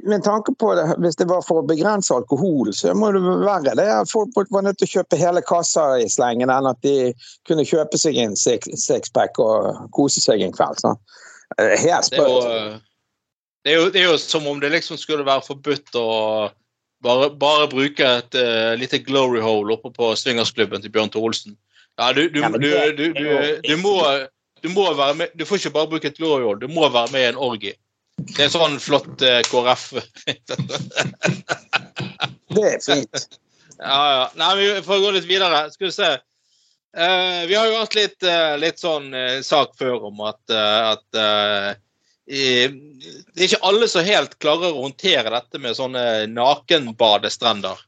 med 0.03 0.25
tanke 0.25 0.55
på 0.59 0.75
det, 0.75 0.95
Hvis 0.99 1.17
det 1.17 1.29
var 1.31 1.43
for 1.47 1.63
å 1.63 1.67
begrense 1.67 2.15
alkohol, 2.15 2.73
så 2.75 2.95
må 2.95 3.13
det 3.15 3.23
være 3.23 3.77
det 3.79 3.87
folk 4.11 4.51
var 4.51 4.67
nødt 4.67 4.81
til 4.81 4.89
å 4.89 4.95
kjøpe 4.99 5.21
hele 5.21 5.43
kassa 5.47 5.85
i 6.03 6.09
slengen, 6.11 6.51
enn 6.51 6.67
at 6.67 6.81
de 6.83 7.13
kunne 7.47 7.67
kjøpe 7.67 7.99
seg 7.99 8.19
en 8.19 8.35
sixpack 8.37 9.39
og 9.39 9.87
kose 9.95 10.21
seg 10.21 10.43
en 10.43 10.55
kveld. 10.55 10.83
Så. 10.83 10.97
Helt 11.63 12.09
sprøtt. 12.09 12.83
Det, 13.63 13.71
det, 13.71 13.79
det 13.95 14.03
er 14.03 14.11
jo 14.11 14.19
som 14.19 14.47
om 14.51 14.59
det 14.63 14.73
liksom 14.75 14.99
skulle 14.99 15.27
være 15.27 15.47
forbudt 15.47 15.99
å 16.01 16.07
Bare, 17.05 17.27
bare 17.29 17.67
bruke 17.69 18.03
et 18.03 18.35
uh, 18.41 18.73
lite 18.81 18.99
glory 19.05 19.43
hole 19.45 19.75
oppe 19.75 19.91
på 19.93 20.07
swingersklubben 20.17 20.81
til 20.81 20.91
Bjørn 20.91 21.11
Olsen. 21.21 21.53
Ja, 22.01 22.09
du, 22.17 22.23
du, 22.33 22.41
du, 22.41 22.71
du, 23.63 23.75
må, 23.83 23.93
du 24.65 24.69
må 24.73 24.87
være 24.97 25.15
med 25.15 25.35
Du 25.37 25.45
får 25.45 25.61
ikke 25.61 25.75
bare 25.77 25.91
bruke 25.93 26.09
et 26.09 26.17
glory 26.17 26.43
hole, 26.43 26.61
du 26.65 26.73
må 26.73 26.89
være 26.89 27.13
med 27.13 27.21
i 27.21 27.29
en 27.29 27.37
orgie. 27.37 27.77
Det 28.17 28.47
er 28.47 28.53
sånn 28.53 28.79
flott 28.81 29.21
uh, 29.23 29.41
KrF. 29.47 29.91
det 32.57 32.65
er 32.65 32.81
fint. 32.81 33.27
Ja, 33.77 33.99
ja. 34.13 34.23
Nei, 34.41 34.53
vi 34.61 34.69
får 34.87 35.03
gå 35.03 35.11
litt 35.19 35.29
videre. 35.29 35.67
Skal 35.73 35.91
vi 35.91 35.93
se. 35.95 36.15
Uh, 36.97 37.45
vi 37.45 37.55
har 37.55 37.67
jo 37.69 37.77
hatt 37.77 37.97
litt, 37.97 38.17
uh, 38.25 38.57
litt 38.57 38.81
sånn 38.81 39.11
uh, 39.13 39.43
sak 39.45 39.75
før 39.77 40.09
om 40.09 40.23
at, 40.25 40.41
at 40.49 41.19
i, 42.27 42.45
Det 42.67 43.37
er 43.37 43.45
ikke 43.51 43.67
alle 43.69 43.89
som 43.91 44.07
helt 44.07 44.39
klarer 44.43 44.73
å 44.73 44.87
håndtere 44.87 45.31
dette 45.35 45.61
med 45.63 45.77
sånne 45.77 46.25
nakenbadestrender. 46.33 47.85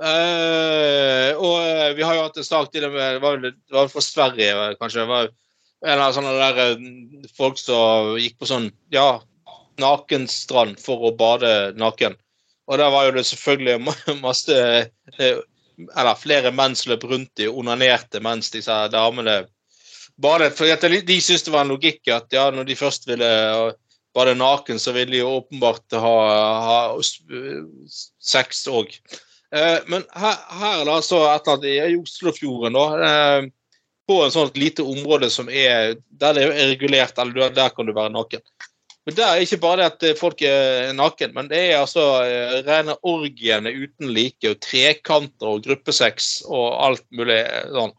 og 0.00 1.56
vi 1.96 2.04
har 2.06 2.14
jo 2.14 2.22
hatt 2.22 2.38
en 2.38 2.46
sak 2.46 2.70
til 2.70 2.86
det 2.86 2.92
med 2.92 3.16
Det 3.16 3.22
var, 3.24 3.40
vel 3.72 3.90
for 3.90 4.04
Sverige, 4.04 4.76
kanskje. 4.78 5.00
Det 5.00 5.10
var 5.10 5.32
en 5.90 6.04
av 6.04 6.14
sånne 6.14 6.36
der 6.38 6.78
folk 7.36 7.58
som 7.58 8.14
gikk 8.20 8.38
på 8.38 8.48
sånn 8.52 8.70
ja, 8.94 9.18
nakenstrand 9.80 10.80
for 10.82 11.08
å 11.08 11.14
bade 11.16 11.72
naken. 11.80 12.16
Og 12.70 12.78
der 12.78 12.92
var 12.92 13.08
jo 13.08 13.16
det 13.16 13.26
selvfølgelig 13.26 13.94
masse 14.26 14.58
Eller 15.96 16.18
flere 16.20 16.52
menn 16.54 16.76
som 16.76 16.92
løp 16.92 17.06
rundt 17.08 17.42
og 17.46 17.62
onanerte 17.62 18.20
mens 18.22 18.52
disse 18.52 18.74
damene 18.92 19.42
badet. 20.20 20.52
For 20.58 20.68
de 20.68 21.20
syntes 21.20 21.46
det 21.46 21.54
var 21.54 21.64
en 21.64 21.72
logikk 21.72 22.10
at 22.12 22.28
ja, 22.36 22.50
når 22.52 22.68
de 22.68 22.76
først 22.76 23.08
ville 23.08 23.30
bade 24.14 24.34
naken, 24.36 24.78
så 24.82 24.92
ville 24.92 25.14
de 25.14 25.22
jo 25.22 25.38
åpenbart 25.38 25.96
ha, 26.02 26.14
ha 26.66 26.80
sex 28.20 28.66
òg. 28.68 28.92
Eh, 29.54 29.78
men 29.86 30.04
her, 30.14 30.36
her 30.60 30.84
da, 30.86 30.98
så 31.02 31.22
et 31.30 31.48
eller 31.48 31.56
annet 31.56 31.94
i 31.94 31.96
Oslofjorden, 31.98 32.76
da. 32.76 33.08
Eh, 33.08 33.48
på 34.10 34.18
en 34.24 34.32
sånt 34.34 34.56
lite 34.58 34.82
område 34.82 35.28
som 35.30 35.48
er 35.48 35.94
der 36.18 36.34
det 36.34 36.46
er 36.48 36.70
regulert, 36.72 37.18
eller 37.18 37.52
der 37.54 37.70
kan 37.74 37.86
du 37.86 37.94
være 37.94 38.10
naken. 38.14 38.42
Men 39.08 39.16
det 39.16 39.24
er 39.24 39.42
ikke 39.42 39.60
bare 39.62 39.80
det 39.80 39.88
at 39.88 40.06
eh, 40.10 40.18
folk 40.18 40.42
er 40.44 40.92
naken, 40.96 41.32
men 41.36 41.48
det 41.48 41.60
er 41.70 41.78
altså 41.80 42.04
eh, 42.20 42.58
rene 42.66 42.98
orgiene 43.08 43.72
uten 43.72 44.12
like, 44.12 44.44
og 44.50 44.60
trekanter 44.64 45.54
og 45.54 45.64
gruppesex 45.64 46.30
og 46.48 46.66
alt 46.84 47.06
mulig 47.16 47.40
eh, 47.40 47.70
sånn. 47.72 47.94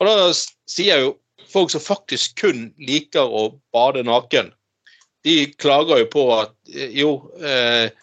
Og 0.00 0.08
da 0.08 0.30
sier 0.34 1.04
jo 1.04 1.12
folk 1.50 1.70
som 1.72 1.82
faktisk 1.82 2.40
kun 2.42 2.68
liker 2.82 3.24
å 3.26 3.50
bade 3.74 4.02
naken, 4.06 4.50
de 5.26 5.36
klager 5.60 6.00
jo 6.00 6.06
på 6.08 6.22
at 6.32 6.52
jo, 6.96 7.08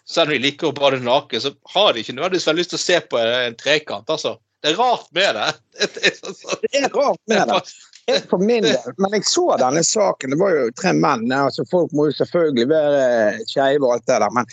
selv 0.06 0.28
om 0.28 0.36
de 0.36 0.42
liker 0.44 0.68
å 0.68 0.76
bade 0.76 1.00
naken, 1.02 1.40
så 1.42 1.50
har 1.72 1.88
de 1.90 2.04
ikke 2.04 2.14
nødvendigvis 2.14 2.46
veldig 2.46 2.62
lyst 2.62 2.70
til 2.70 2.78
å 2.78 2.82
se 2.84 2.98
på 3.10 3.18
en 3.18 3.56
trekant. 3.58 4.12
altså. 4.14 4.36
Det 4.62 4.70
er 4.70 4.78
rart 4.78 5.08
med 5.16 5.34
det. 5.34 5.48
Det 6.62 6.78
er 6.78 6.86
rart 6.94 7.18
med 7.26 7.50
det. 7.50 7.58
For 8.30 8.40
min 8.40 8.64
del. 8.64 8.94
Men 8.96 9.16
jeg 9.18 9.26
så 9.28 9.44
denne 9.60 9.82
saken. 9.84 10.32
Det 10.32 10.38
var 10.40 10.54
jo 10.54 10.68
tre 10.78 10.94
menn. 10.96 11.26
altså 11.32 11.64
Folk 11.68 11.92
må 11.96 12.08
jo 12.08 12.16
selvfølgelig 12.16 12.68
være 12.70 13.02
skeive 13.50 13.84
og 13.84 13.98
alt 13.98 14.06
det 14.08 14.20
der. 14.22 14.32
Men 14.36 14.48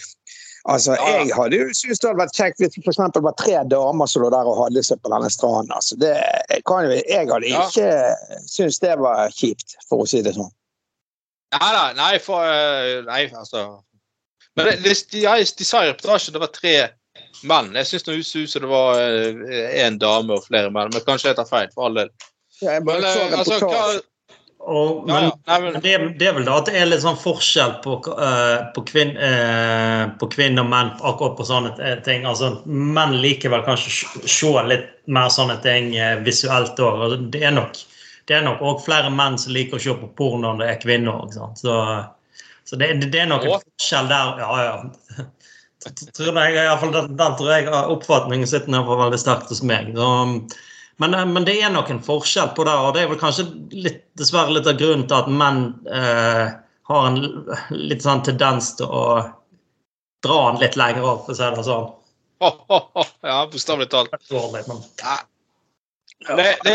altså, 0.73 0.97
jeg 0.99 1.31
hadde 1.37 1.61
jo 1.61 1.69
syntes 1.71 2.01
det 2.03 2.09
hadde 2.09 2.23
vært 2.23 2.35
kjekt 2.35 2.59
hvis 2.59 2.75
det 2.75 2.83
f.eks. 2.83 2.99
var 3.27 3.37
tre 3.39 3.61
damer 3.71 4.11
som 4.11 4.25
lå 4.25 4.33
der 4.33 4.51
og 4.51 4.59
hadde 4.65 4.83
seg 4.83 4.99
på 5.03 5.13
denne 5.13 5.31
stranden. 5.31 5.71
Altså, 5.77 5.95
det, 6.01 6.11
kan, 6.67 6.91
jeg 6.91 7.31
hadde 7.31 7.53
ikke 7.53 7.87
syntes 8.43 8.81
det 8.83 8.99
var 8.99 9.31
kjipt, 9.35 9.79
for 9.87 10.03
å 10.03 10.09
si 10.09 10.23
det 10.25 10.35
sånn. 10.35 10.51
Nei, 11.55 11.71
nei, 11.71 11.89
nei, 11.95 12.13
for, 12.19 12.43
eh, 12.43 12.99
nei 13.05 13.21
altså 13.31 13.61
Men 14.57 14.73
de, 14.81 14.91
de, 14.91 15.21
de 15.23 15.67
sa 15.67 15.85
i 15.85 15.91
reportasjen 15.93 16.35
det 16.35 16.41
var 16.43 16.51
tre 16.51 16.75
menn. 17.47 17.71
Jeg 17.79 17.87
syns 17.87 18.03
det 18.03 18.15
ut 18.19 18.49
som 18.51 18.63
det 18.65 18.71
var 18.71 18.99
én 18.99 19.95
eh, 19.95 19.99
dame 20.01 20.35
og 20.35 20.47
flere 20.47 20.71
menn, 20.73 20.91
men 20.91 21.05
kanskje 21.07 21.31
jeg 21.31 21.39
tar 21.39 21.47
feil. 21.47 21.69
For 21.75 21.87
all 21.87 22.01
del. 22.01 22.11
Jeg 22.61 22.83
bare 22.87 23.09
så 23.11 23.23
eh, 23.25 23.39
altså, 23.39 24.03
og, 24.65 25.07
men, 25.07 25.23
ja, 25.27 25.31
ja. 25.45 25.57
Men 25.61 25.73
det, 25.81 25.97
det, 26.19 26.27
er 26.27 26.37
vel 26.37 26.45
da 26.47 26.55
at 26.57 26.69
det 26.69 26.79
er 26.79 26.87
litt 26.89 27.03
sånn 27.03 27.19
forskjell 27.21 27.75
på, 27.83 27.99
uh, 28.09 28.71
på, 28.73 28.81
kvinn, 28.87 29.11
uh, 29.19 30.07
på 30.17 30.29
kvinner 30.33 30.65
og 30.65 30.71
menn 30.71 30.89
akkurat 31.05 31.35
på 31.37 31.45
sånne 31.45 31.99
ting. 32.07 32.25
Altså, 32.25 32.55
menn 32.65 33.13
liker 33.21 33.53
vel 33.53 33.65
kanskje 33.67 34.25
se 34.25 34.53
litt 34.65 34.87
mer 35.05 35.29
sånne 35.33 35.59
ting 35.65 35.91
uh, 35.99 36.15
visuelt 36.25 36.81
òg. 36.81 37.19
Det 37.35 37.43
er 37.45 37.53
nok 37.53 37.77
det 38.25 38.39
er 38.39 38.45
nok 38.45 38.63
òg 38.65 38.79
flere 38.81 39.11
menn 39.13 39.37
som 39.37 39.53
liker 39.53 39.77
å 39.77 39.83
se 39.83 39.93
på 39.99 40.07
porno 40.17 40.49
enn 40.49 40.61
det 40.63 40.71
er 40.71 40.81
kvinner. 40.81 41.27
Ikke 41.27 41.51
Så, 41.59 41.75
så 42.65 42.79
det, 42.81 42.87
det, 43.05 43.19
er 43.21 43.29
nok 43.29 43.45
en 43.45 43.59
forskjell 43.59 44.09
der. 44.09 44.41
Ja, 44.41 44.63
ja. 44.65 45.25
Tror 46.17 46.39
jeg, 46.41 46.55
i 46.57 46.77
fall, 46.81 46.95
den, 46.95 47.11
den 47.19 47.35
tror 47.37 47.51
jeg 47.53 47.69
oppfatningen 47.69 48.49
sitter 48.49 48.87
veldig 48.89 49.19
sterkt 49.21 49.53
hos 49.53 49.61
meg. 49.61 49.93
Så, 49.93 50.07
men, 50.97 51.13
eh, 51.13 51.25
men, 51.25 51.45
det 51.45 51.57
er 51.61 51.73
nok 51.73 51.89
en 51.91 52.03
forskjell 52.03 52.53
på 52.55 52.65
det, 52.67 52.75
og 52.75 52.93
det 52.95 53.03
er 53.03 53.11
vel 53.11 53.19
kanskje 53.19 53.47
litt, 53.75 54.05
dessverre 54.19 54.55
litt 54.55 54.69
av 54.69 54.77
grunnen 54.79 55.07
til 55.09 55.17
at 55.17 55.31
menn 55.31 55.65
eh, 55.91 56.45
har 56.89 57.09
en 57.09 57.19
litt 57.73 58.05
sånn 58.05 58.23
tendens 58.25 58.75
til 58.79 58.87
å 58.87 59.05
dra 60.25 60.39
den 60.51 60.61
litt 60.63 60.77
lenger 60.79 61.05
opp, 61.05 61.25
for 61.27 61.35
å 61.35 61.39
si 61.39 61.51
det 61.57 61.67
sånn. 61.67 61.91
Oh, 62.45 62.57
oh, 62.67 62.87
oh. 62.99 63.11
Ja, 63.23 63.37
bokstavelig 63.51 63.89
talt. 63.91 64.11
Det, 66.25 66.49
det, 66.63 66.73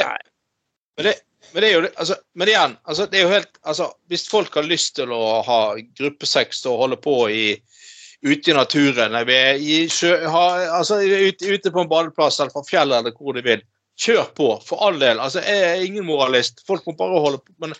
men, 0.96 1.04
det, 1.04 1.14
men 1.52 1.62
det 1.62 1.68
er 1.68 1.72
jo 1.72 1.80
altså, 1.88 2.14
Men 2.36 2.48
igjen, 2.48 2.74
altså, 2.84 3.06
det 3.08 3.18
er 3.18 3.22
jo 3.24 3.32
helt 3.32 3.58
altså, 3.62 3.86
Hvis 4.12 4.26
folk 4.28 4.54
har 4.54 4.68
lyst 4.68 4.94
til 4.98 5.12
å 5.16 5.40
ha 5.46 5.60
gruppesex 5.98 6.60
og 6.68 6.82
holde 6.84 6.98
på 7.00 7.16
i 7.32 7.44
ute 8.20 8.52
i 8.52 8.54
naturen, 8.54 9.14
i 9.24 9.76
sjø, 9.88 10.12
ha, 10.28 10.42
altså, 10.76 10.98
ute, 11.00 11.46
ute, 11.46 11.70
på 11.72 11.80
en 11.80 11.88
badeplass 11.88 12.36
eller 12.40 12.52
på 12.52 12.66
fjellet 12.68 13.00
eller 13.00 13.14
hvor 13.16 13.32
de 13.32 13.40
vil, 13.46 13.62
Kjør 14.00 14.32
på, 14.36 14.48
for 14.64 14.80
all 14.86 14.98
del. 15.00 15.20
Altså, 15.20 15.42
jeg 15.44 15.62
er 15.68 15.84
ingen 15.84 16.06
moralist. 16.08 16.62
Folk 16.66 16.86
må 16.88 16.96
bare 16.96 17.20
holde 17.20 17.40
på. 17.42 17.52
men 17.60 17.74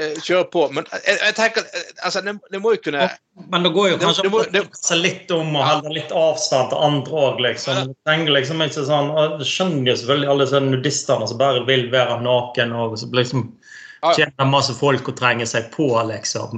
eh, 0.00 0.14
Kjør 0.24 0.46
på. 0.52 0.62
Men 0.72 0.88
jeg, 0.92 1.18
jeg 1.20 1.36
tenker 1.36 1.66
eh, 1.68 1.90
altså, 2.00 2.22
det, 2.24 2.36
det, 2.52 2.60
må 2.64 2.72
jo 2.72 2.80
kunne 2.86 3.10
Men 3.52 3.66
det 3.66 3.72
går 3.74 3.90
jo 3.90 3.98
kanskje 4.00 4.24
an 4.24 4.38
å 4.38 4.44
tenke 4.54 4.80
seg 4.80 5.02
litt 5.04 5.34
om 5.36 5.52
og 5.52 5.68
holde 5.68 5.92
litt 5.98 6.14
avstand 6.16 6.72
til 6.72 6.84
andre 6.88 7.22
òg, 7.26 7.44
liksom. 7.44 7.92
liksom 8.32 8.64
ikke 8.64 8.86
sånn, 8.88 9.12
Det 9.36 9.48
skjønner 9.50 9.92
jo 9.92 9.98
selvfølgelig 10.00 10.32
alle 10.32 10.48
disse 10.48 10.64
nudistene 10.64 11.28
som 11.28 11.42
bare 11.44 11.64
vil 11.68 11.88
være 11.92 12.20
naken, 12.24 12.72
og 12.72 12.96
så 13.00 13.10
liksom 13.20 13.50
tjener 14.16 14.48
masse 14.48 14.72
folk 14.76 15.12
og 15.12 15.18
trenger 15.18 15.48
seg 15.50 15.68
på, 15.76 15.90
liksom. 16.08 16.56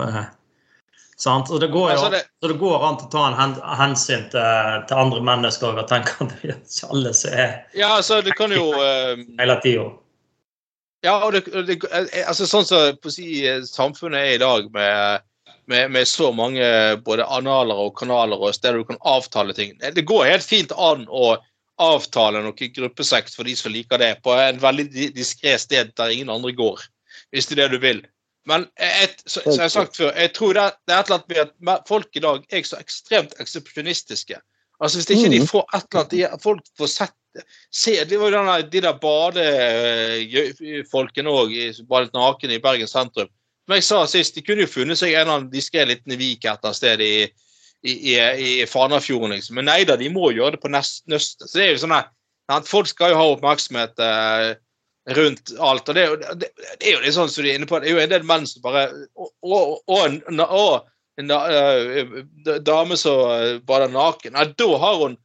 Sant? 1.19 1.51
Og 1.51 1.61
det 1.61 1.67
går 1.73 1.89
jo 1.91 1.95
altså 1.97 2.11
det, 2.15 2.21
så 2.39 2.49
det 2.53 2.57
går 2.61 2.83
an 2.87 2.99
å 3.03 3.07
ta 3.11 3.23
en 3.27 3.55
hensyn 3.81 4.29
til, 4.31 4.75
til, 4.87 4.99
andre 5.03 5.23
mennesker 5.27 5.81
og 5.81 5.89
tenke 5.91 6.15
at 6.23 6.35
det 6.35 6.53
er 6.53 6.61
ikke 6.61 6.91
alle 6.95 7.15
som 7.19 7.33
er 7.35 7.57
Ja, 7.75 7.89
altså, 7.97 8.21
du 8.23 8.31
kan 8.39 8.55
jo 8.55 8.69
uh, 8.71 9.19
Hele 9.41 9.57
tida. 9.65 9.89
Ja, 11.03 11.17
og 11.27 11.35
det, 11.35 11.45
det, 11.67 11.79
altså 12.23 12.47
sånn 12.47 12.67
som 12.67 12.95
så, 13.03 13.11
si, 13.15 13.43
samfunnet 13.67 14.19
er 14.19 14.37
i 14.37 14.41
dag, 14.43 14.71
med, 14.75 15.27
med, 15.71 15.93
med, 15.95 16.09
så 16.11 16.31
mange 16.35 16.65
både 17.07 17.27
analer 17.27 17.83
og 17.87 17.93
kanaler 17.99 18.39
og 18.39 18.55
steder 18.55 18.81
du 18.83 18.89
kan 18.89 18.99
avtale 19.07 19.55
ting 19.55 19.77
Det 19.79 20.07
går 20.07 20.27
helt 20.27 20.47
fint 20.47 20.75
an 20.75 21.07
å 21.07 21.37
avtale 21.79 22.43
noe 22.43 22.71
gruppesex 22.75 23.39
for 23.39 23.47
de 23.47 23.55
som 23.59 23.75
liker 23.75 24.03
det, 24.03 24.17
på 24.23 24.35
en 24.35 24.59
veldig 24.63 25.11
diskré 25.15 25.55
sted 25.59 25.95
der 25.99 26.15
ingen 26.15 26.31
andre 26.35 26.55
går, 26.55 26.83
hvis 27.31 27.47
det 27.51 27.59
er 27.59 27.63
det 27.65 27.79
du 27.79 27.83
vil. 27.87 28.03
Men 28.49 28.65
et, 28.81 29.19
så, 29.27 29.43
som 29.45 29.53
jeg 29.53 29.67
har 29.67 29.75
sagt 29.75 29.99
før, 30.01 30.13
jeg 30.17 30.33
tror 30.37 30.53
det, 30.57 30.63
det 30.89 30.95
er 30.95 31.03
et 31.03 31.11
eller 31.11 31.21
annet 31.21 31.53
med 31.61 31.73
at 31.75 31.89
folk 31.89 32.09
i 32.17 32.25
dag 32.25 32.37
er 32.49 32.63
så 32.65 32.79
ekstremt 32.81 33.35
eksepsjonistiske. 33.43 34.39
Altså 34.81 34.99
Hvis 34.99 35.11
ikke 35.11 35.33
de 35.35 35.41
mm. 35.43 35.49
får 35.51 35.65
et 35.75 35.85
eller 35.91 36.05
annet 36.05 36.43
Folk 36.43 36.63
får 36.79 36.87
sett 36.93 37.17
se, 37.71 38.05
Det 38.05 38.19
var 38.19 38.27
jo 38.31 38.37
denne, 38.39 38.71
de 38.73 38.81
der 38.83 38.99
badefolkene 39.03 41.31
òg, 41.31 41.51
badet 41.91 42.15
naken 42.17 42.51
i 42.55 42.63
Bergen 42.63 42.89
sentrum. 42.91 43.29
Som 43.67 43.75
jeg 43.77 43.85
sa 43.85 44.07
sist, 44.09 44.35
de 44.35 44.43
kunne 44.43 44.63
jo 44.65 44.71
funnet 44.71 44.99
seg 44.99 45.13
en 45.13 45.21
eller 45.21 45.35
annen 45.35 45.53
diskré 45.53 45.85
liten 45.87 46.17
vik 46.17 46.45
et 46.45 46.49
eller 46.49 46.59
annet 46.71 46.77
sted 46.79 47.01
i, 47.05 47.29
i, 47.85 47.93
i, 47.93 48.15
i 48.63 48.67
Fanafjorden, 48.67 49.31
liksom. 49.37 49.55
Men 49.59 49.67
nei 49.69 49.85
da, 49.87 49.97
de 50.01 50.09
må 50.11 50.33
gjøre 50.33 50.53
det 50.57 50.63
på 50.63 50.73
nøstet. 50.73 51.45
Så 51.45 51.53
det 51.53 51.65
er 51.67 51.73
jo 51.75 51.83
sånn 51.85 51.99
at 51.99 52.67
folk 52.67 52.89
skal 52.89 53.11
jo 53.13 53.21
ha 53.21 53.27
oppmerksomhet. 53.35 53.95
Eh, 54.01 54.57
rundt 55.17 55.53
alt. 55.59 55.89
og 55.89 55.95
Det 55.95 56.03
er 56.03 56.11
jo, 56.13 56.17
det, 56.17 56.51
det 56.81 56.89
er 56.89 56.97
jo 56.97 57.03
litt 57.05 57.17
sånn 57.17 57.31
som 57.33 57.45
de 57.45 57.53
er 57.53 57.59
inne 57.59 57.69
på, 57.69 57.81
det 57.81 57.91
er 57.91 57.97
jo 57.97 58.03
en 58.05 58.13
del 58.13 58.27
menn 58.29 58.47
som 58.49 58.65
bare 58.65 58.89
Og, 59.17 59.79
og, 59.89 60.19
en 61.19 61.33
uh, 61.35 62.61
dame 62.63 62.99
som 63.01 63.63
bader 63.67 63.91
naken. 63.91 64.37
Nei, 64.37 64.51
da 64.59 64.69
har 64.85 65.01
hun 65.03 65.17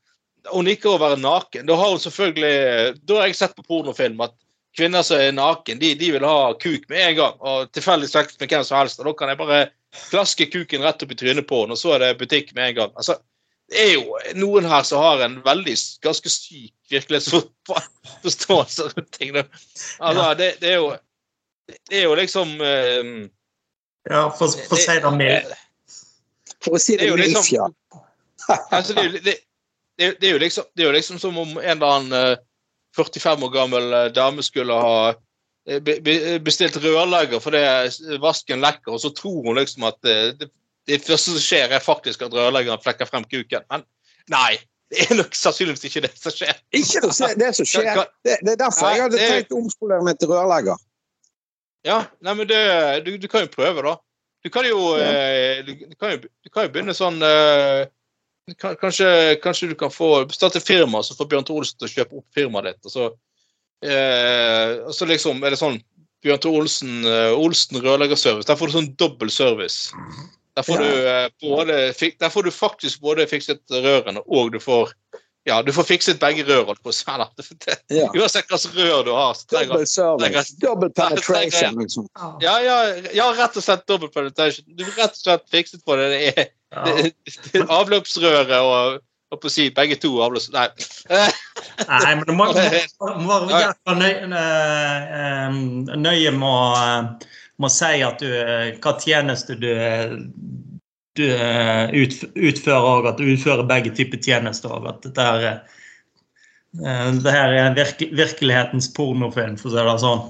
Hun 0.51 0.67
liker 0.67 0.91
å 0.91 0.99
være 0.99 1.21
naken. 1.23 1.67
Da 1.69 1.75
har 1.79 1.93
hun 1.93 2.01
selvfølgelig 2.03 2.97
Da 3.07 3.19
har 3.19 3.29
jeg 3.29 3.37
sett 3.39 3.53
på 3.55 3.63
pornofilm 3.63 4.19
at 4.25 4.33
kvinner 4.75 5.05
som 5.05 5.21
er 5.21 5.31
naken, 5.31 5.77
de, 5.79 5.93
de 5.95 6.09
vil 6.15 6.25
ha 6.25 6.55
kuk 6.57 6.89
med 6.89 7.03
en 7.05 7.15
gang. 7.19 7.35
Og 7.39 7.69
tilfeldig 7.71 8.09
sex 8.09 8.39
med 8.39 8.49
hvem 8.49 8.65
som 8.65 8.79
helst. 8.79 8.99
og 8.99 9.05
Da 9.05 9.13
kan 9.19 9.31
jeg 9.31 9.39
bare 9.39 9.59
klaske 10.09 10.49
kuken 10.49 10.81
rett 10.81 11.05
opp 11.05 11.13
i 11.13 11.15
trynet 11.15 11.47
på 11.47 11.61
henne, 11.61 11.77
og 11.77 11.79
så 11.79 11.93
er 11.93 12.01
det 12.01 12.17
butikk 12.17 12.55
med 12.57 12.71
en 12.71 12.77
gang. 12.79 12.91
altså 12.97 13.19
det 13.73 13.81
er 13.81 13.93
jo 13.95 14.17
noen 14.37 14.65
her 14.69 14.83
som 14.87 15.01
har 15.01 15.23
en 15.25 15.39
veldig 15.45 15.73
ganske 16.05 16.29
syk 16.29 16.73
virkelighetsforståelse 16.93 18.83
rundt 18.91 19.11
ting. 19.17 19.29
Altså, 19.37 20.33
det, 20.37 20.49
det, 20.61 20.69
er 20.69 20.75
jo 20.77 20.89
Det 21.89 21.97
er 21.99 22.03
jo 22.03 22.15
liksom 22.15 22.49
um, 22.61 23.29
Ja, 24.09 24.29
for, 24.37 24.47
for 24.67 24.75
å 24.77 24.81
si 24.83 24.97
det 24.99 25.13
mildt. 25.17 25.53
For 26.63 26.77
å 26.77 26.79
si 26.81 26.97
det 26.99 27.09
mildt, 27.09 27.27
liksom, 27.33 27.45
ja. 27.55 27.65
altså, 28.77 28.93
det, 28.93 29.03
det, 29.23 29.35
det, 29.97 30.15
det, 30.21 30.27
er 30.27 30.33
jo 30.35 30.41
liksom, 30.43 30.63
det 30.75 30.83
er 30.83 30.87
jo 30.91 30.97
liksom 30.97 31.19
som 31.21 31.37
om 31.39 31.49
en 31.57 31.77
eller 31.77 31.91
annen 31.97 32.37
45 32.97 33.45
år 33.47 33.53
gammel 33.53 34.13
dame 34.13 34.43
skulle 34.45 34.73
ha 34.77 35.13
bestilt 36.43 36.75
rørlegger 36.83 37.39
fordi 37.41 37.61
vasken 38.21 38.61
lekker, 38.61 38.91
og 38.93 38.99
så 39.01 39.09
tror 39.15 39.47
hun 39.47 39.57
liksom 39.57 39.83
at 39.87 39.97
det, 40.03 40.49
det 40.89 40.99
første 41.03 41.33
som 41.33 41.43
skjer, 41.43 41.71
er 41.71 41.83
faktisk 41.83 42.23
at 42.25 42.33
rørleggeren 42.35 42.81
flekker 42.83 43.07
frem 43.09 43.25
kuken. 43.29 43.65
Men 43.71 43.85
nei, 44.31 44.57
det 44.93 45.07
er 45.07 45.17
nok 45.17 45.35
sannsynligvis 45.37 45.87
ikke 45.89 46.03
det 46.05 46.13
som 46.19 46.35
skjer. 46.35 46.57
Ikke 46.75 47.03
det 47.39 47.51
som 47.57 47.67
skjer. 47.67 48.03
Det, 48.25 48.39
det 48.45 48.55
er 48.55 48.59
derfor 48.61 48.91
jeg 48.91 49.05
hadde 49.07 49.21
tenkt 49.21 49.55
å 49.55 49.61
omskolere 49.63 50.05
meg 50.05 50.19
til 50.21 50.33
rørlegger. 50.33 50.81
Ja, 51.83 52.03
nei, 52.23 52.35
men 52.39 52.47
det, 52.47 52.61
du, 53.03 53.15
du, 53.19 53.27
kan 53.31 53.43
jo 53.43 53.51
prøve, 53.51 53.83
da. 53.83 53.97
Du 54.43 54.51
kan 54.51 54.67
jo. 54.67 54.93
Eh, 54.99 55.63
du, 55.65 55.73
du, 55.75 55.95
kan 55.99 56.15
jo 56.15 56.21
du, 56.23 56.49
kan 56.51 56.67
jo, 56.67 56.71
begynne 56.75 56.95
sånn 56.95 57.19
uh, 57.23 57.83
kanskje, 58.59 59.09
kanskje, 59.43 59.71
du 59.71 59.75
kan 59.79 59.91
få 59.91 60.25
starte 60.31 60.63
firma, 60.63 61.03
så 61.03 61.15
får 61.17 61.31
Bjørn 61.31 61.47
Tore 61.47 61.63
Olsen 61.63 61.79
til 61.79 61.89
å 61.89 61.93
kjøpe 61.93 62.19
opp 62.21 62.39
firmaet 62.39 62.69
ditt. 62.69 62.87
Og 62.87 62.93
så, 62.93 63.09
uh, 63.87 64.69
og 64.87 64.95
så 64.95 65.07
liksom 65.09 65.43
er 65.43 65.55
det 65.55 65.59
sånn 65.63 65.79
Bjørn 66.23 66.43
Tore 66.43 66.63
Olsen, 66.63 67.03
uh, 67.07 67.35
Olsen 67.35 67.83
rørleggerservice. 67.83 68.47
Der 68.47 68.59
får 68.59 68.71
du 68.71 68.77
sånn 68.77 68.91
dobbel 68.99 69.31
service. 69.33 69.91
Der 70.53 70.63
får, 70.63 70.81
ja. 70.81 70.87
du, 70.87 71.09
eh, 71.09 71.29
både, 71.41 71.77
der 72.19 72.29
får, 72.29 72.43
du, 72.43 72.51
faktisk 72.51 73.01
både 73.01 73.25
fikset 73.27 73.61
rørene 73.71 74.21
og 74.27 74.51
du 74.53 74.59
får 74.61 74.91
ja, 75.45 75.61
du 75.61 75.73
får 75.75 75.83
fikset 75.83 76.19
begge 76.19 76.43
rør. 76.47 76.75
på 76.83 76.91
ja. 77.87 78.07
Uansett 78.15 78.47
hvilket 78.47 78.75
rør 78.77 79.03
du 79.03 79.11
har. 79.11 79.35
Double 79.51 79.85
service. 79.85 80.55
Double 80.61 80.89
penetration, 80.89 81.79
liksom. 81.81 82.07
Ja, 82.39 82.59
ja, 82.63 82.77
ja, 83.13 83.25
rett 83.35 83.57
og 83.57 83.63
slett 83.63 83.83
double 83.87 84.07
penetration. 84.07 84.65
Du 84.77 84.85
får 84.85 85.01
rett 85.01 85.17
og 85.17 85.25
slett 85.25 85.49
fikset 85.51 85.83
på 85.85 85.97
det. 85.99 86.07
Det 86.13 86.21
er, 86.31 86.47
det, 86.71 87.11
det, 87.51 87.65
avløpsrøret 87.67 88.55
og, 88.55 89.03
holdt 89.33 89.43
på 89.43 89.51
å 89.51 89.51
si 89.51 89.67
begge 89.75 89.99
to 89.99 90.13
avløps... 90.23 90.47
Nei. 90.53 90.69
Nei, 91.11 92.15
men 92.15 92.23
du 92.29 92.33
må, 92.37 92.47
må 93.27 93.39
være 93.49 93.97
nøye, 93.99 94.27
nøye 95.97 96.35
med 96.39 96.47
å 96.47 96.57
må 97.61 97.69
si 97.71 98.01
at 98.05 98.21
du, 98.21 98.29
eh, 98.29 98.73
hva 98.81 98.95
tjeneste 99.01 99.55
du, 99.59 99.69
du 101.17 101.25
eh, 101.29 101.93
utfører, 101.93 102.87
og 102.89 103.09
at 103.11 103.21
du 103.21 103.33
utfører 103.35 103.67
begge 103.69 103.93
typer 103.95 104.21
tjenester. 104.21 104.73
og 104.73 104.89
at 104.89 105.03
dette 105.05 105.27
er, 105.35 105.45
eh, 106.81 107.11
det 107.19 107.35
her 107.35 107.57
er 107.59 107.77
virke, 107.77 108.09
virkelighetens 108.15 108.89
pornofilm, 108.97 109.59
for 109.59 109.71
å 109.71 109.75
si 109.75 109.85
det 109.91 109.99
sånn. 110.05 110.25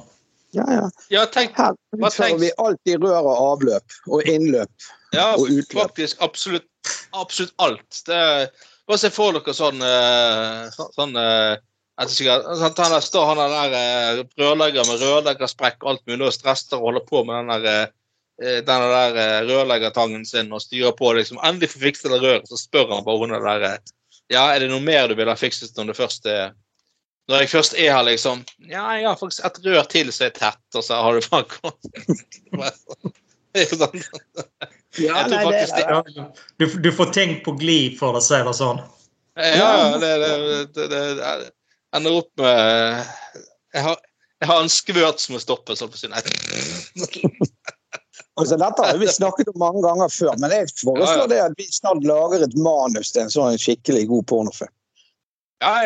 Ja, 0.53 0.67
ja. 0.69 0.89
ja 1.09 1.23
tenk, 1.33 1.55
Her 1.57 1.73
utfører 1.97 2.37
vi 2.41 2.51
alltid 2.61 3.01
rør 3.01 3.31
og 3.31 3.47
avløp 3.53 3.95
og 4.05 4.27
innløp 4.29 4.91
ja, 5.15 5.31
og 5.33 5.47
utløp. 5.47 5.79
Faktisk 5.79 6.21
absolutt, 6.21 6.69
absolutt 7.17 7.55
alt. 7.63 8.03
Det, 8.05 8.19
bare 8.85 9.01
se 9.01 9.09
for 9.13 9.33
dere 9.33 9.55
sånn, 9.55 9.81
sånn 10.93 11.17
han 11.97 12.07
der, 12.75 12.99
står 12.99 13.25
han 13.25 13.37
der 13.37 13.75
eh, 13.77 14.23
rørlegger 14.39 14.87
med 14.87 15.01
rørleggersprekk 15.01 15.83
og 15.83 15.91
alt 15.91 16.07
mulig 16.09 16.25
og 16.25 16.33
stresser 16.33 16.79
og 16.79 16.87
holder 16.89 17.05
på 17.05 17.21
med 17.27 17.35
den 17.37 17.51
der, 17.53 17.91
eh, 18.41 18.59
denne 18.65 18.89
der 18.89 19.19
eh, 19.21 19.45
rørleggertangen 19.49 20.25
sin 20.25 20.51
og 20.53 20.61
styrer 20.63 20.95
på. 20.97 21.13
liksom, 21.13 21.37
Endelig 21.45 21.69
får 21.73 21.85
fikse 21.85 22.09
det 22.09 22.21
røret, 22.23 22.49
så 22.49 22.57
spør 22.57 22.95
han 22.95 23.05
bare 23.05 23.21
hun 23.21 23.37
der 23.37 23.79
Ja, 24.31 24.47
er 24.49 24.59
det 24.59 24.71
noe 24.71 24.81
mer 24.81 25.07
du 25.07 25.15
vil 25.19 25.29
ha 25.29 25.37
fikset 25.37 25.77
når 25.77 25.91
det 25.91 25.97
først 25.97 26.25
er 26.25 26.53
Når 27.29 27.39
jeg 27.39 27.49
først 27.49 27.73
er 27.77 27.93
her, 27.93 28.03
liksom 28.03 28.43
Ja, 28.57 28.89
jeg 28.97 29.07
har 29.07 29.19
faktisk 29.19 29.45
et 29.45 29.65
rør 29.65 29.83
til 29.83 30.11
som 30.11 30.25
er 30.25 30.33
tett, 30.33 30.63
og 30.73 30.83
så 30.83 30.93
har 30.97 31.13
du 31.13 31.21
bare 31.29 31.45
sånn. 33.69 33.99
Ja, 34.97 35.27
nei, 35.29 35.43
det, 35.45 35.59
ja. 35.77 36.01
Du, 36.57 36.65
du, 36.65 36.89
får 36.91 37.11
ting 37.13 37.35
på 37.45 37.53
glid, 37.53 37.99
for 37.99 38.17
å 38.17 38.21
si 38.21 38.39
det 38.41 38.53
sånn. 38.57 38.81
Ja, 39.37 39.93
det, 40.01 40.09
det, 40.23 40.87
det, 40.89 41.03
det 41.19 41.51
ender 41.95 42.19
opp 42.21 42.31
med 42.41 43.05
Jeg 43.73 43.81
har, 43.87 43.97
jeg 44.43 44.49
har 44.49 44.61
en 44.61 44.69
skvørt 44.71 45.19
som 45.21 45.33
må 45.35 45.39
stoppes. 45.41 45.81
altså, 48.39 48.57
dette 48.59 48.85
har 48.85 48.97
vi 49.01 49.07
snakket 49.09 49.49
om 49.53 49.59
mange 49.61 49.81
ganger 49.85 50.09
før, 50.13 50.33
men 50.41 50.51
jeg 50.53 50.69
foreslår 50.81 51.27
det 51.31 51.41
at 51.45 51.55
vi 51.57 51.65
snart 51.71 52.03
lager 52.05 52.39
et 52.45 52.57
manus 52.59 53.13
til 53.13 53.21
en 53.25 53.33
sånn 53.33 53.57
skikkelig 53.61 54.05
god 54.11 54.27
pornofilm. 54.29 54.73
Ja, 55.63 55.77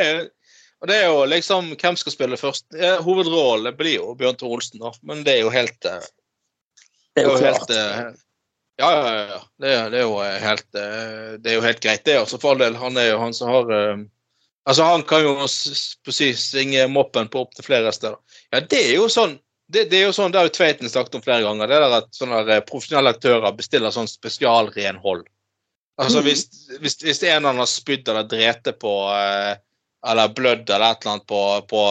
og 0.81 0.89
det 0.89 0.95
er 0.99 1.07
jo 1.09 1.25
liksom 1.29 1.71
Hvem 1.77 1.97
skal 1.97 2.13
spille 2.13 2.37
først? 2.37 2.65
Hovedrollen 3.05 3.75
blir 3.77 3.99
jo 3.99 4.15
Bjørn 4.17 4.37
Tore 4.39 4.57
Olsen, 4.57 4.81
da. 4.81 4.91
Men 5.05 5.23
det 5.25 5.37
er 5.37 5.43
jo 5.45 5.53
helt 5.53 5.85
eh, 5.89 6.07
Det 7.13 7.23
er 7.23 7.29
jo 7.29 7.37
helt 7.41 7.73
eh, 7.73 8.01
ja, 8.77 8.89
ja, 8.93 9.13
ja. 9.31 9.39
Det, 9.57 9.69
det, 9.89 9.97
er 9.97 10.05
jo 10.05 10.17
helt, 10.21 10.67
eh, 10.77 11.31
det 11.41 11.49
er 11.49 11.55
jo 11.57 11.63
helt 11.65 11.79
greit, 11.81 12.03
det. 12.05 12.19
Altså, 12.19 12.37
for 12.37 12.53
all 12.53 12.61
del. 12.61 12.77
Han 12.77 12.97
er 13.01 13.07
jo 13.09 13.17
han 13.23 13.33
som 13.33 13.49
har 13.49 13.71
Altså, 14.67 14.83
han 14.83 15.03
kan 15.07 15.23
jo 15.23 15.47
si, 15.47 16.33
svinge 16.35 16.87
moppen 16.91 17.29
på 17.31 17.45
opptil 17.45 17.65
flere 17.65 17.91
steder. 17.95 18.17
Ja, 18.51 18.59
det 18.59 18.81
er 18.89 18.97
jo 18.97 19.07
sånn 19.11 19.37
det, 19.67 19.89
det, 19.91 19.99
er 19.99 20.05
jo 20.07 20.15
sånn, 20.15 20.31
det 20.31 20.39
har 20.39 20.47
jo 20.47 20.53
Tveiten 20.55 20.87
snakket 20.87 21.17
om 21.17 21.23
flere 21.23 21.43
ganger. 21.43 21.67
det 21.67 21.79
der 21.83 21.95
at 21.97 22.13
sånne 22.15 22.59
profesjonelle 22.67 23.11
aktører 23.11 23.55
bestiller 23.55 23.91
sånn 23.91 24.07
spesialrenhold. 24.07 25.25
Altså 25.99 26.21
hvis, 26.23 26.45
hvis, 26.79 26.95
hvis 27.03 27.23
en 27.27 27.49
har 27.49 27.67
spydd 27.67 28.07
eller 28.07 28.27
drete 28.31 28.71
på 28.79 28.93
eh, 29.11 29.57
eller 30.07 30.33
blødd 30.37 30.69
eller 30.69 30.93
et 30.93 31.03
eller 31.03 31.13
annet 31.15 31.27
på, 31.27 31.41
på, 31.67 31.81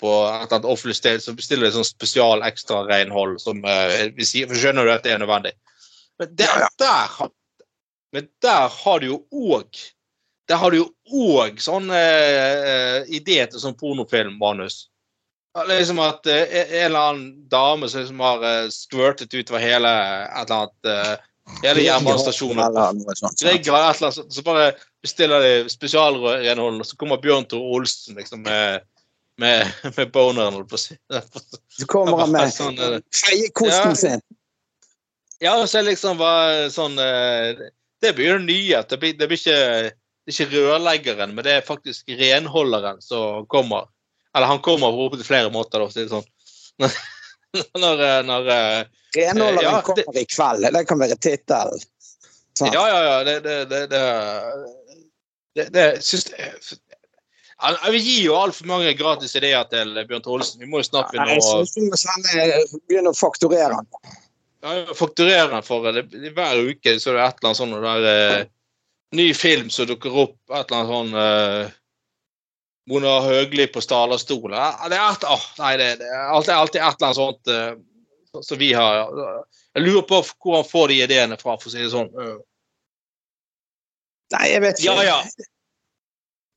på 0.00 0.12
et 0.26 0.34
eller 0.34 0.56
annet 0.58 0.68
offentlig 0.74 0.96
sted, 0.98 1.22
så 1.22 1.34
bestiller 1.38 1.68
de 1.68 1.76
sånn 1.76 1.88
spesial 1.88 2.44
ekstra 2.44 2.82
renhold 2.88 3.38
som 3.40 3.62
eh, 3.64 4.10
vi, 4.16 4.26
sier, 4.28 4.50
skjønner 4.50 4.88
du 4.88 4.92
at 4.92 5.06
det 5.06 5.14
er 5.14 5.22
nødvendig. 5.22 5.54
Men 6.20 6.34
der, 6.36 6.66
der, 6.82 7.16
men 8.12 8.28
der 8.44 8.68
har 8.82 9.00
du 9.00 9.08
jo 9.12 9.20
òg 9.30 9.84
der 10.52 10.60
har 10.60 10.72
du 10.72 10.82
jo 10.82 10.88
òg 11.32 11.60
sånne 11.64 11.98
uh, 11.98 12.98
ideer 13.08 13.48
til 13.48 13.62
sånn 13.62 13.76
pornofilmmanus. 13.80 14.86
Liksom 15.68 16.00
at 16.04 16.28
uh, 16.28 16.42
en 16.44 16.72
eller 16.86 17.00
annen 17.00 17.48
dame 17.52 17.88
som 17.88 18.04
liksom 18.04 18.20
har 18.20 18.44
uh, 18.44 18.68
skvørtet 18.72 19.32
utover 19.32 19.64
hele 19.64 19.90
et 20.28 20.44
eller 20.44 20.58
annet 20.62 20.90
eh, 20.92 21.28
Hele 21.64 21.82
jernbanestasjonen. 21.82 23.00
Så 24.30 24.44
bare 24.46 24.68
bestiller 25.02 25.42
de 25.42 25.70
spesialrenhold, 25.72 26.78
og 26.84 26.86
så 26.86 26.96
kommer 26.96 27.18
Bjørn 27.20 27.48
Tor 27.50 27.64
Olsen 27.74 28.14
liksom 28.16 28.44
med 28.46 28.86
med, 29.40 29.72
med 29.96 30.12
boneren, 30.12 30.54
holdt 30.54 30.68
på 30.70 30.76
å 30.78 30.82
si. 30.82 30.96
Så 31.80 31.88
kommer 31.90 32.20
han 32.22 32.30
med 32.34 32.52
sånn, 32.54 32.78
feiekosten 33.16 33.96
sin. 33.98 34.22
Ja, 35.42 35.56
så 35.66 35.82
liksom 35.82 36.20
var 36.20 36.68
sånn 36.70 36.94
eh, 37.02 37.58
Det 38.02 38.12
blir 38.14 38.36
jo 38.36 38.38
nye. 38.44 38.84
Det 38.86 38.98
blir, 39.02 39.16
det 39.18 39.26
blir 39.26 39.40
ikke 39.40 39.90
det 40.22 40.32
er 40.32 40.44
ikke 40.46 40.62
rørleggeren, 40.68 41.34
men 41.34 41.44
det 41.46 41.56
er 41.56 41.66
faktisk 41.66 42.12
renholderen 42.18 43.00
som 43.02 43.46
kommer. 43.50 43.88
Eller 44.36 44.46
han 44.46 44.62
kommer 44.64 44.94
på 44.94 45.24
flere 45.26 45.50
måter, 45.50 45.82
da, 45.82 45.88
si 45.90 46.04
det 46.04 46.12
sånn. 46.12 46.28
når, 47.82 48.04
eh, 48.06 48.20
når, 48.28 48.52
eh, 48.54 48.84
Renholderen 49.16 49.66
ja, 49.66 49.80
kommer 49.84 50.14
det, 50.14 50.22
i 50.22 50.30
kveld. 50.30 50.68
Det 50.72 50.84
kan 50.88 51.02
være 51.02 51.18
tittelen. 51.20 51.84
Ja, 52.62 52.84
ja, 52.88 53.02
ja. 53.08 53.18
Det, 53.24 53.40
det, 53.42 53.82
det, 53.90 55.66
det, 55.74 55.84
syns 56.04 56.30
jeg 56.32 56.80
vi 57.92 57.98
gir 58.02 58.24
jo 58.24 58.34
altfor 58.34 58.66
mange 58.66 58.90
gratis 58.98 59.36
ideer 59.38 59.62
til 59.70 59.94
Bjørn 60.08 60.24
Trolsen. 60.24 60.62
Vi 60.62 60.66
må 60.70 60.80
jo 60.80 60.88
snart 60.88 61.12
begynne 61.12 61.36
å 61.38 61.62
Begynne 62.88 63.12
å 63.12 63.14
fakturere 63.14 63.76
han. 63.76 63.86
Ja, 64.62 64.72
fakturere 64.98 65.50
han 65.52 65.66
for 65.66 65.86
det. 65.94 66.08
Hver 66.10 66.64
uke 66.72 66.96
så 66.98 67.12
er 67.12 67.20
det 67.20 67.28
et 67.28 67.38
eller 67.38 67.50
annet 67.50 67.60
sånt 67.60 67.78
der 67.84 68.08
eh, 68.10 68.42
ny 69.12 69.34
film 69.36 69.70
som 69.70 69.86
dukker 69.86 70.18
opp, 70.24 70.36
et 70.50 70.70
eller 70.70 70.78
annet 70.78 70.92
sånn 70.92 71.14
uh, 71.16 71.72
Mona 72.90 73.18
Høgli 73.26 73.66
på 73.70 73.82
talerstolen. 73.84 74.56
Det 74.90 74.98
er 74.98 75.06
et, 75.06 75.26
oh, 75.28 75.48
nei, 75.60 75.72
det, 75.80 75.88
det 76.00 76.08
er 76.08 76.30
alltid, 76.34 76.54
alltid, 76.56 76.80
et 76.80 76.96
eller 76.96 77.08
annet 77.08 77.20
sånt 77.20 77.52
uh, 77.52 78.40
som 78.40 78.56
vi 78.56 78.70
har 78.72 79.02
Jeg 79.74 79.82
lurer 79.84 80.06
på 80.08 80.22
hvor 80.24 80.56
han 80.56 80.68
får 80.68 80.88
de 80.88 81.00
ideene 81.04 81.36
fra, 81.40 81.58
for 81.60 81.68
å 81.68 81.72
si 81.74 81.82
det 81.82 81.92
sånn. 81.92 82.08
Nei, 84.32 84.46
jeg 84.48 84.62
vet 84.64 84.80
ikke. 84.80 84.94
Ja, 85.04 85.04
ja. 85.04 85.48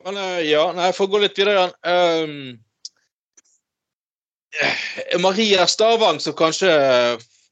Men, 0.05 0.19
uh, 0.21 0.39
ja, 0.45 0.69
nei, 0.77 0.91
for 0.95 1.07
å 1.07 1.15
gå 1.15 1.23
litt 1.23 1.37
videre 1.39 1.67
um, 1.83 2.55
Maria 5.19 5.65
Stavang, 5.67 6.21
som 6.23 6.35
kanskje 6.37 6.71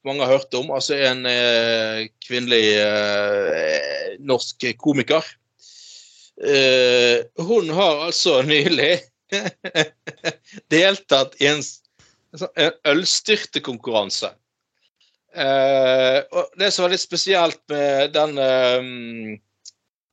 mange 0.06 0.26
har 0.26 0.38
hørt 0.38 0.54
om. 0.58 0.70
Altså 0.74 0.98
en 0.98 1.24
eh, 1.28 2.04
kvinnelig 2.26 2.76
eh, 2.82 4.14
norsk 4.24 4.68
komiker. 4.80 5.24
Eh, 6.44 7.24
hun 7.44 7.70
har 7.70 8.06
altså 8.08 8.40
nylig 8.52 8.98
deltatt 10.70 11.36
i 11.42 11.50
en, 11.50 11.62
en 12.40 12.80
ølstyrtekonkurranse. 12.94 14.34
Eh, 15.34 16.20
og 16.30 16.52
det 16.60 16.70
som 16.70 16.84
var 16.84 16.92
litt 16.94 17.02
spesielt 17.02 17.58
med 17.72 18.12
den 18.14 18.36
eh, 18.38 18.90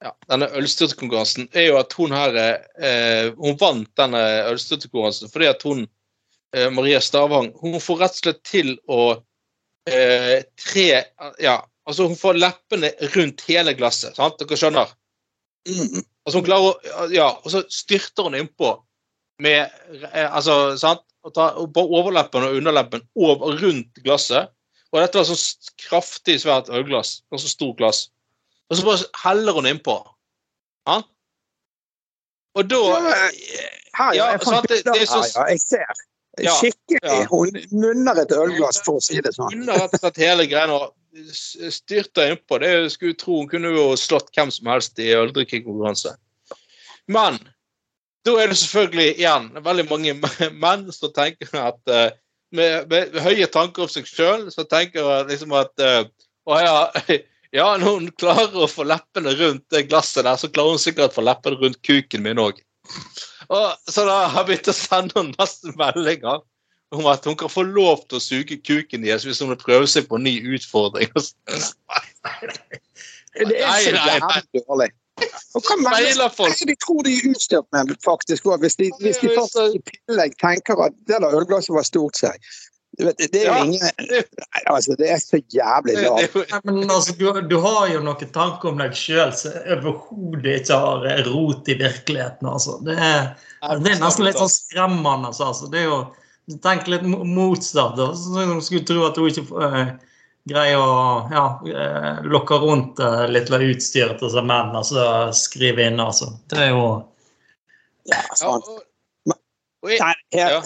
ja, 0.02 0.14
denne 0.32 0.48
ølstyrtekonkurransen, 0.58 1.46
er 1.54 1.68
jo 1.68 1.78
at 1.78 1.94
hun 1.94 2.16
her 2.16 2.38
eh, 2.42 3.28
Hun 3.38 3.60
vant 3.62 3.92
denne 4.00 4.22
ølstyrtekonkurransen 4.50 5.30
fordi 5.30 5.52
at 5.52 5.66
hun 5.68 5.89
Maria 6.76 7.00
Stavang 7.00 7.46
hun 7.62 7.78
får 7.80 8.02
rett 8.02 8.18
og 8.18 8.24
slett 8.26 8.39
til 8.44 8.74
å 8.92 9.22
eh, 9.88 10.44
tre 10.58 10.88
Ja, 11.40 11.58
altså 11.88 12.08
hun 12.08 12.16
får 12.20 12.38
leppene 12.40 12.92
rundt 13.16 13.42
hele 13.48 13.74
glasset. 13.74 14.16
sant? 14.16 14.38
Dere 14.40 14.58
skjønner? 14.58 14.92
Mm. 15.68 16.02
Altså, 16.26 16.38
hun 16.40 16.46
klarer 16.46 16.74
å 16.74 17.10
Ja, 17.14 17.30
og 17.44 17.52
så 17.52 17.64
styrter 17.70 18.24
hun 18.30 18.36
innpå 18.40 18.76
med 19.42 19.70
eh, 20.14 20.28
Altså, 20.30 20.78
sant? 20.78 21.02
Og 21.24 21.34
tar 21.36 21.54
på 21.74 21.84
overleppen 21.86 22.44
og 22.48 22.56
underleppen 22.58 23.04
over, 23.16 23.54
rundt 23.62 24.00
glasset. 24.04 24.50
Og 24.92 25.00
dette 25.04 25.20
var 25.20 25.28
sånn 25.30 25.76
kraftig, 25.78 26.40
svært 26.42 26.70
ølglass. 26.74 27.22
Ganske 27.32 27.48
stort 27.52 27.78
glass. 27.78 28.08
Og 28.72 28.78
så 28.80 28.86
bare 28.88 29.06
heller 29.24 29.54
hun 29.54 29.68
innpå. 29.70 29.94
Ja? 30.90 31.02
Og 32.58 32.66
da 32.68 32.80
Her, 33.94 34.14
Ja, 34.16 34.32
jeg, 34.32 34.42
sant, 34.48 34.68
det- 34.68 34.84
det 34.86 35.08
så- 35.08 35.22
ja, 35.36 35.46
jeg 35.52 35.60
ser. 35.62 35.94
Ja, 36.40 36.54
Skikkelig. 36.56 37.28
Hun 37.28 37.58
munner 37.76 38.22
et 38.22 38.32
ølglass, 38.32 38.80
for 38.86 39.02
å 39.02 39.04
si 39.04 39.20
det 39.24 39.34
sånn. 39.36 39.52
Hun 39.52 39.72
har 39.72 39.82
rett 39.84 39.96
og 39.98 40.04
slett 40.04 40.20
hele 40.22 40.48
greia 40.48 40.80
styrta 41.36 42.30
innpå. 42.32 42.60
Det 42.64 42.92
skulle 42.94 43.18
tro 43.20 43.42
hun 43.42 43.50
kunne 43.52 43.74
jo 43.76 43.90
slått 44.00 44.32
hvem 44.36 44.52
som 44.54 44.70
helst 44.72 45.00
i 45.00 45.12
øldrikkekonkurranse. 45.18 46.16
Men 47.12 47.40
da 48.26 48.38
er 48.40 48.52
det 48.52 48.60
selvfølgelig 48.62 49.16
igjen 49.18 49.50
veldig 49.66 49.88
mange 49.90 50.16
menn 50.64 50.88
som 50.94 51.14
tenker 51.16 51.52
at 51.60 51.92
eh, 51.92 52.12
med, 52.56 52.88
med 52.92 53.18
høye 53.24 53.48
tanker 53.52 53.86
om 53.86 53.92
seg 53.92 54.08
sjøl, 54.08 54.48
så 54.54 54.66
tenker 54.70 55.28
liksom 55.30 55.56
at 55.58 55.84
eh, 55.84 56.04
Å 56.50 56.58
ja, 56.58 56.78
ja, 57.60 57.66
når 57.78 57.86
hun 57.86 58.08
klarer 58.18 58.56
å 58.64 58.70
få 58.70 58.88
leppene 58.90 59.36
rundt 59.38 59.68
det 59.74 59.84
glasset 59.92 60.26
der, 60.26 60.40
så 60.42 60.50
klarer 60.50 60.74
hun 60.74 60.82
sikkert 60.82 61.12
å 61.12 61.20
få 61.20 61.26
leppene 61.28 61.60
rundt 61.60 61.82
kuken 61.86 62.24
min 62.26 62.42
òg. 62.42 62.58
Så 63.52 64.06
da 64.08 64.16
har 64.32 64.39
jeg 64.41 64.47
begynt 64.47 64.72
å 64.72 64.76
sende 64.76 65.18
henne 65.18 65.36
masse 65.39 65.74
meldinger 65.80 66.39
om 66.95 67.08
at 67.12 67.26
hun 67.28 67.38
kan 67.39 67.52
få 67.52 67.64
lov 67.68 68.06
til 68.08 68.20
å 68.20 68.24
suge 68.24 68.58
kuken 68.64 69.04
deres 69.06 69.26
hvis 69.28 69.39
hun 69.43 69.52
vil 69.52 69.60
prøve 69.60 69.88
seg 69.91 70.08
på 70.08 70.20
en 70.20 70.26
ny 70.28 70.36
utfordring. 70.56 71.12
Det 73.32 73.60
er 73.60 73.78
så 73.80 73.93
jævlig 73.95 74.64
dårlig. 74.68 74.89
Og 75.56 75.68
hva 75.68 75.76
mener 75.78 76.32
de 76.68 76.76
tror 76.82 77.04
de 77.06 77.14
er 77.14 77.30
utstyrt 77.30 77.68
med, 77.76 77.91
faktisk, 78.04 78.47
hvis 78.64 78.76
de, 78.80 78.89
hvis 79.04 79.20
de 79.22 79.32
i 79.32 79.82
tillegg 79.86 80.36
tenker 80.41 80.80
at 80.88 80.95
det 81.08 81.20
der 81.22 81.36
ølglasset 81.38 81.76
var 81.76 81.86
stort 81.88 82.20
seg. 82.20 82.52
Du 83.00 83.06
vet, 83.08 83.18
det 83.32 83.39
er 83.39 83.46
jo 83.46 83.52
Ja. 83.54 83.64
ingen 83.64 83.92
Nei, 84.00 84.62
altså, 84.68 84.96
Det 85.00 85.10
er 85.10 85.20
så 85.24 85.38
jævlig 85.54 85.94
rart. 86.04 86.36
Nei, 86.36 86.60
Men 86.66 86.89
altså, 86.92 87.14
du, 87.18 87.42
du 87.48 87.56
har 87.64 87.88
jo 87.88 88.02
noen 88.04 88.32
tanker 88.36 88.70
om 88.74 88.78
deg 88.82 88.92
sjøl 89.00 89.32
som 89.34 89.54
overhodet 89.78 90.58
ikke 90.62 90.80
har 90.86 91.06
eh, 91.08 91.22
rot 91.30 91.70
i 91.72 91.78
virkeligheten. 91.80 92.48
altså. 92.52 92.76
Det 92.84 92.98
er, 92.98 93.30
det 93.80 93.94
er 93.96 94.02
nesten 94.04 94.26
litt 94.28 94.36
sånn 94.42 94.52
skremmende. 94.52 95.32
Altså. 95.32 95.70
Det 95.72 95.80
er 95.86 95.88
jo, 95.88 96.02
Tenk 96.66 96.88
litt 96.92 97.04
mo- 97.08 97.24
motsatt. 97.24 97.96
da. 97.96 98.10
Så 98.18 98.34
Man 98.36 98.62
skulle 98.66 98.84
tro 98.84 99.06
at 99.08 99.16
hun 99.16 99.30
ikke 99.30 99.46
uh, 99.56 99.94
greier 100.50 100.82
å 100.82 101.30
ja, 101.32 101.44
uh, 101.64 102.22
lokke 102.28 102.58
rundt 102.60 103.00
uh, 103.00 103.24
litt 103.32 103.48
av 103.54 103.62
utstyret 103.64 104.18
til 104.20 104.30
seg 104.34 104.44
menn 104.50 104.74
altså 104.76 105.30
skrive 105.38 105.86
inn. 105.88 106.02
altså. 106.02 106.34
Det 106.52 106.58
er 106.60 106.70
jo 106.74 106.84
Ja, 108.10 108.18
Ja, 108.42 108.48
og, 108.50 108.68
og- 109.30 109.38
og 109.86 109.89
jeg- 109.94 110.02
Nei, 110.02 110.14
helt 110.34 110.52
ja. 110.58 110.62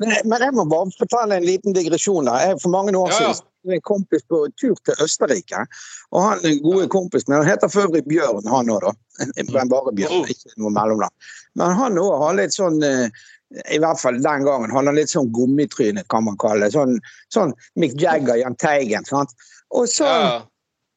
Men, 0.00 0.14
men 0.24 0.44
jeg 0.46 0.54
må 0.56 0.64
bare 0.70 0.92
fortelle 0.98 1.36
en 1.40 1.46
liten 1.46 1.74
digresjon. 1.76 2.28
her. 2.28 2.56
For 2.62 2.72
mange 2.72 2.94
år 2.96 3.10
Ja, 3.12 3.20
ja. 3.28 3.32
siden 3.34 3.46
var 3.70 3.74
en 3.76 3.80
kompis 3.90 4.22
på 4.28 4.40
tur 4.60 4.76
til 4.84 5.02
Østerrike. 5.04 5.64
Og 6.12 6.22
han 6.24 6.44
er 6.44 6.54
en 6.54 6.62
gode 6.64 6.86
kompis 6.92 7.28
men 7.28 7.38
han 7.42 7.50
heter 7.50 7.68
for 7.72 7.88
øvrig 7.88 8.04
Bjørn, 8.08 8.46
han 8.48 8.70
òg, 8.72 8.86
da. 8.86 8.94
Men 9.52 9.68
bare 9.68 9.92
Bjørn, 9.92 10.24
ikke 10.32 10.54
noe 10.56 10.72
mellomland. 10.72 11.12
Men 11.60 11.76
han 11.76 11.98
òg 12.00 12.14
har 12.24 12.38
litt 12.38 12.56
sånn 12.56 12.80
eh, 12.86 13.08
i 13.74 13.80
hvert 13.82 13.98
fall 14.00 14.20
den 14.22 14.44
gangen. 14.46 14.70
Han 14.70 14.86
har 14.86 14.94
litt 14.96 15.10
sånn 15.10 15.32
gummitryne, 15.34 16.04
kan 16.08 16.24
man 16.24 16.38
kalle 16.40 16.68
det. 16.68 16.74
Sånn, 16.76 16.96
sånn 17.34 17.52
Mick 17.76 17.96
Jagger, 18.00 18.38
Jahn 18.40 18.56
Teigen. 18.62 19.04
sant? 19.08 19.34
Og 19.74 19.88
så, 19.90 20.06
Ja. 20.06 20.40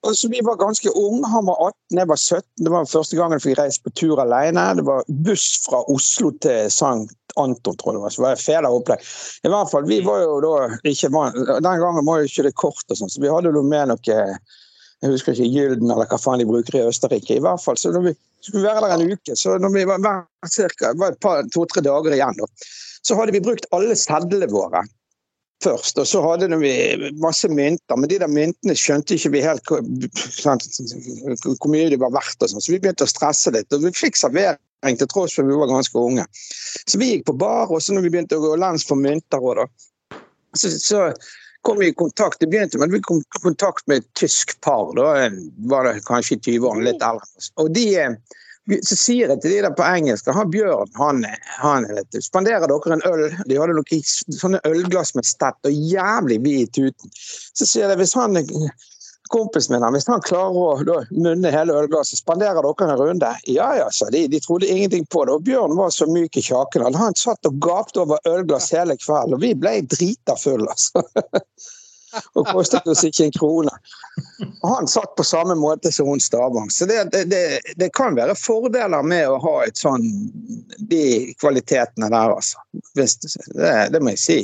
Og 0.04 0.16
så 0.18 0.28
Vi 0.28 0.42
var 0.44 0.60
ganske 0.60 0.90
unge. 0.90 1.28
Han 1.32 1.46
var 1.46 1.68
18, 1.68 2.00
jeg 2.00 2.08
var 2.08 2.20
17. 2.20 2.42
Det 2.66 2.72
var 2.72 2.90
første 2.92 3.16
gangen 3.16 3.38
jeg 3.38 3.46
fikk 3.46 3.60
reist 3.60 3.84
på 3.84 3.94
tur 3.96 4.20
alene. 4.20 4.66
Det 4.80 4.84
var 4.88 5.06
buss 5.28 5.46
fra 5.64 5.80
Oslo 5.92 6.32
til 6.44 6.68
St. 6.68 7.14
Anton, 7.40 7.78
tror 7.78 7.94
jeg 7.94 8.00
det 8.00 8.04
var. 8.04 8.16
Så 8.16 8.26
var 8.26 8.36
det 8.36 8.44
fela 8.44 8.72
opplegg. 8.74 9.06
I 9.48 9.54
hvert 9.54 9.72
fall, 9.72 9.88
vi 9.88 10.02
var 10.06 10.26
jo 10.26 10.42
da 10.44 10.58
ikke 10.92 11.12
vant 11.14 11.40
Den 11.40 11.80
gangen 11.86 12.06
var 12.10 12.20
jo 12.20 12.30
ikke 12.30 12.46
det 12.50 12.54
kort 12.60 12.84
og 12.92 13.00
sånn, 13.00 13.12
så 13.14 13.24
vi 13.24 13.32
hadde 13.32 13.54
jo 13.56 13.64
med 13.64 13.94
noe 13.94 14.20
jeg 15.04 15.12
husker 15.12 15.36
ikke 15.36 15.52
Gylden 15.52 15.92
eller 15.92 16.08
hva 16.08 16.18
faen 16.22 16.40
de 16.40 16.48
bruker 16.48 16.78
i 16.80 16.86
Østerrike. 16.88 17.36
I 17.36 17.44
hvert 17.44 17.60
fall, 17.60 17.76
så 17.80 17.92
når 17.92 18.06
vi 18.06 18.14
skulle 18.46 18.64
være 18.64 18.88
der 18.88 18.94
en 18.96 19.12
uke, 19.12 19.36
så 19.36 19.58
når 19.60 19.74
vi 19.74 19.84
var, 19.90 20.00
var, 20.04 20.22
cirka, 20.48 20.94
var 21.00 21.12
et 21.12 21.20
par, 21.24 21.44
to-tre 21.52 21.84
dager 21.84 22.16
igjen, 22.16 22.38
da, 22.40 22.48
så 23.04 23.18
hadde 23.20 23.36
vi 23.36 23.44
brukt 23.44 23.68
alle 23.76 23.98
sedlene 24.00 24.48
våre 24.52 24.86
først. 25.64 26.00
Og 26.02 26.08
så 26.10 26.22
hadde 26.24 26.50
vi 26.62 26.74
masse 27.24 27.50
mynter, 27.50 27.98
men 27.98 28.12
de 28.12 28.20
der 28.22 28.32
myntene 28.32 28.76
skjønte 28.78 29.18
ikke 29.18 29.34
vi 29.36 29.44
helt 29.46 29.70
hvor, 29.70 29.82
mye 31.72 31.90
de 31.92 32.00
var 32.02 32.14
verdt. 32.16 32.42
og 32.42 32.52
sånn, 32.52 32.64
Så 32.64 32.76
vi 32.76 32.82
begynte 32.84 33.08
å 33.08 33.12
stresse 33.12 33.54
litt. 33.56 33.72
Og 33.74 33.86
vi 33.88 33.94
fikk 33.96 34.20
servering 34.20 35.00
til 35.00 35.10
tross 35.12 35.38
for 35.38 35.48
vi 35.48 35.60
var 35.60 35.72
ganske 35.72 36.00
unge. 36.00 36.28
Så 36.84 37.00
vi 37.02 37.14
gikk 37.14 37.30
på 37.30 37.38
bar, 37.40 37.72
og 37.72 37.82
så 37.82 37.96
når 37.96 38.08
vi 38.08 38.14
begynte 38.18 38.40
å 38.40 38.44
gå 38.44 38.58
lens 38.60 38.86
for 38.88 39.00
mynter 39.00 39.44
òg, 39.44 39.64
da, 39.64 40.20
så, 40.54 40.70
så 40.78 41.08
kom 41.64 41.80
vi 41.80 41.90
i 41.90 41.96
kontakt 41.98 42.42
det 42.44 42.50
begynte 42.52 42.78
med 42.78 42.92
vi 42.92 43.02
kom 43.02 43.22
i 43.24 43.42
kontakt 43.42 43.88
med 43.88 44.04
et 44.04 44.10
tysk 44.20 44.58
par. 44.62 44.92
da, 44.98 45.30
var 45.72 45.88
det 45.88 46.04
kanskje 46.08 46.38
i 46.38 46.42
20-årene, 46.52 46.90
litt 46.90 47.06
eldre. 47.06 47.48
Og 47.64 47.72
de, 47.74 47.88
eh, 48.04 48.40
så 48.64 48.96
sier 48.96 49.32
jeg 49.32 49.42
til 49.44 49.52
de 49.52 49.60
der 49.66 49.76
på 49.76 49.84
engelsk 49.84 50.30
han 50.32 50.52
Bjørn 50.54 50.92
han, 50.96 51.26
han 51.60 51.88
vet 51.92 52.08
du, 52.16 52.22
spanderer 52.24 52.64
dere 52.72 52.96
en 52.96 53.06
øl? 53.10 53.26
De 53.50 53.60
hadde 53.60 53.76
noen 53.76 54.08
sånne 54.40 54.62
ølglass 54.70 55.14
med 55.18 55.28
stett 55.28 55.68
og 55.68 55.84
jævlig 55.92 56.40
vid 56.46 56.60
i 56.62 56.72
tuten. 56.80 57.12
Så 57.52 57.68
sier 57.68 57.92
jeg 57.92 58.00
hvis 58.00 58.16
han 58.16 58.40
kompisen 59.34 59.74
min 59.74 59.86
hvis 59.96 60.08
han 60.08 60.24
klarer 60.24 60.88
å 60.94 60.98
munne 61.12 61.52
hele 61.52 61.76
ølglasset, 61.82 62.22
spanderer 62.22 62.64
dere 62.64 62.88
en 62.88 62.98
runde? 63.02 63.36
Ja 63.50 63.70
ja, 63.80 63.90
sa 63.92 64.10
de. 64.14 64.26
De 64.32 64.40
trodde 64.44 64.70
ingenting 64.70 65.06
på 65.12 65.26
det. 65.26 65.38
Og 65.38 65.46
Bjørn 65.48 65.76
var 65.80 65.92
så 65.96 66.08
myk 66.08 66.38
i 66.38 66.46
kjaken. 66.46 66.88
Han 66.96 67.18
satt 67.20 67.50
og 67.50 67.60
gapte 67.64 68.04
over 68.06 68.22
ølglass 68.30 68.72
hele 68.76 68.96
kvelden, 69.00 69.36
og 69.38 69.44
vi 69.44 69.54
ble 69.58 69.80
drita 69.92 70.38
fulle, 70.40 70.70
altså. 70.72 71.04
og 72.34 72.48
kostet 72.50 72.88
oss 72.90 73.04
ikke 73.08 73.28
en 73.28 73.36
krone. 73.36 73.74
Og 74.62 74.68
han 74.70 74.90
satt 74.90 75.16
på 75.18 75.26
samme 75.28 75.56
måte 75.60 75.92
som 75.94 76.10
hun 76.12 76.22
Stavang. 76.24 76.72
Så 76.72 76.88
det, 76.90 77.04
det, 77.14 77.24
det, 77.32 77.44
det 77.80 77.90
kan 77.98 78.18
være 78.18 78.36
fordeler 78.40 79.06
med 79.06 79.30
å 79.30 79.40
ha 79.44 79.56
et 79.68 79.80
sånn 79.80 80.06
de 80.92 81.06
kvalitetene 81.42 82.12
der, 82.14 82.36
altså. 82.36 82.62
Det, 82.94 83.08
det 83.94 84.04
må 84.04 84.16
jeg 84.16 84.24
si. 84.24 84.40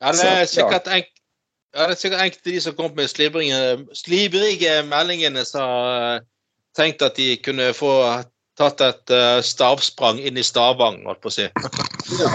Ja, 0.00 0.12
det 0.12 0.24
er 0.28 0.42
ja. 0.44 0.48
sikkert 0.50 0.90
enk 0.92 1.12
ja, 1.76 1.90
det 1.90 1.92
er 1.92 1.98
sikkert 2.00 2.22
enkelte 2.24 2.52
de 2.54 2.60
som 2.64 2.74
kom 2.78 2.94
med 2.96 3.10
slibrige, 3.12 3.56
slibrige 3.92 4.78
meldingene, 4.88 5.42
som 5.44 5.60
har 5.60 6.22
tenkt 6.76 7.04
at 7.04 7.18
de 7.18 7.34
kunne 7.44 7.66
få 7.76 7.90
tatt 8.56 8.80
et 8.84 9.12
uh, 9.12 9.40
stavsprang 9.44 10.20
inn 10.20 10.38
i 10.40 10.44
Stavang, 10.46 11.02
holdt 11.06 11.20
på 11.24 11.32
å 11.32 11.34
si. 11.34 11.46
Ja. 12.16 12.30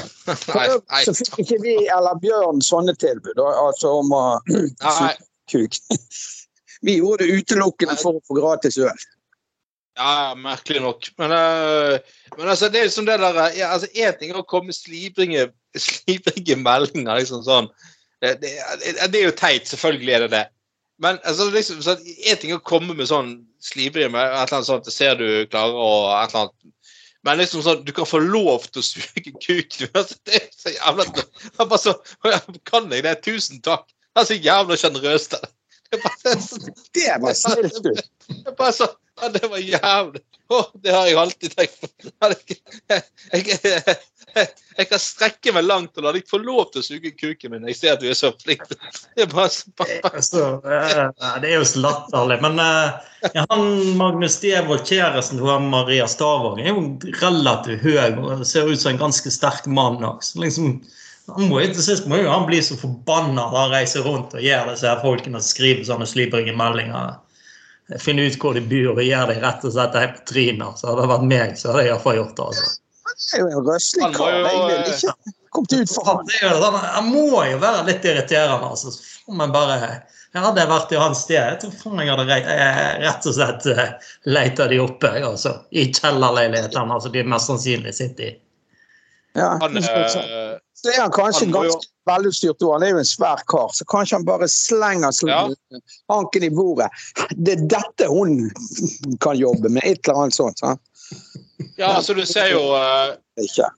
nei, 0.53 0.67
nei, 0.67 1.01
Så 1.07 1.15
fikk 1.17 1.39
ikke 1.45 1.61
vi 1.63 1.75
eller 1.89 2.19
Bjørn 2.21 2.61
sånne 2.65 2.93
tilbud, 3.01 3.41
altså 3.41 3.97
om 4.01 4.13
å 4.15 4.25
kuk. 5.51 5.81
Vi 6.81 6.95
gjorde 6.97 7.27
det 7.27 7.41
utelukkende 7.41 7.93
for 8.01 8.17
å 8.17 8.23
få 8.25 8.39
gratis 8.39 8.79
øl. 8.81 9.03
Ja, 9.99 10.31
merkelig 10.33 10.79
nok. 10.81 11.09
Men, 11.21 11.33
uh, 11.35 12.15
men 12.37 12.47
altså, 12.49 12.71
det 12.73 12.79
er 12.79 12.87
liksom 12.87 13.05
det 13.05 13.19
der 13.21 13.37
eh, 13.43 13.59
ja, 13.59 13.73
altså, 13.75 13.89
En 13.93 14.15
ting 14.17 14.31
er 14.31 14.39
å 14.39 14.47
komme 14.47 14.71
med 14.71 14.77
slibringe, 14.77 15.49
slibrige 15.87 16.57
meldinger, 16.57 17.19
liksom 17.19 17.43
sånn. 17.45 17.69
Det, 18.21 18.37
det, 18.41 18.55
det 18.81 19.19
er 19.19 19.27
jo 19.27 19.37
teit, 19.37 19.69
selvfølgelig 19.69 20.15
er 20.15 20.25
det 20.25 20.31
det. 20.33 20.43
Men 21.01 21.17
altså, 21.23 21.49
liksom, 21.49 21.81
så, 21.81 21.95
en 21.97 22.37
ting 22.37 22.51
er 22.53 22.59
å 22.59 22.65
komme 22.65 22.93
med 22.93 23.09
sånn 23.09 23.33
slibrige 23.63 24.11
med 24.13 24.21
et 24.21 24.43
eller 24.43 24.59
annet 24.59 24.69
sånt, 24.69 24.85
det 24.85 24.93
ser 24.93 25.17
du 25.17 25.25
klarer 25.49 25.77
og 25.77 26.11
et 26.13 26.33
eller 26.33 26.43
annet. 26.45 26.73
Men 27.25 27.37
liksom 27.37 27.63
sånn, 27.65 27.81
du 27.85 27.91
kan 27.93 28.09
få 28.09 28.21
lov 28.21 28.67
til 28.69 28.81
å 28.81 28.85
suge 28.85 29.33
kuken. 29.33 29.89
Det 30.25 30.37
er 30.37 30.45
så 30.57 30.73
jævla 30.73 31.05
Jeg 31.13 31.57
bare 31.59 31.81
så, 31.81 31.95
Kan 32.69 32.89
jeg 32.93 33.05
det? 33.05 33.15
Tusen 33.25 33.61
takk. 33.65 33.85
Det 34.11 34.23
er 34.23 34.29
så 34.29 34.37
jævla 34.37 34.77
sjenerøst. 34.77 35.37
Det 35.91 36.01
bare 36.03 36.41
så 36.41 36.57
Det 36.93 37.17
var 37.21 37.33
snilt, 37.37 37.81
du. 37.83 37.93
jeg 38.45 38.55
bare 38.57 38.73
sa 38.73 38.87
ja, 39.21 39.27
det 39.29 39.47
var 39.51 39.59
jævlig. 39.61 40.21
Oh, 40.49 40.65
det 40.83 40.91
har 40.95 41.05
jeg 41.07 41.17
alltid 41.19 41.53
tenkt 41.55 41.75
på. 41.81 41.87
Jeg, 42.25 43.43
jeg, 43.43 43.95
jeg, 44.35 44.47
jeg 44.79 44.87
kan 44.89 45.01
strekke 45.03 45.51
meg 45.53 45.65
langt 45.67 45.99
og 45.99 46.05
la 46.07 46.13
deg 46.15 46.25
få 46.31 46.39
lov 46.41 46.71
til 46.73 46.81
å 46.81 46.85
suge 46.87 47.11
kuken 47.19 47.53
min. 47.53 47.67
Jeg 47.69 47.77
ser 47.77 47.93
at 47.93 48.01
du 48.01 48.07
er 48.09 48.17
så 48.17 48.31
flink. 48.41 48.63
Det 48.71 49.25
er 49.25 49.29
bare, 49.31 49.51
så- 49.53 49.69
bare, 49.77 49.99
Altså, 50.09 50.41
eh, 50.65 51.35
det 51.43 51.51
er 51.51 51.55
jo 51.59 51.67
så 51.69 51.83
latterlig. 51.85 52.39
Men 52.47 52.59
eh, 52.63 53.29
ja, 53.35 53.45
han 53.51 53.67
Magnus 53.99 54.39
Devold, 54.41 54.87
kjæresten 54.89 55.37
til 55.43 55.67
Maria 55.69 56.07
Stavang, 56.09 56.59
er 56.63 56.71
jo 56.71 56.87
relativt 57.21 57.83
høy 57.85 58.17
og 58.23 58.45
ser 58.47 58.71
ut 58.71 58.81
som 58.81 58.95
en 58.95 59.03
ganske 59.05 59.31
sterk 59.37 59.67
mann 59.69 60.01
også. 60.07 60.39
Liksom, 60.41 60.79
han 61.35 61.49
må 61.49 61.59
jo 61.63 61.71
til 61.73 61.83
sist 61.85 62.07
må 62.09 62.17
jo 62.21 62.29
han 62.31 62.45
bli 62.49 62.59
så 62.63 62.77
forbanna 62.79 63.47
når 63.49 63.57
han 63.57 63.73
reiser 63.75 64.05
rundt 64.07 64.33
og 64.37 64.43
gjør 64.45 64.71
disse 64.71 64.87
her 64.89 65.01
folkene 65.03 65.41
som 65.41 65.51
skriver 65.53 65.83
sånne 65.87 66.07
slibrige 66.09 66.55
meldinger. 66.57 67.17
Finne 67.99 68.27
ut 68.29 68.37
hvor 68.39 68.55
de 68.55 68.61
bor 68.63 68.93
og 68.95 69.03
gjør 69.03 69.33
dem 69.33 69.41
rett 69.43 69.65
og 69.67 69.73
slett 69.75 69.97
helt 69.99 70.19
på 70.21 70.25
trynet. 70.31 70.79
Så 70.79 70.87
hadde 70.91 71.03
det 71.03 71.11
vært 71.11 71.27
meg, 71.31 71.57
så 71.59 71.71
hadde 71.73 71.83
jeg 71.83 71.91
iallfall 71.91 72.19
gjort 72.21 72.37
det. 72.37 72.47
altså. 72.51 72.69
Det 73.11 73.37
er 73.37 73.41
jo 73.41 73.47
en 73.51 73.67
røslig 73.67 74.03
Han 74.05 74.13
må 74.13 74.17
kar. 74.17 74.31
jo, 74.31 74.45
Jeg 74.45 74.77
eh, 74.79 74.93
ikke 74.95 75.33
kommet 75.51 75.73
ut 75.75 75.91
for 75.91 76.07
Han, 76.07 76.21
han. 76.21 76.31
jo 76.41 76.61
sånn, 76.61 76.77
han 76.95 77.09
må 77.11 77.43
jo 77.49 77.57
være 77.65 77.81
litt 77.89 78.07
irriterende. 78.07 78.69
altså. 78.71 78.93
Men 79.41 79.51
bare 79.55 79.79
Jeg 80.31 80.45
Hadde 80.45 80.61
jeg 80.63 80.69
vært 80.71 80.93
i 80.95 80.99
hans 81.01 81.21
sted, 81.25 81.35
jeg 81.35 81.57
tror 81.59 81.73
faen 81.81 81.99
jeg 82.05 82.13
hadde 82.15 82.37
rett 83.03 83.25
og 83.27 83.33
slett 83.35 83.65
leita 84.31 84.67
de 84.71 84.77
oppe. 84.79 85.09
Altså, 85.27 85.57
I 85.75 85.89
kjellerleilighetene 85.91 86.95
altså 86.95 87.11
de 87.11 87.23
mest 87.27 87.51
sannsynlig 87.51 87.91
sitter 87.97 88.29
i. 88.29 88.31
Ja, 89.35 89.57
han, 89.59 89.75
øh, 89.75 90.55
så 90.81 90.89
er 90.89 91.01
han 91.01 91.11
kanskje 91.13 91.45
han 91.45 91.53
ganske 91.53 91.87
jo... 91.87 91.93
velutstyrt 92.09 92.63
òg. 92.65 92.71
Han 92.75 92.85
er 92.85 92.95
jo 92.95 93.01
en 93.01 93.09
svær 93.09 93.43
kar, 93.51 93.69
så 93.77 93.85
kanskje 93.89 94.17
han 94.17 94.25
bare 94.25 94.47
slenger 94.49 95.13
ja. 95.29 95.43
hanken 96.09 96.45
i 96.47 96.49
bordet. 96.53 96.89
Det 97.37 97.57
er 97.57 97.67
dette 97.75 98.07
hun 98.09 98.47
kan 99.21 99.37
jobbe 99.37 99.69
med, 99.69 99.85
et 99.85 100.01
eller 100.07 100.23
annet 100.23 100.37
sånt. 100.37 100.61
Så. 100.61 100.73
Ja, 101.77 101.93
altså 101.93 102.15
du 102.17 102.23
ser 102.25 102.53
jo 102.53 102.63
uh, 102.73 103.13
Ikke. 103.41 103.69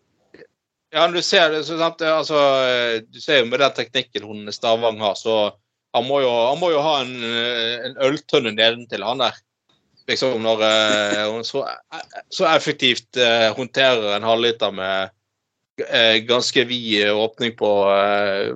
Ja, 0.94 1.08
du 1.10 1.22
ser, 1.26 1.56
så, 1.66 1.76
altså, 1.82 2.40
du 3.10 3.20
ser 3.20 3.42
jo 3.42 3.48
med 3.50 3.60
den 3.64 3.74
teknikken 3.74 4.28
hun 4.30 4.52
Stavang 4.54 5.00
har, 5.02 5.16
så 5.18 5.56
han 5.94 6.06
må 6.06 6.20
jo, 6.22 6.30
han 6.30 6.60
må 6.62 6.70
jo 6.70 6.84
ha 6.86 7.00
en, 7.02 7.16
en 7.90 7.98
øltønne 8.06 8.54
nedentil, 8.54 9.04
han 9.06 9.24
der. 9.24 9.40
Liksom 10.08 10.38
når 10.44 10.62
uh, 10.62 11.26
hun 11.34 11.44
så, 11.48 11.66
så 12.32 12.48
effektivt 12.52 13.20
håndterer 13.58 14.16
en 14.16 14.30
halvliter 14.30 14.72
med 14.76 15.12
Eh, 15.14 15.23
ganske 16.28 16.64
vid 16.64 17.12
åpning 17.12 17.56
på, 17.56 17.72
eh, 17.90 18.56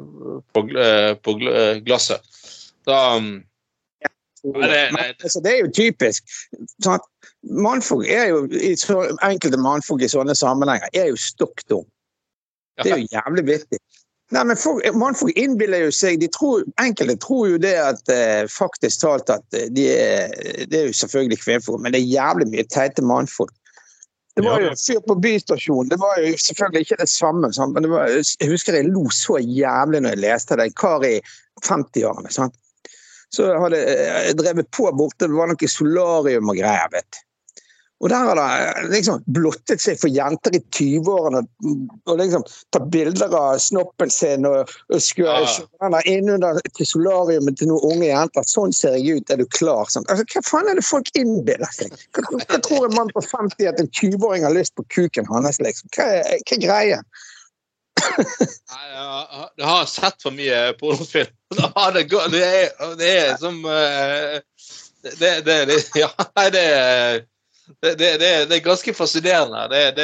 på, 0.54 0.80
eh, 0.80 1.14
på 1.16 1.34
glasset. 1.86 2.22
Da 2.86 3.18
um, 3.18 3.44
det, 4.44 4.68
det, 4.68 5.16
altså, 5.24 5.40
det, 5.44 5.52
er 5.52 5.60
jo 5.66 5.72
typisk. 5.74 6.24
Sånn 6.84 7.02
mannfolk 7.44 8.08
er 8.08 8.30
jo, 8.32 8.46
Enkelte 9.26 9.60
mannfolk 9.60 10.06
i 10.06 10.12
sånne 10.12 10.36
sammenhenger 10.38 10.88
er 10.94 11.10
jo 11.12 11.20
stokk 11.20 11.66
dum. 11.68 11.88
Det 12.84 12.94
er 12.94 13.02
jo 13.02 13.10
jævlig 13.12 13.46
vittig. 13.48 13.82
Nei, 14.36 14.44
men 14.44 14.58
folk, 14.60 14.84
Mannfolk 14.92 15.38
innbiller 15.40 15.86
jo 15.86 15.92
seg 15.96 16.20
de 16.20 16.28
tror, 16.36 16.66
Enkelte 16.84 17.16
tror 17.24 17.46
jo 17.54 17.60
det 17.64 17.78
at 17.80 18.12
eh, 18.12 18.44
faktisk 18.52 19.00
talt 19.00 19.32
at 19.32 19.46
de 19.72 19.86
er, 19.88 20.34
Det 20.68 20.82
er 20.82 20.90
jo 20.90 20.98
selvfølgelig 21.00 21.40
kvinnfolk, 21.46 21.80
men 21.82 21.96
det 21.96 22.02
er 22.02 22.12
jævlig 22.12 22.50
mye 22.52 22.66
teite 22.68 23.06
mannfolk 23.08 23.54
det 24.38 24.46
var 24.46 24.62
jo 24.62 24.72
fyr 24.78 25.00
på 25.08 25.16
bystasjonen. 25.22 25.90
Det 25.90 25.98
var 26.02 26.20
jo 26.22 26.34
selvfølgelig 26.38 26.86
ikke 26.86 27.00
det 27.02 27.10
samme, 27.10 27.50
sant? 27.56 27.74
men 27.74 27.90
var, 27.90 28.12
jeg 28.14 28.50
husker 28.52 28.78
jeg 28.78 28.92
lo 28.92 29.08
så 29.14 29.40
jævlig 29.42 30.04
når 30.04 30.14
jeg 30.14 30.24
leste 30.24 30.58
det. 30.60 30.68
En 30.70 30.76
kar 30.78 31.06
i 31.08 31.16
50-årene. 31.66 32.34
Så 33.34 33.48
hadde 33.64 33.80
jeg 33.82 34.38
drevet 34.38 34.70
på 34.78 34.92
borte, 34.94 35.26
det 35.26 35.34
var 35.34 35.50
noe 35.50 35.72
solarium 35.72 36.54
og 36.54 36.60
greier. 36.62 36.92
vet. 36.94 37.24
Og 37.98 38.10
der 38.10 38.28
har 38.28 38.38
det 38.38 38.90
liksom 38.92 39.24
blottet 39.34 39.82
seg 39.82 39.98
for 39.98 40.14
jenter 40.14 40.54
i 40.54 40.60
20-årene 40.76 41.42
og 42.06 42.20
liksom 42.20 42.44
ta 42.76 42.82
bilder 42.94 43.34
av 43.34 43.58
snoppen 43.62 44.12
sin 44.14 44.46
og, 44.46 44.70
og 44.94 45.02
skjønner 45.02 45.96
ja. 45.98 46.02
innunder 46.06 46.60
solariumet 46.78 47.58
til 47.58 47.72
noen 47.72 47.96
unge 47.96 48.12
jenter. 48.12 48.46
Sånn 48.46 48.76
ser 48.76 49.00
jeg 49.00 49.18
ut, 49.18 49.34
er 49.34 49.42
du 49.42 49.48
klar? 49.58 49.90
Sånn. 49.90 50.06
Altså, 50.14 50.28
hva 50.30 50.44
faen 50.46 50.70
er 50.70 50.78
det 50.78 50.86
folk 50.86 51.10
innbiller 51.18 51.74
seg? 51.74 51.96
Hva, 52.14 52.60
tror 52.68 52.86
en 52.86 52.98
mann 53.00 53.10
på 53.16 53.24
50 53.26 53.72
at 53.72 53.82
en 53.82 53.90
20-åring 53.90 54.46
har 54.46 54.54
lyst 54.54 54.76
på 54.78 54.86
kuken 54.94 55.26
hans? 55.32 55.58
Liksom? 55.64 55.90
Hva, 55.98 56.12
hva 56.22 56.38
er 56.38 56.62
greia? 56.62 57.02
jeg 59.58 59.66
har 59.66 59.88
sett 59.90 60.22
for 60.22 60.36
mye 60.38 60.70
pornofilm. 60.78 61.34
Det, 61.58 62.44
er, 62.44 62.96
det 63.00 63.10
er 63.10 63.38
som 63.40 63.62
eh, 63.66 64.38
det, 65.18 65.32
det, 65.48 65.56
det, 65.70 65.78
Ja, 65.96 66.10
det 66.54 66.62
er 66.62 67.22
det, 67.82 67.96
det, 68.00 68.12
det, 68.20 68.56
er 68.56 68.66
ganske 68.66 68.94
fascinerende. 68.94 69.68
Det, 69.70 70.04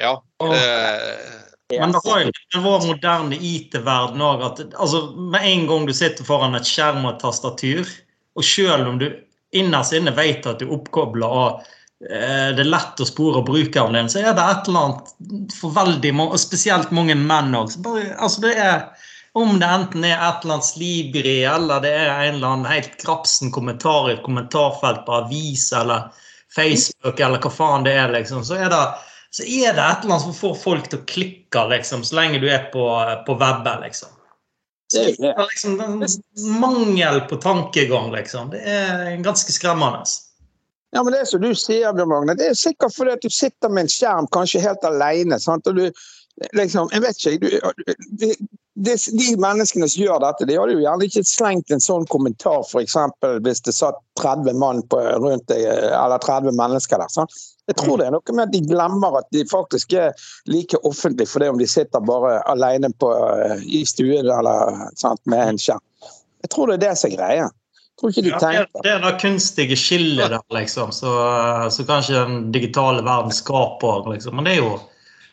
ja. 0.00 0.14
Men 1.78 1.92
det 1.92 2.00
har 2.04 2.22
jo 2.24 2.62
vår 2.64 2.86
moderne 2.86 3.36
IT-verden 3.36 4.22
òg 4.24 4.46
at 4.46 4.62
altså, 4.74 5.04
med 5.14 5.44
en 5.46 5.66
gang 5.70 5.84
du 5.86 5.92
sitter 5.94 6.26
foran 6.26 6.58
et 6.58 6.66
skjerm 6.66 7.04
og 7.04 7.12
et 7.14 7.20
tastatur, 7.22 7.92
og 8.34 8.46
selv 8.46 8.88
om 8.90 8.98
du 9.02 9.10
innerst 9.56 9.94
inne 9.96 10.14
vet 10.14 10.46
at 10.46 10.62
du 10.62 10.66
er 10.68 10.74
oppkobla 10.78 11.28
og 11.28 11.62
eh, 12.06 12.50
det 12.56 12.64
er 12.64 12.72
lett 12.72 13.02
å 13.02 13.06
spore 13.06 13.44
brukeren 13.46 13.98
din, 13.98 14.10
så 14.10 14.22
er 14.22 14.34
det 14.34 14.46
et 14.46 14.70
eller 14.70 14.88
annet 14.88 15.54
for 15.54 15.74
veldig 15.76 16.12
mange, 16.16 16.34
og 16.34 16.42
spesielt 16.42 16.94
mange 16.94 17.18
menn 17.18 17.54
òg. 17.54 17.76
Altså, 18.18 18.46
det 18.46 18.56
er 18.58 18.84
om 19.38 19.60
det 19.60 19.66
enten 19.70 20.04
er 20.04 20.16
et 20.16 20.42
eller 20.42 20.56
annet 20.56 20.66
slibri, 20.66 21.36
eller 21.46 21.82
det 21.84 21.92
er 21.94 22.10
en 22.10 22.40
eller 22.40 22.48
annen 22.48 22.70
helt 22.70 22.96
krapsen 23.02 23.52
kommentar 23.54 24.08
i 24.08 24.16
et 24.16 24.24
kommentarfelt 24.26 25.04
på 25.06 25.20
avis, 25.20 25.68
eller 25.76 26.08
Facebook 26.54 27.20
eller 27.20 27.42
hva 27.42 27.50
faen 27.54 27.86
det 27.86 27.94
er, 27.98 28.12
liksom, 28.14 28.44
så 28.46 28.58
er 28.58 28.70
det, 28.72 28.80
så 29.30 29.44
er 29.44 29.74
det 29.76 29.84
et 29.84 30.04
eller 30.04 30.14
annet 30.14 30.24
som 30.24 30.34
får 30.34 30.56
folk 30.62 30.88
til 30.90 31.00
å 31.00 31.08
klikke, 31.10 31.66
liksom, 31.74 32.02
så 32.06 32.18
lenge 32.18 32.40
du 32.42 32.48
er 32.50 32.66
på, 32.72 32.86
på 33.26 33.36
webben, 33.38 33.84
liksom. 33.86 34.16
Så 34.90 35.04
det 35.22 35.28
er 35.30 35.44
liksom 35.46 35.76
mangel 36.58 37.20
på 37.30 37.38
tankegang, 37.42 38.10
liksom. 38.10 38.50
Det 38.50 38.64
er 38.66 39.14
ganske 39.22 39.54
skremmende. 39.54 40.02
Ja, 40.90 41.02
men 41.02 41.12
Det 41.12 41.20
er 41.20 41.28
som 41.30 41.42
du 41.42 41.52
sier, 41.54 41.92
Bjørn 41.94 42.10
Magne, 42.10 42.34
det 42.34 42.48
er 42.50 42.56
sikkert 42.58 42.96
fordi 42.96 43.12
at 43.14 43.22
du 43.22 43.30
sitter 43.30 43.70
med 43.70 43.86
en 43.86 43.92
skjerm 43.92 44.26
kanskje 44.34 44.62
helt 44.64 44.82
alene. 44.88 45.38
Sant? 45.38 45.68
Og 45.70 45.78
du, 45.78 45.84
liksom, 46.58 46.90
jeg 46.90 47.04
vet 47.04 47.26
ikke, 47.30 47.60
du, 48.18 48.26
de, 48.80 48.96
de, 48.96 49.28
menneskene 49.40 49.88
som 49.90 50.02
gjør 50.02 50.20
dette, 50.22 50.46
de 50.48 50.56
hadde 50.56 50.74
jo 50.76 50.82
gjerne 50.82 51.06
ikke 51.08 51.22
slengt 51.28 51.72
en 51.74 51.82
sånn 51.84 52.06
kommentar 52.12 52.62
f.eks. 52.64 52.96
hvis 53.44 53.62
det 53.66 53.74
satt 53.76 53.98
30 54.20 54.56
mann 54.60 54.80
på, 54.88 55.00
rundt 55.20 55.46
deg, 55.52 55.66
eller 55.68 56.22
30 56.24 56.56
mennesker 56.56 57.02
der. 57.02 57.12
Sånn. 57.12 57.28
Jeg 57.70 57.78
tror 57.78 58.00
det 58.00 58.08
er 58.08 58.14
noe 58.16 58.34
med 58.34 58.48
at 58.48 58.54
de 58.54 58.62
glemmer 58.66 59.20
at 59.20 59.28
de 59.36 59.44
faktisk 59.50 59.92
er 59.94 60.16
like 60.50 60.80
offentlige 60.88 61.28
for 61.30 61.44
det 61.44 61.52
om 61.52 61.60
de 61.60 61.68
sitter 61.70 62.02
bare 62.02 62.40
alene 62.50 62.90
på, 62.98 63.12
i 63.62 63.84
stuen 63.86 64.30
eller 64.32 64.86
sant, 64.98 65.20
med 65.30 65.52
en 65.52 65.60
skjerm. 65.60 65.84
Jeg 66.40 66.54
tror 66.54 66.70
det 66.70 66.80
er 66.80 66.86
det 66.88 66.94
som 66.98 67.10
er 67.10 67.18
greia. 67.18 67.48
De 68.00 68.10
ja, 68.24 68.62
det 68.80 68.88
er 68.88 69.02
det 69.04 69.16
kunstige 69.20 69.76
skillet 69.76 70.32
der, 70.32 70.40
liksom, 70.56 70.88
så, 70.96 71.10
så 71.68 71.84
kanskje 71.84 72.16
den 72.16 72.46
digitale 72.54 73.04
verden 73.04 73.34
skaper. 73.34 74.08
Liksom. 74.14 74.38
Men 74.38 74.48
det 74.48 74.54
er 74.54 74.62
jo 74.62 74.78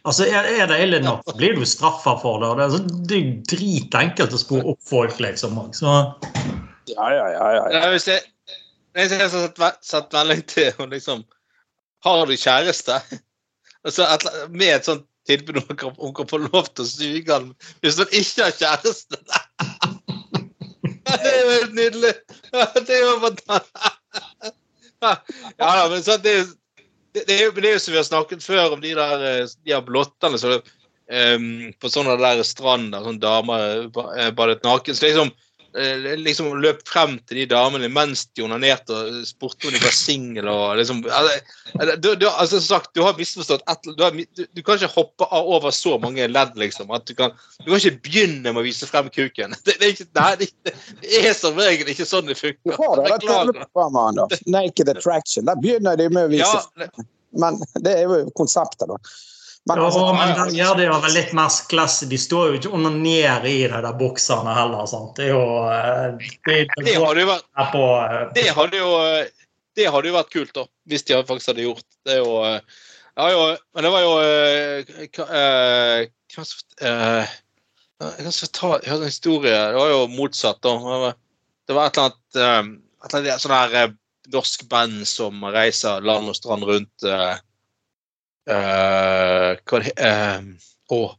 Altså, 0.08 0.26
Er 0.32 0.68
det 0.70 0.80
ille 0.84 1.01
nok, 1.03 1.26
blir 1.39 1.58
du 1.58 1.66
straffa 1.68 2.16
for 2.22 2.39
det. 2.43 2.53
Det 2.58 2.66
er, 2.66 2.72
så, 2.74 3.03
det 3.10 3.18
er 3.20 3.34
dritenkelt 3.51 4.36
å 4.36 4.41
spore 4.41 4.74
opp 4.74 4.82
folk, 4.88 5.20
liksom. 5.24 5.60
Så. 5.76 5.95
Ja, 6.93 7.10
ja, 7.12 7.28
ja. 7.34 7.47
ja. 7.58 7.66
ja 7.76 7.89
hvis 7.91 8.08
jeg, 8.08 8.24
hvis 8.95 9.12
jeg 9.12 9.20
har 9.26 9.34
satt, 9.36 9.60
veldig 9.60 10.14
melding 10.16 10.45
til 10.47 10.72
og 10.80 10.93
liksom 10.95 11.26
Har 12.05 12.26
du 12.26 12.36
kjæreste? 12.36 13.01
Altså, 13.88 14.03
med 14.51 14.68
et 14.74 14.88
sånt 14.88 15.05
tilbud 15.30 15.62
om 15.62 15.93
hun 16.01 16.14
kan 16.18 16.28
få 16.28 16.38
lov 16.41 16.66
til 16.76 16.84
å 16.84 16.88
suge 16.89 17.32
han 17.32 17.45
hvis 17.86 17.99
hun 18.01 18.10
ikke 18.20 18.47
har 18.47 18.55
kjæreste. 18.58 19.20
Det 21.08 21.30
er 21.30 21.38
jo 21.39 21.51
helt 21.53 21.76
nydelig! 21.78 22.14
Det 22.51 22.95
er 22.97 23.03
jo 23.05 23.14
fantastisk. 23.22 24.55
Ja 25.62 25.72
men 25.88 26.03
sånn, 26.03 26.24
det 26.26 26.34
er 26.34 26.49
det, 27.26 27.36
er 27.36 27.43
jo, 27.47 27.55
det 27.57 27.70
er 27.70 27.78
jo 27.78 27.82
som 27.84 27.95
vi 27.95 28.01
har 28.01 28.07
snakket 28.07 28.45
før 28.45 28.76
om 28.76 28.84
de 28.84 28.93
der 28.97 29.26
eh, 29.32 29.55
de 29.65 29.82
blottene 29.86 30.39
så, 30.41 30.59
um, 30.59 31.49
på 31.80 31.91
sånne 31.91 32.18
der 32.22 32.43
strander, 32.47 33.03
sånne 33.05 33.24
damer 33.24 33.68
eh, 34.18 34.32
badet 34.36 34.65
naken. 34.68 34.97
Så 34.97 35.09
liksom, 35.09 35.32
Eh, 35.32 35.47
liksom 36.17 36.49
løp 36.61 36.82
frem 36.88 37.17
til 37.28 37.41
de 37.41 37.45
damene 37.51 37.89
mens 37.91 38.25
de 38.36 38.43
onanerte 38.45 38.95
og 38.95 39.19
spurte 39.28 39.69
om 39.69 39.75
de 39.75 39.82
var 39.84 39.93
single. 39.95 40.51
og 40.51 40.78
Liksom, 40.80 41.03
altså, 41.09 41.95
du, 42.01 42.09
du, 42.15 42.28
altså, 42.30 42.61
sagt, 42.63 42.93
du 42.95 43.03
har 43.05 43.17
misforstått 43.17 43.65
et, 43.69 43.89
du, 43.89 44.03
har, 44.03 44.15
du, 44.15 44.43
du, 44.45 44.63
kan 44.63 44.80
ikke 44.80 44.91
hoppe 44.95 45.30
over 45.38 45.71
så 45.75 45.97
mange 46.01 46.28
ledd, 46.32 46.57
liksom. 46.59 46.91
at 46.91 47.05
Du 47.07 47.13
kan, 47.17 47.36
du 47.63 47.69
kan 47.71 47.80
ikke 47.82 48.03
begynne 48.07 48.51
med 48.51 48.61
å 48.63 48.65
vise 48.65 48.89
frem 48.89 49.11
kuken. 49.13 49.55
Det, 49.67 49.75
det, 49.82 49.86
er, 49.86 49.93
ikke, 49.93 50.09
nei, 50.15 50.34
det, 50.39 50.75
det 51.03 51.19
er 51.19 51.34
som 51.36 51.57
regel 51.59 51.89
ikke 51.91 52.05
sånn 52.07 52.30
det 52.30 52.38
funker. 52.39 52.71
Du 52.71 52.75
har 52.78 53.01
det, 53.03 53.17
det, 53.25 54.39
Naked 54.47 54.91
Attraction. 54.93 55.47
Der 55.49 55.59
begynner 55.59 55.99
de 55.99 56.07
med 56.09 56.30
å 56.30 56.32
vise 56.32 56.61
ja, 56.80 57.07
Men 57.38 57.59
det 57.84 57.97
er 57.99 58.07
jo 58.07 58.21
konseptet, 58.38 58.88
da. 58.89 58.99
Men, 59.68 59.80
altså, 59.84 59.99
ja, 59.99 60.13
men 60.15 60.34
den 60.38 60.55
gjør 60.55 60.78
det 60.80 60.86
jo 60.88 60.97
vel 61.03 61.15
litt 61.18 61.34
mer 61.36 61.55
klasse. 61.72 62.07
De 62.07 62.20
står 62.22 62.51
jo 62.51 62.59
ikke 62.59 62.72
under 62.78 62.93
ned 62.93 63.47
i 63.49 63.55
de 63.68 63.82
der 63.84 63.97
bokserne 63.99 64.53
heller. 64.55 64.86
Sant? 64.89 65.13
Det 65.18 65.28
er 65.28 65.34
jo 65.34 65.43
eh, 65.68 66.30
Det, 66.47 66.57
det 66.88 66.95
hadde 66.95 67.26
jo 67.26 67.30
vært 67.32 67.74
på, 67.74 67.84
det, 68.38 68.45
hadde 68.55 68.82
jo, 68.82 68.91
det 69.78 69.89
hadde 69.93 70.11
jo 70.11 70.18
vært 70.18 70.34
kult, 70.34 70.53
da. 70.55 70.65
Hvis 70.88 71.05
de 71.07 71.20
faktisk 71.28 71.51
hadde 71.51 71.68
gjort 71.68 71.88
det. 72.07 72.20
Jo, 72.22 72.32
ja, 73.18 73.30
jo, 73.34 73.43
men 73.76 73.88
det 73.88 73.91
var 73.93 74.03
jo 74.05 74.13
Hva 76.38 76.43
skal 76.45 76.65
Jeg 77.97 78.49
ta 78.53 78.74
jeg 78.78 78.91
har 78.93 78.99
en 78.99 79.07
historie. 79.09 79.61
Det 79.74 79.80
var 79.82 79.93
jo 79.93 80.03
motsatt. 80.13 80.61
da. 80.63 81.13
Det 81.68 81.76
var 81.76 81.89
et 81.89 81.97
eller 81.97 82.11
annet, 82.11 82.22
et 82.38 83.13
eller 83.13 83.24
annet 83.26 83.43
sånn 83.43 83.57
her 83.57 83.95
norsk 84.34 84.68
band 84.72 85.03
som 85.07 85.43
reiser 85.53 86.03
land 86.05 86.30
og 86.30 86.38
strand 86.38 86.65
rundt. 86.68 86.93
Uh, 87.03 87.36
Uh, 88.48 89.58
hva 89.68 89.82
uh, 89.84 90.43
oh, 90.95 91.16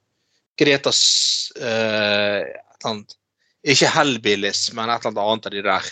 Gretas 0.56 1.00
uh, 1.60 2.40
Ikke 3.68 3.90
Hellbillies, 3.92 4.70
men 4.72 4.88
et 4.88 5.04
eller 5.04 5.24
annet 5.26 5.48
av 5.50 5.52
de 5.54 5.64
der. 5.66 5.90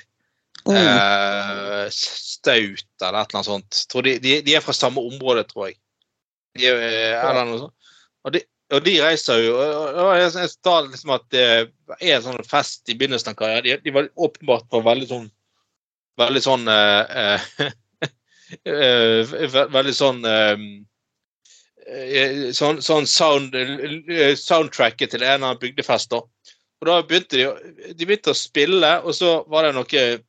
Uh, 0.66 1.84
Staut 1.92 3.04
eller 3.04 3.20
et 3.20 3.34
eller 3.34 3.40
annet 3.42 3.50
sånt. 3.50 3.82
De, 3.92 4.16
de, 4.22 4.40
de, 4.46 4.56
er 4.56 4.64
fra 4.64 4.74
samme 4.74 5.04
område, 5.04 5.44
tror 5.50 5.68
jeg. 5.68 5.78
De, 6.56 6.72
eller 6.72 7.44
noe 7.44 7.66
sånt. 7.66 7.92
Og 8.26 8.34
de, 8.34 8.42
og 8.74 8.82
de 8.82 8.96
reiser 8.98 9.44
jo 9.44 9.52
og 9.60 10.08
jeg 10.18 10.48
sa 10.50 10.72
liksom 10.82 11.12
at 11.14 11.26
det 11.30 11.44
er 11.46 12.16
en 12.16 12.24
sånn 12.24 12.48
fest 12.48 12.88
i 12.90 12.96
begynnelsen 12.98 13.30
av 13.30 13.38
karrieren. 13.38 13.66
De, 13.66 13.76
de 13.84 13.94
var 13.94 14.08
åpenbart 14.16 14.66
var 14.72 14.88
veldig 14.88 15.10
sånn 15.12 15.28
Veldig 16.16 16.40
sånn 16.40 16.64
uh, 16.72 17.44
uh, 18.66 19.34
Veldig 19.76 19.94
sånn 19.94 20.24
uh, 20.24 20.64
sånn, 22.56 22.80
sånn 22.82 23.06
sound, 23.06 23.54
soundtracket 24.40 25.12
til 25.12 25.22
en 25.22 25.28
eller 25.36 25.52
annen 25.52 25.60
bygdefest. 25.62 26.10
da. 26.10 26.22
Og 26.82 26.88
da 26.88 26.96
begynte 27.06 27.38
de, 27.38 27.46
de 27.94 28.06
begynte 28.06 28.34
å 28.34 28.38
spille, 28.38 28.90
og 29.02 29.14
så 29.16 29.38
var 29.50 29.66
det 29.66 29.76
noen 29.76 30.24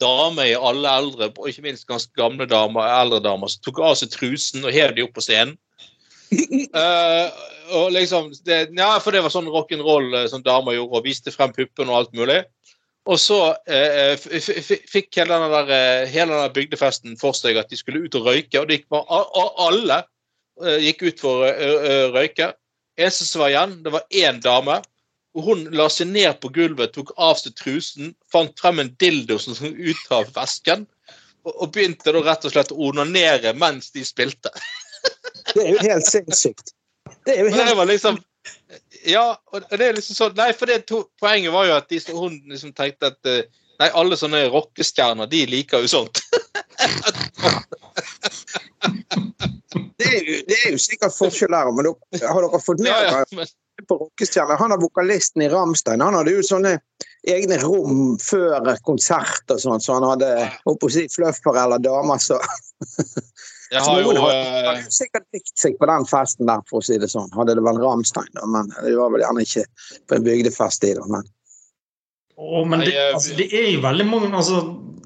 damer 0.00 0.48
i 0.48 0.56
alle 0.56 0.92
eldre, 1.02 1.30
og 1.36 1.48
ikke 1.50 1.64
minst 1.66 1.88
ganske 1.88 2.12
gamle 2.16 2.46
damer, 2.48 2.88
eldre 3.02 3.20
damer, 3.24 3.50
som 3.50 3.64
tok 3.66 3.82
av 3.84 3.98
seg 4.00 4.12
trusen 4.14 4.64
og 4.64 4.74
hev 4.74 4.94
de 4.96 5.04
opp 5.04 5.16
på 5.16 5.24
scenen. 5.24 5.56
uh, 6.30 7.26
og 7.80 7.90
liksom, 7.94 8.30
det, 8.46 8.62
ja, 8.78 8.92
For 9.02 9.14
det 9.14 9.24
var 9.24 9.34
sånn 9.34 9.50
rock'n'roll 9.50 10.14
som 10.30 10.44
damer 10.46 10.78
gjorde, 10.78 11.00
og 11.00 11.06
viste 11.06 11.34
frem 11.34 11.52
puppene 11.56 11.92
og 11.92 12.00
alt 12.00 12.16
mulig. 12.16 12.40
Og 13.10 13.16
så 13.18 13.38
eh, 13.64 14.12
fikk 14.20 15.16
hele 15.16 15.38
den, 15.40 15.52
der, 15.54 16.04
hele 16.12 16.36
den 16.36 16.52
bygdefesten 16.54 17.16
for 17.18 17.34
seg 17.34 17.56
at 17.58 17.70
de 17.72 17.78
skulle 17.78 18.04
ut 18.04 18.18
og 18.18 18.28
røyke, 18.28 18.60
og 18.60 18.68
det 18.68 18.76
gikk 18.76 18.90
bare, 18.92 19.22
alle 19.64 20.02
uh, 20.02 20.10
gikk 20.82 21.04
ut 21.08 21.22
for 21.22 21.46
å 21.46 21.50
uh, 21.50 22.06
røyke. 22.14 22.52
Eneste 23.00 23.26
som 23.28 23.44
var 23.44 23.52
igjen, 23.52 23.76
det 23.84 23.92
var 23.94 24.08
én 24.12 24.40
dame 24.44 24.80
og 25.36 25.44
hun 25.46 25.60
la 25.74 25.88
seg 25.92 26.08
ned 26.10 26.40
på 26.42 26.50
gulvet, 26.54 26.92
tok 26.94 27.12
av 27.20 27.36
seg 27.38 27.54
trusen, 27.58 28.14
fant 28.32 28.58
frem 28.58 28.80
en 28.82 28.94
dildo 28.98 29.38
som 29.38 29.54
kom 29.54 29.76
ut 29.76 30.14
av 30.14 30.32
vesken, 30.34 30.86
og, 31.46 31.52
og 31.54 31.72
begynte 31.74 32.14
da 32.14 32.22
rett 32.24 32.46
og 32.48 32.54
slett 32.54 32.74
å 32.74 32.80
onanere 32.90 33.54
mens 33.58 33.92
de 33.94 34.02
spilte. 34.06 34.50
det 35.54 35.62
er 35.62 35.70
jo 35.76 35.86
helt 35.86 36.08
sinnssykt. 36.08 36.74
Det 37.26 37.36
er 37.36 37.40
jo 37.44 37.54
helt... 37.54 37.70
Det 37.70 37.78
var 37.78 37.90
liksom, 37.92 38.18
ja, 39.06 39.26
og 39.52 39.70
det 39.70 39.86
er 39.86 39.96
liksom 39.96 40.16
sånn 40.16 40.38
Nei, 40.38 40.50
for 40.56 40.68
det 40.68 40.82
to, 40.90 40.98
poenget 41.20 41.54
var 41.54 41.64
jo 41.68 41.78
at 41.78 41.88
de, 41.92 41.98
hun 42.12 42.34
liksom 42.50 42.70
tenkte 42.76 43.12
at 43.12 43.20
eh, 43.28 43.44
Nei, 43.80 43.88
alle 43.96 44.16
sånne 44.18 44.42
rockestjerner, 44.52 45.26
de 45.30 45.40
liker 45.48 45.80
jo 45.80 45.88
sånt. 45.88 46.20
det, 50.10 50.18
er 50.18 50.28
jo, 50.28 50.38
det, 50.48 50.58
er 50.58 50.74
jo, 50.74 50.82
sikkert 50.82 51.16
forskjeller, 51.16 51.72
men 51.76 51.90
har 52.20 52.44
dere 52.44 52.62
fått 52.62 52.82
med 52.82 52.90
dere 52.90 53.08
ja, 53.08 53.24
ja, 53.24 53.38
men 53.38 53.86
på 53.88 53.96
rockestjerne. 53.96 54.58
Han 54.60 54.74
er 54.74 54.80
vokalisten 54.80 55.42
i 55.42 55.48
Ramstein. 55.48 56.02
Han 56.04 56.16
hadde 56.18 56.34
jo 56.34 56.42
sånne 56.44 56.74
egne 57.28 57.56
rom 57.62 58.18
før 58.20 58.68
konsert 58.86 59.52
og 59.52 59.62
sånn, 59.62 59.80
så 59.80 59.96
han 59.98 60.08
hadde 60.08 60.30
å 60.68 60.92
si, 60.92 61.06
fluffer 61.12 61.56
eller 61.62 61.82
damer, 61.84 62.20
så 62.20 62.40
Jeg 63.70 63.84
har 63.86 64.00
jo 64.02 64.14
hadde 64.18 64.90
sikkert 64.90 65.26
likt 65.36 65.52
seg 65.54 65.76
på 65.78 65.86
den 65.86 66.06
festen 66.10 66.48
der, 66.48 66.62
for 66.66 66.80
å 66.80 66.84
si 66.84 66.96
det 66.98 67.10
sånn. 67.12 67.30
Hadde 67.36 67.54
det 67.54 67.62
vært 67.62 67.82
Ramstein, 67.84 68.32
da, 68.34 68.48
men 68.50 68.72
det 68.74 68.96
var 68.98 69.12
vel 69.14 69.22
gjerne 69.22 69.44
ikke 69.46 69.66
på 70.10 70.16
en 70.16 70.26
bygdefest 70.26 70.88
i 70.88 70.94
det. 70.98 71.04
Men. 71.12 71.28
Oh, 72.42 72.64
men 72.64 72.80
det, 72.80 73.12
altså, 73.14 73.34
det, 73.36 73.50
er 73.52 73.66
jo 73.74 73.82
veldig 73.84 74.06
mange 74.08 74.30
altså, 74.32 74.62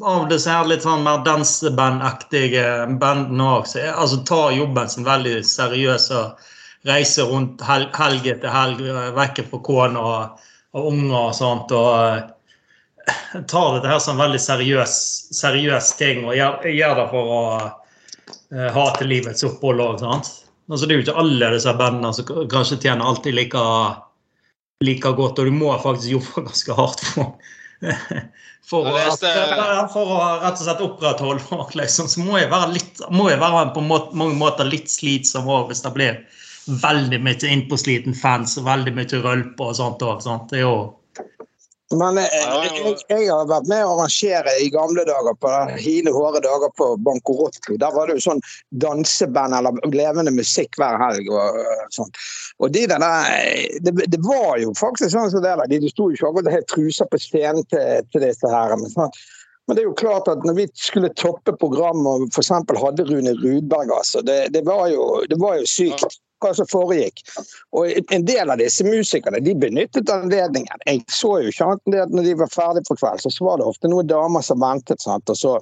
av 0.07 0.29
disse 0.31 0.53
her 0.53 0.69
litt 0.71 0.85
sånn 0.85 1.03
mer 1.03 1.25
dansebandaktige 1.27 2.63
bandene 3.01 3.49
òg, 3.57 3.67
som 3.67 3.89
altså, 3.91 4.21
tar 4.29 4.53
jobben 4.55 4.93
sin 4.93 5.07
veldig 5.07 5.41
seriøs 5.49 6.07
og 6.15 6.47
reiser 6.87 7.27
rundt 7.27 7.65
hel, 7.67 7.89
helg 7.97 8.29
etter 8.37 8.55
helg 8.55 8.85
vekk 9.17 9.43
fra 9.51 9.61
kone 9.67 10.07
og, 10.13 10.47
og 10.79 10.89
unger 10.93 11.19
og 11.25 11.35
sånt. 11.35 11.75
og 11.75 11.91
uh, 11.91 13.43
tar 13.51 13.75
dette 13.81 13.91
her 13.91 13.99
som 14.07 14.15
en 14.15 14.25
veldig 14.29 14.43
seriøs, 14.47 14.97
seriøs 15.35 15.93
ting 15.99 16.23
og 16.29 16.39
gjør, 16.39 16.71
gjør, 16.71 16.97
det 17.01 17.11
for 17.11 17.35
å 17.35 17.45
uh, 17.59 18.71
ha 18.79 18.89
til 18.95 19.11
livets 19.11 19.47
opphold 19.51 19.83
òg. 19.83 20.07
Altså, 20.07 20.87
det 20.87 20.95
er 20.95 21.01
jo 21.01 21.09
ikke 21.09 21.21
alle 21.27 21.51
disse 21.59 21.75
bandene 21.83 22.15
som 22.15 22.47
kanskje 22.53 22.79
tjener 22.87 23.11
alltid 23.11 23.43
like, 23.43 23.67
like 24.83 25.15
godt, 25.17 25.39
og 25.39 25.47
du 25.47 25.55
må 25.55 25.71
faktisk 25.83 26.17
jobbe 26.17 26.49
ganske 26.49 26.79
hardt 26.81 27.05
for 27.13 27.37
for, 28.65 28.89
at, 28.97 29.21
for, 29.93 30.09
å 30.09 30.21
rett 30.41 30.57
og 30.57 30.63
slett 30.63 30.83
opprettholde 30.85 31.65
liksom, 31.77 32.09
så 32.09 32.23
må 32.25 32.39
jeg 32.41 32.51
være, 32.53 32.73
litt, 32.79 33.03
må 33.13 33.29
jeg 33.29 33.41
være 33.43 33.67
på 33.75 33.85
mange 33.85 34.39
måter 34.41 34.69
litt 34.69 34.89
slitsom 34.89 35.51
òg 35.53 35.69
hvis 35.69 35.85
det 35.85 35.93
blir 35.97 36.21
veldig 36.81 37.21
mye 37.21 37.51
innpåsliten 37.53 38.17
fans 38.17 38.57
og 38.57 38.69
veldig 38.71 38.95
mye 38.97 39.21
rølpe 39.21 39.67
og 39.69 39.77
sånt 39.77 40.05
òg. 40.05 40.25
Det 40.49 40.63
er 40.63 40.65
jo 40.65 40.77
men 41.93 42.17
jeg, 42.17 42.31
eh, 42.33 42.77
jeg, 42.79 42.97
jeg, 43.11 43.27
har 43.29 43.45
vært 43.49 43.69
med 43.69 43.85
å 43.85 43.93
arrangere 43.99 44.55
i 44.63 44.71
gamle 44.73 45.05
dager 45.05 45.37
på 45.37 45.51
hine 45.77 46.13
hårde 46.15 46.41
dager 46.47 46.73
på 46.79 46.87
Bankorotto. 47.05 47.77
Der 47.81 47.93
var 47.93 48.09
det 48.09 48.17
jo 48.17 48.25
sånn 48.31 48.41
danseband 48.81 49.57
eller 49.59 49.77
levende 49.93 50.33
musikk 50.33 50.79
hver 50.81 50.97
helg. 51.03 51.29
Og, 51.29 51.61
sånn. 51.95 52.11
og 52.65 52.73
de 52.75 52.87
der, 52.89 53.05
det, 53.85 53.95
det, 54.01 54.23
var 54.25 54.57
jo 54.63 54.73
faktisk 54.81 55.13
sånn 55.13 55.31
som 55.35 55.45
det 55.45 55.53
der. 55.53 55.69
De, 55.71 55.83
de 55.85 55.93
sto 55.93 56.09
jo 56.09 56.17
ikke 56.17 56.33
akkurat 56.33 56.57
helt 56.57 56.71
trusa 56.73 57.09
på 57.11 57.21
scenen 57.21 57.69
til, 57.69 58.05
til 58.15 58.25
disse 58.25 58.55
her. 58.57 58.77
Men, 58.81 58.89
sånn. 58.97 59.13
men, 59.69 59.77
det 59.77 59.85
er 59.85 59.91
jo 59.91 59.99
klart 60.01 60.31
at 60.33 60.49
når 60.49 60.63
vi 60.63 60.69
skulle 60.81 61.13
toppe 61.21 61.53
programmet 61.61 62.25
og 62.25 62.33
f.eks. 62.33 62.55
hadde 62.81 63.09
Rune 63.13 63.37
Rudberg, 63.43 63.93
altså, 63.93 64.25
det, 64.25 64.41
det, 64.57 64.65
var 64.65 64.89
jo, 64.95 65.21
det 65.29 65.37
var 65.43 65.61
jo 65.61 65.69
sykt 65.69 66.17
hva 66.43 66.53
som 66.57 66.69
foregikk. 66.71 67.23
Og 67.77 68.13
En 68.15 68.27
del 68.27 68.51
av 68.51 68.61
disse 68.61 68.85
musikerne 68.87 69.41
de 69.45 69.55
benyttet 69.59 70.11
anledningen. 70.11 70.85
Jeg 70.87 71.05
så 71.13 71.37
jo 71.43 71.53
ikke 71.53 71.69
annet 71.69 71.87
enn 71.87 71.97
det 71.97 72.03
at 72.07 72.17
når 72.17 72.29
de 72.29 72.35
var 72.43 72.53
ferdige 72.53 72.89
for 72.89 73.01
kveld, 73.01 73.25
så 73.25 73.47
var 73.47 73.61
det 73.61 73.69
ofte 73.69 73.91
noen 73.91 74.11
damer 74.11 74.45
som 74.45 74.61
ventet, 74.63 75.03
sant? 75.05 75.31
og 75.31 75.39
så 75.39 75.57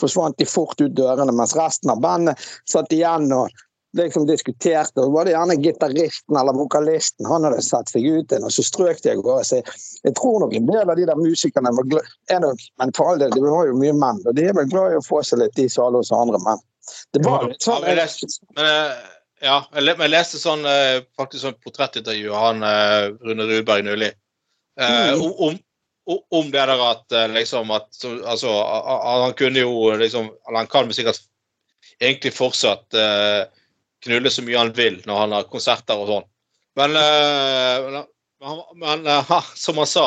forsvant 0.00 0.38
de 0.38 0.46
fort 0.46 0.80
ut 0.80 0.94
dørene, 0.94 1.34
mens 1.34 1.56
resten 1.58 1.90
av 1.92 2.02
bandet 2.04 2.38
satt 2.70 2.92
igjen 2.94 3.32
og 3.34 3.48
liksom 3.96 4.26
diskuterte. 4.26 5.00
og 5.00 5.12
var 5.12 5.24
det 5.24 5.32
gjerne 5.32 5.56
gitaristen 5.56 6.36
eller 6.36 6.52
vokalisten. 6.52 7.26
Han 7.26 7.44
hadde 7.44 7.62
satt 7.64 7.90
seg 7.90 8.06
ut 8.06 8.32
en, 8.32 8.44
og 8.44 8.52
så 8.52 8.62
strøk 8.62 9.02
de 9.02 9.14
av 9.14 9.22
gårde. 9.24 9.62
Jeg 10.04 10.14
tror 10.18 10.40
nok 10.44 10.54
en 10.54 10.66
del 10.68 10.90
av 10.90 10.96
de 10.96 11.06
der 11.08 11.20
musikerne 11.20 11.72
var 11.76 11.88
glad, 11.92 12.10
er 12.30 12.42
nok, 12.44 12.64
men 12.78 12.96
for 12.96 13.12
all 13.12 13.22
del, 13.22 13.32
det 13.34 13.44
var 13.44 13.70
jo 13.70 13.78
mye 13.78 13.96
menn, 13.96 14.24
og 14.26 14.36
de 14.36 14.48
er 14.48 14.56
vel 14.56 14.68
glad 14.70 14.92
i 14.92 15.00
å 15.00 15.06
få 15.06 15.22
seg 15.24 15.42
litt 15.44 15.58
i 15.58 15.68
som 15.72 15.88
alle 15.88 16.02
oss 16.04 16.12
andre 16.14 16.40
menn. 16.44 16.64
Det 17.12 17.24
var 17.24 17.48
litt 17.48 17.64
sånn... 17.64 17.84
Ja, 17.84 17.96
men, 17.96 18.36
men, 18.56 19.16
ja, 19.44 19.58
jeg 19.74 20.10
leste 20.10 20.40
sånn, 20.40 20.64
eh, 20.66 21.00
faktisk 21.18 21.44
sånn 21.44 21.58
portrettintervju 21.62 22.32
av 22.34 22.44
han 22.48 22.66
eh, 22.66 23.08
Rune 23.24 23.46
Rudberg 23.48 23.86
nylig. 23.86 24.10
Eh, 24.80 25.12
mm. 25.14 25.22
Om, 25.48 25.58
om, 26.08 26.50
det 26.50 26.64
der 26.70 26.82
at 26.86 27.14
liksom 27.34 27.72
at 27.74 28.04
Altså, 28.06 28.48
han 28.48 29.34
kunne 29.36 29.60
jo 29.60 29.90
liksom 30.00 30.30
Han 30.54 30.68
kan 30.70 30.88
sikkert 30.94 31.20
egentlig 32.00 32.30
fortsatt 32.32 32.96
knulle 34.06 34.30
så 34.30 34.44
mye 34.46 34.60
han 34.62 34.70
vil 34.72 35.00
når 35.04 35.20
han 35.20 35.34
har 35.36 35.50
konserter 35.50 36.00
og 36.00 36.08
sånn. 36.08 36.26
Men, 36.78 36.96
men, 38.40 38.62
men 38.80 39.10
som 39.64 39.82
han 39.82 39.90
sa, 39.90 40.06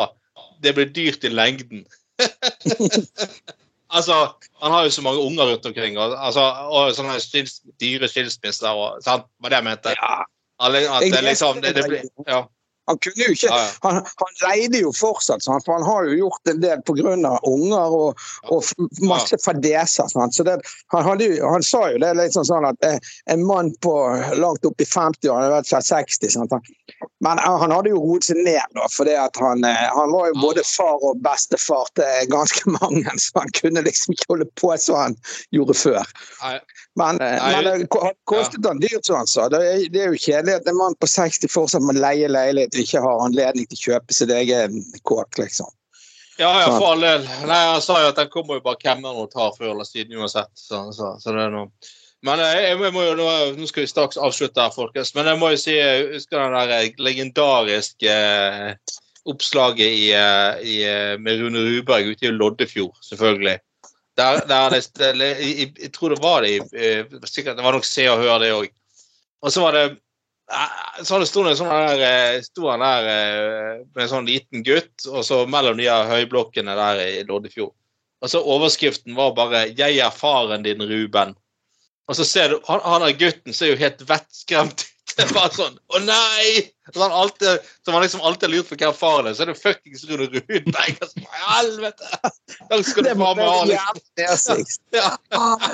det 0.64 0.74
blir 0.78 0.90
dyrt 0.96 1.28
i 1.28 1.34
lengden. 1.36 1.84
Altså, 3.92 4.16
Han 4.62 4.72
har 4.72 4.86
jo 4.86 4.94
så 4.94 5.02
mange 5.04 5.20
unger 5.20 5.50
rundt 5.50 5.66
omkring, 5.66 5.98
og, 6.00 6.14
altså, 6.16 6.44
og 6.72 6.94
sånne 6.96 7.18
skils, 7.20 7.60
dyre 7.82 8.08
skilsmisser 8.08 8.70
og 8.72 9.02
sant? 9.04 9.28
Var 9.42 9.52
det 9.52 9.60
jeg 9.60 9.68
mente? 9.68 9.96
Ja. 9.98 10.22
At 10.62 10.76
det, 11.02 11.24
liksom, 11.26 11.62
det, 11.64 11.74
det 11.76 11.88
blir, 11.90 12.06
ja. 12.28 12.44
Han 12.90 12.98
kunne 12.98 13.28
jo 13.28 13.36
ikke. 13.36 13.58
Han, 13.86 14.00
han, 14.22 14.32
leide 14.42 14.82
jo 14.82 14.92
fortsatt, 14.98 15.44
sant? 15.46 15.66
for 15.66 15.78
han 15.78 15.86
har 15.86 16.08
jo 16.10 16.18
gjort 16.24 16.52
en 16.52 16.62
del 16.64 16.82
pga. 16.88 17.14
unger 17.48 17.96
og, 17.98 18.24
og, 18.50 18.72
masse 19.06 19.38
fadeser. 19.46 20.10
Så 20.10 20.46
det, 20.48 20.58
han, 20.94 21.06
hadde, 21.06 21.30
han, 21.46 21.64
sa 21.64 21.84
jo 21.92 22.02
det 22.02 22.14
litt 22.18 22.36
sånn, 22.36 22.48
sånn 22.50 22.68
at 22.68 22.88
eh, 22.88 22.98
en 23.32 23.46
mann 23.46 23.72
på 23.86 23.94
langt 24.42 24.66
opp 24.66 24.82
i 24.82 24.88
50-årene, 24.90 25.62
60 25.64 26.34
sant? 26.34 26.58
Men 27.22 27.40
han 27.42 27.72
hadde 27.72 27.94
jo 27.94 28.02
roet 28.02 28.26
seg 28.26 28.42
ned, 28.42 28.66
da, 28.76 28.88
for 28.90 29.10
han, 29.46 29.64
eh, 29.68 29.88
han 29.94 30.14
var 30.14 30.32
jo 30.32 30.42
både 30.42 30.66
far 30.66 30.98
og 31.06 31.22
bestefar 31.22 31.90
til 32.00 32.30
ganske 32.34 32.74
mange, 32.80 33.18
så 33.22 33.44
han 33.44 33.56
kunne 33.62 33.86
liksom 33.86 34.18
ikke 34.18 34.30
holde 34.34 34.50
på 34.60 34.74
som 34.82 34.98
han 35.04 35.18
gjorde 35.54 35.78
før. 35.78 36.14
Men, 37.00 37.22
eh, 37.22 37.38
men 37.46 37.70
det 37.70 37.88
kostet 38.26 38.66
han 38.66 38.82
dyrt, 38.82 39.06
som 39.06 39.22
han 39.22 39.30
sa. 39.30 39.48
Det, 39.54 39.62
det 39.94 40.02
er 40.02 40.16
jo 40.16 40.20
kjedelig 40.26 40.58
at 40.60 40.70
en 40.70 40.80
mann 40.80 40.98
på 41.00 41.08
60 41.08 41.52
fortsatt 41.52 41.86
må 41.86 41.96
leie 41.96 42.30
leilighet 42.32 42.71
ikke 42.78 43.02
har 43.04 43.24
anledning 43.26 43.68
til 43.70 43.78
å 43.78 43.86
kjøpe 43.86 44.16
sitt 44.16 44.32
eget 44.36 44.76
kåk, 45.08 45.40
liksom. 45.42 45.70
Ja, 46.40 46.52
ja, 46.62 46.68
for 46.74 46.94
all 46.94 47.04
del. 47.04 47.26
Nei, 47.46 47.60
Han 47.70 47.82
sa 47.84 48.00
jo 48.02 48.12
at 48.12 48.18
den 48.18 48.30
kommer 48.34 48.58
jo 48.58 48.66
bare 48.66 48.80
hvem 48.82 49.04
og 49.12 49.28
tar 49.34 49.52
før 49.58 49.74
eller 49.76 49.86
siden 49.86 50.18
uansett. 50.18 50.50
Så, 50.58 50.88
så, 50.96 51.14
så 51.22 51.36
det 51.36 51.44
er 51.44 51.54
noe. 51.54 51.70
Men 52.26 52.42
eh, 52.42 52.58
jeg, 52.64 52.80
jeg 52.82 52.94
må 52.96 53.04
jo, 53.06 53.14
nå 53.18 53.70
skal 53.70 53.86
vi 53.86 53.92
straks 53.92 54.20
avslutte 54.22 54.64
her, 54.64 54.74
folkens. 54.74 55.14
Men 55.18 55.30
jeg 55.30 55.42
må 55.42 55.52
jo 55.54 55.62
si 55.62 55.76
jeg 55.76 56.08
husker 56.16 56.42
den 56.42 56.58
der 56.58 56.76
eh, 56.80 57.02
legendariske 57.02 58.16
eh, 58.16 58.98
oppslaget 59.30 59.86
i, 59.86 60.06
eh, 60.18 60.64
i, 60.66 60.78
med 61.22 61.44
Rune 61.44 61.66
Ruberg 61.68 62.14
ute 62.14 62.30
i 62.30 62.34
Loddefjord, 62.34 62.96
selvfølgelig. 63.06 63.58
Der, 64.20 64.42
der 64.48 64.74
det, 64.74 65.10
jeg, 65.18 65.72
jeg, 65.78 65.92
tror 65.96 66.14
det 66.14 66.22
var 66.22 66.44
det 66.44 67.30
sikkert, 67.30 67.56
Det 67.58 67.64
var 67.64 67.78
nok 67.78 67.86
Se 67.88 68.10
og 68.12 68.20
Hør, 68.20 68.40
det 68.42 68.50
òg. 68.54 68.74
Og 69.42 69.54
så 69.54 69.62
var 69.64 69.78
det 69.78 69.86
Eh, 69.88 69.98
så 71.04 71.20
det 71.22 71.28
sto 71.30 71.44
sånn 71.56 71.72
der, 71.72 72.02
eh, 72.06 72.40
sto 72.46 72.70
han 72.70 72.84
der 72.84 73.10
eh, 73.12 73.84
med 73.96 74.04
en 74.06 74.12
sånn 74.12 74.30
liten 74.30 74.66
gutt, 74.68 75.06
og 75.10 75.24
så 75.28 75.44
mellom 75.50 75.80
de 75.80 75.88
høyblokkene 75.90 76.76
der 76.78 77.04
i 77.06 77.22
Loddefjord. 77.28 77.74
Og 78.22 78.30
så 78.30 78.42
Overskriften 78.54 79.16
var 79.18 79.34
bare 79.38 79.66
'Jeg 79.70 79.98
er 79.98 80.12
faren 80.14 80.64
din, 80.64 80.82
Ruben'. 80.82 81.36
Og 82.08 82.16
så 82.16 82.26
ser 82.26 82.50
du, 82.50 82.60
Han, 82.68 82.82
han 82.84 83.02
der 83.02 83.18
gutten 83.18 83.54
ser 83.54 83.74
jo 83.74 83.82
helt 83.82 84.02
vettskremt 84.08 84.86
ut. 84.86 85.01
Bare 85.38 85.52
sånn 85.56 85.80
Å 85.92 86.04
nei! 86.06 86.72
Så 86.94 87.00
han 87.00 87.12
alltid, 87.12 87.60
så 87.86 87.92
han 87.92 88.02
liksom 88.02 88.22
alltid 88.22 88.50
har 88.50 88.56
lurt 88.56 88.70
på 88.70 88.76
hvem 88.76 88.94
faren 88.98 89.28
er, 89.30 89.36
så 89.38 89.44
er 89.46 89.52
det 89.52 89.60
fuckings 89.62 90.02
Rune 90.10 90.26
Rudberg. 90.28 90.98
Altså, 91.06 91.22
helvete! 91.46 92.32
Da 92.72 92.80
skal 92.84 93.06
du 93.06 93.12
faen 93.12 93.38
meg 93.38 93.48
ha 93.48 93.60
liksom. 93.70 94.64
Ja, 94.98 95.12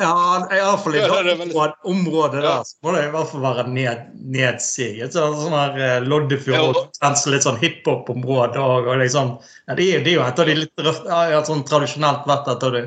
ja 0.01 0.11
iallfall 0.59 0.97
i 0.99 1.01
det 1.01 1.71
området 1.89 2.43
der 2.43 2.61
så 2.67 2.75
må 2.85 2.93
det 2.93 3.05
i 3.07 3.11
hvert 3.15 3.31
fall 3.31 3.45
være 3.47 3.65
ned, 3.71 4.03
nedsiget. 4.35 5.15
Sånn, 5.15 5.37
sånn 5.41 5.57
her 5.57 6.05
Loddefjord 6.05 6.81
Loddefjord, 7.01 7.33
litt 7.33 7.47
sånn 7.47 7.61
hiphop-område 7.63 8.61
òg. 8.61 8.91
Liksom, 9.01 9.37
ja, 9.65 9.77
det, 9.79 9.87
er, 9.87 10.05
det 10.05 10.13
er 10.13 10.19
jo 10.19 10.25
et 10.27 10.41
av 10.43 10.51
de 10.51 10.57
litt 10.61 10.85
røff, 10.89 11.01
ja, 11.07 11.43
sånn 11.47 11.65
tradisjonelt 11.67 12.27
vært 12.29 12.51
et 12.53 12.67
av 12.67 12.75
de 12.77 12.83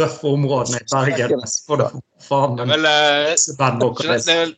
røffe 0.00 0.32
områdene 0.32 0.82
i 0.82 0.88
Bergen. 0.90 1.46
For 1.68 1.84
du 1.84 2.00
faen, 2.26 2.58
meg 2.64 4.56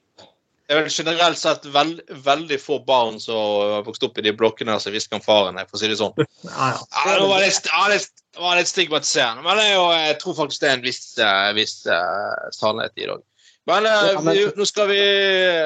det 0.70 0.76
er 0.76 0.84
vel 0.84 0.92
generelt 0.94 1.38
sett 1.38 1.64
veld, 1.74 1.98
veldig 2.22 2.56
få 2.62 2.76
barn 2.86 3.16
som 3.18 3.34
har 3.34 3.80
vokst 3.82 4.04
opp 4.06 4.20
i 4.20 4.22
de 4.22 4.30
blokkene 4.38 4.76
som 4.78 4.94
visste 4.94 5.10
hvem 5.10 5.24
faren 5.24 5.56
er, 5.58 5.66
for 5.66 5.74
å 5.74 5.80
si 5.80 5.88
det 5.90 5.96
sånn. 5.98 6.12
Ja, 6.46 6.68
ja. 6.76 6.84
ja 6.94 7.16
det 7.18 7.24
var 7.26 7.42
litt, 7.42 7.66
ja, 7.72 7.80
litt, 7.90 8.22
var 8.38 8.54
litt 8.54 8.70
stigmatiserende, 8.70 9.42
men 9.42 9.58
jo, 9.66 9.88
jeg 9.98 10.20
tror 10.22 10.36
faktisk 10.38 10.62
det 10.62 10.68
er 10.68 10.76
en 10.78 10.84
viss, 10.84 11.00
uh, 11.18 11.48
viss 11.58 11.74
uh, 11.90 12.46
sannhet 12.54 12.94
i 13.02 13.08
dag. 13.10 13.24
Men, 13.66 13.88
uh, 13.90 14.30
nå 14.56 14.64
skal 14.66 14.86
vi 14.88 15.00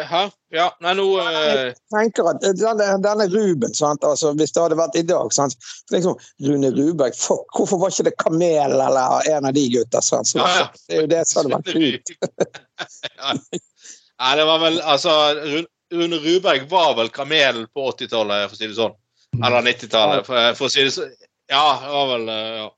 Hæ? 0.09 0.23
Ja, 0.53 0.65
nei, 0.83 0.97
nå 0.99 1.05
Jeg 1.23 1.77
tenker 1.93 2.27
at 2.33 2.41
denne, 2.43 2.89
denne 3.05 3.29
Ruben, 3.29 3.77
sant? 3.77 4.09
Altså, 4.09 4.33
hvis 4.41 4.57
det 4.57 4.65
hadde 4.65 4.81
vært 4.81 4.97
i 4.99 5.05
dag 5.07 5.37
sant? 5.37 5.55
Liksom, 5.93 6.17
Rune 6.49 6.73
Rubek, 6.73 7.13
fuck, 7.21 7.45
hvorfor 7.53 7.85
var 7.85 7.93
ikke 7.93 8.09
det 8.09 8.17
Kamel 8.25 8.73
eller 8.89 9.29
en 9.37 9.53
av 9.53 9.55
de 9.57 9.69
gutta? 9.77 10.01
Sant? 10.01 10.33
Så, 10.33 10.49
det 10.89 10.97
er 10.97 11.05
jo 11.05 11.13
det 11.13 11.23
som 11.29 11.45
hadde 11.45 11.61
vært 11.61 11.73
kult. 11.77 12.17
Nei, 14.25 14.37
det 14.41 14.45
var 14.49 14.61
vel 14.63 14.79
Altså, 14.81 15.13
Rune 15.93 16.19
Ruberg 16.23 16.65
var 16.71 16.95
vel 16.97 17.11
kamelen 17.13 17.67
på 17.75 17.91
80-tallet, 17.91 18.49
for 18.49 18.57
å 18.57 18.61
si 18.61 18.71
det 18.71 18.79
sånn. 18.79 18.97
Eller 19.37 19.67
90-tallet, 19.67 20.25
for, 20.27 20.57
for, 20.57 20.71
å 20.71 20.73
si 20.73 20.87
det 20.87 20.95
sånn. 20.95 21.13
Ja, 21.53 21.67
det 21.83 21.93
var 21.93 22.11
vel 22.15 22.33
ja. 22.33 22.71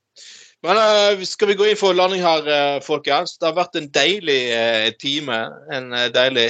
Men 0.67 0.81
uh, 0.81 1.25
skal 1.29 1.53
vi 1.53 1.59
gå 1.61 1.69
inn 1.71 1.79
for 1.79 1.95
landing 1.95 2.25
her, 2.25 2.47
uh, 2.49 2.79
folkens? 2.83 3.37
Det 3.39 3.47
har 3.47 3.59
vært 3.59 3.77
en 3.79 3.87
deilig 3.95 4.41
uh, 4.51 4.89
time. 4.99 5.37
En 5.71 5.93
deilig 6.15 6.49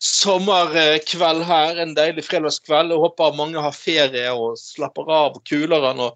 sommerkveld 0.00 1.44
her. 1.44 1.80
En 1.82 1.92
deilig 1.98 2.24
fredagskveld. 2.24 2.94
Jeg 2.94 3.02
håper 3.04 3.36
mange 3.36 3.60
har 3.60 3.76
ferie 3.76 4.32
og 4.32 4.56
slapper 4.60 5.10
av 5.12 5.36
kulere 5.44 5.92
å 5.92 6.12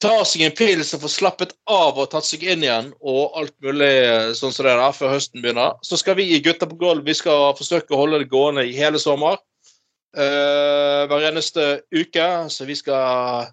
tar 0.00 0.22
seg 0.24 0.46
en 0.46 0.54
pils 0.56 0.94
og 0.96 1.02
får 1.04 1.12
slappet 1.12 1.52
av 1.68 1.98
og 2.00 2.08
tatt 2.12 2.26
seg 2.26 2.44
inn 2.48 2.64
igjen 2.64 2.90
og 3.00 3.36
alt 3.38 3.54
mulig 3.64 3.92
sånn 4.38 4.52
som 4.54 4.66
det 4.66 4.76
der 4.78 4.96
før 4.96 5.14
høsten 5.14 5.42
begynner. 5.44 5.76
Så 5.84 5.98
skal 6.00 6.16
vi 6.18 6.30
i 6.32 6.40
Gutta 6.44 6.68
på 6.68 6.78
gulv 6.80 7.04
vi 7.06 7.16
skal 7.16 7.52
forsøke 7.58 7.94
å 7.94 8.00
holde 8.00 8.22
det 8.22 8.30
gående 8.32 8.64
i 8.66 8.76
hele 8.76 9.00
sommer. 9.02 9.38
Uh, 10.16 11.06
hver 11.06 11.28
eneste 11.28 11.66
uke. 11.94 12.28
Så 12.50 12.66
vi 12.68 12.78
skal 12.78 13.50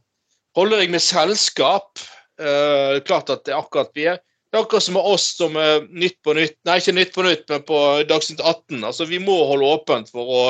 holde 0.58 0.80
deg 0.80 0.94
med 0.94 1.04
selskap. 1.04 2.00
Uh, 2.40 2.98
klart 3.06 3.30
at 3.34 3.44
det 3.46 3.54
er 3.54 3.60
akkurat 3.60 3.92
vi 3.98 4.08
er. 4.14 4.22
Det 4.48 4.56
er 4.56 4.64
akkurat 4.64 4.86
som 4.86 4.96
med 4.96 5.10
oss 5.10 5.26
som 5.36 5.58
er 5.60 5.84
Nytt 5.92 6.22
på 6.24 6.32
Nytt 6.38 6.56
Nei, 6.66 6.78
ikke 6.80 6.96
Nytt 6.96 7.12
på 7.14 7.26
Nytt, 7.26 7.44
men 7.52 7.66
på 7.68 7.82
Dagsnytt 8.08 8.40
18. 8.40 8.80
Altså, 8.80 9.06
vi 9.10 9.20
må 9.20 9.36
holde 9.50 9.68
åpent 9.76 10.08
for 10.14 10.32
å 10.32 10.44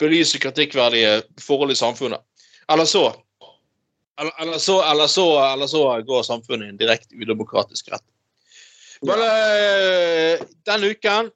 belyse 0.00 0.38
kritikkverdige 0.40 1.18
forhold 1.42 1.74
i 1.74 1.80
samfunnet. 1.80 2.22
Eller 2.70 2.86
så 2.88 3.08
eller, 4.20 4.32
eller, 4.42 4.58
så, 4.58 4.80
eller, 4.90 5.06
så, 5.06 5.52
eller, 5.52 5.66
så, 5.66 5.82
går 6.06 6.22
samfunnet 6.22 6.66
i 6.66 6.72
en 6.74 6.80
direkte 6.80 7.16
udemokratisk 7.16 7.92
rett. 7.92 8.04
Men 9.02 9.22
uh, 9.24 10.48
denne 10.68 10.90
uken 10.92 11.30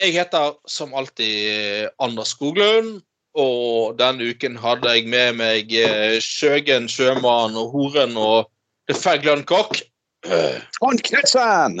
Jeg 0.00 0.14
heter 0.16 0.54
som 0.66 0.94
alltid 0.98 1.88
Anders 2.02 2.32
Skoglund. 2.34 3.02
Og 3.38 3.94
denne 4.00 4.32
uken 4.32 4.56
hadde 4.58 4.90
jeg 4.96 5.06
med 5.12 5.36
meg 5.38 5.70
uh, 5.78 6.16
Sjøgen 6.20 6.88
sjømann 6.90 7.54
og 7.56 7.70
Horen 7.76 8.16
og 8.18 8.50
The 8.90 8.96
Fagland 8.98 9.46
Cock. 9.46 9.78
Don 10.26 10.98
Knutsen! 10.98 11.78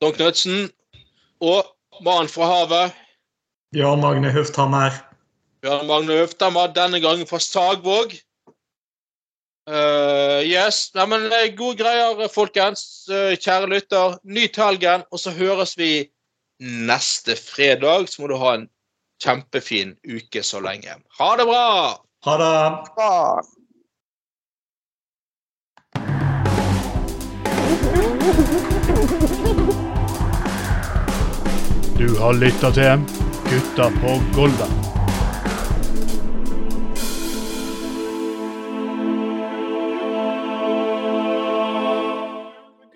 Don 0.00 0.14
Knutsen. 0.16 0.70
Og 1.42 1.66
mannen 2.00 2.30
fra 2.30 2.48
havet. 2.48 2.96
Bjørn 3.72 4.00
Magne 4.00 4.32
Hufthammer. 4.32 4.96
Bjørn 5.62 5.86
Magne 5.86 6.18
Hufthammer, 6.20 6.72
denne 6.74 7.00
gangen 7.00 7.28
fra 7.28 7.38
Sagvåg. 7.40 8.16
Uh, 9.70 10.42
yes. 10.42 10.90
Nei, 10.96 11.06
men 11.06 11.28
eh, 11.30 11.52
Gode 11.54 11.78
greier, 11.82 12.28
folkens. 12.32 13.06
Uh, 13.10 13.34
kjære 13.38 13.70
lytter. 13.70 14.18
Nyt 14.24 14.58
helgen, 14.58 15.06
og 15.10 15.22
så 15.22 15.34
høres 15.36 15.76
vi 15.78 16.10
neste 16.62 17.36
fredag. 17.38 18.08
Så 18.10 18.22
må 18.22 18.32
du 18.32 18.38
ha 18.42 18.56
en 18.58 18.68
kjempefin 19.22 19.96
uke 20.02 20.42
så 20.42 20.62
lenge. 20.62 20.98
Ha 21.18 21.34
det 21.38 21.46
bra! 21.46 21.66
Ha 22.26 22.38
det. 22.38 22.54
Bra. 22.96 23.42
Du 31.98 32.08
har 32.18 32.34
lytta 32.34 32.70
til 32.74 33.04
Gutta 33.46 33.90
på 34.02 34.18
Golda. 34.34 34.91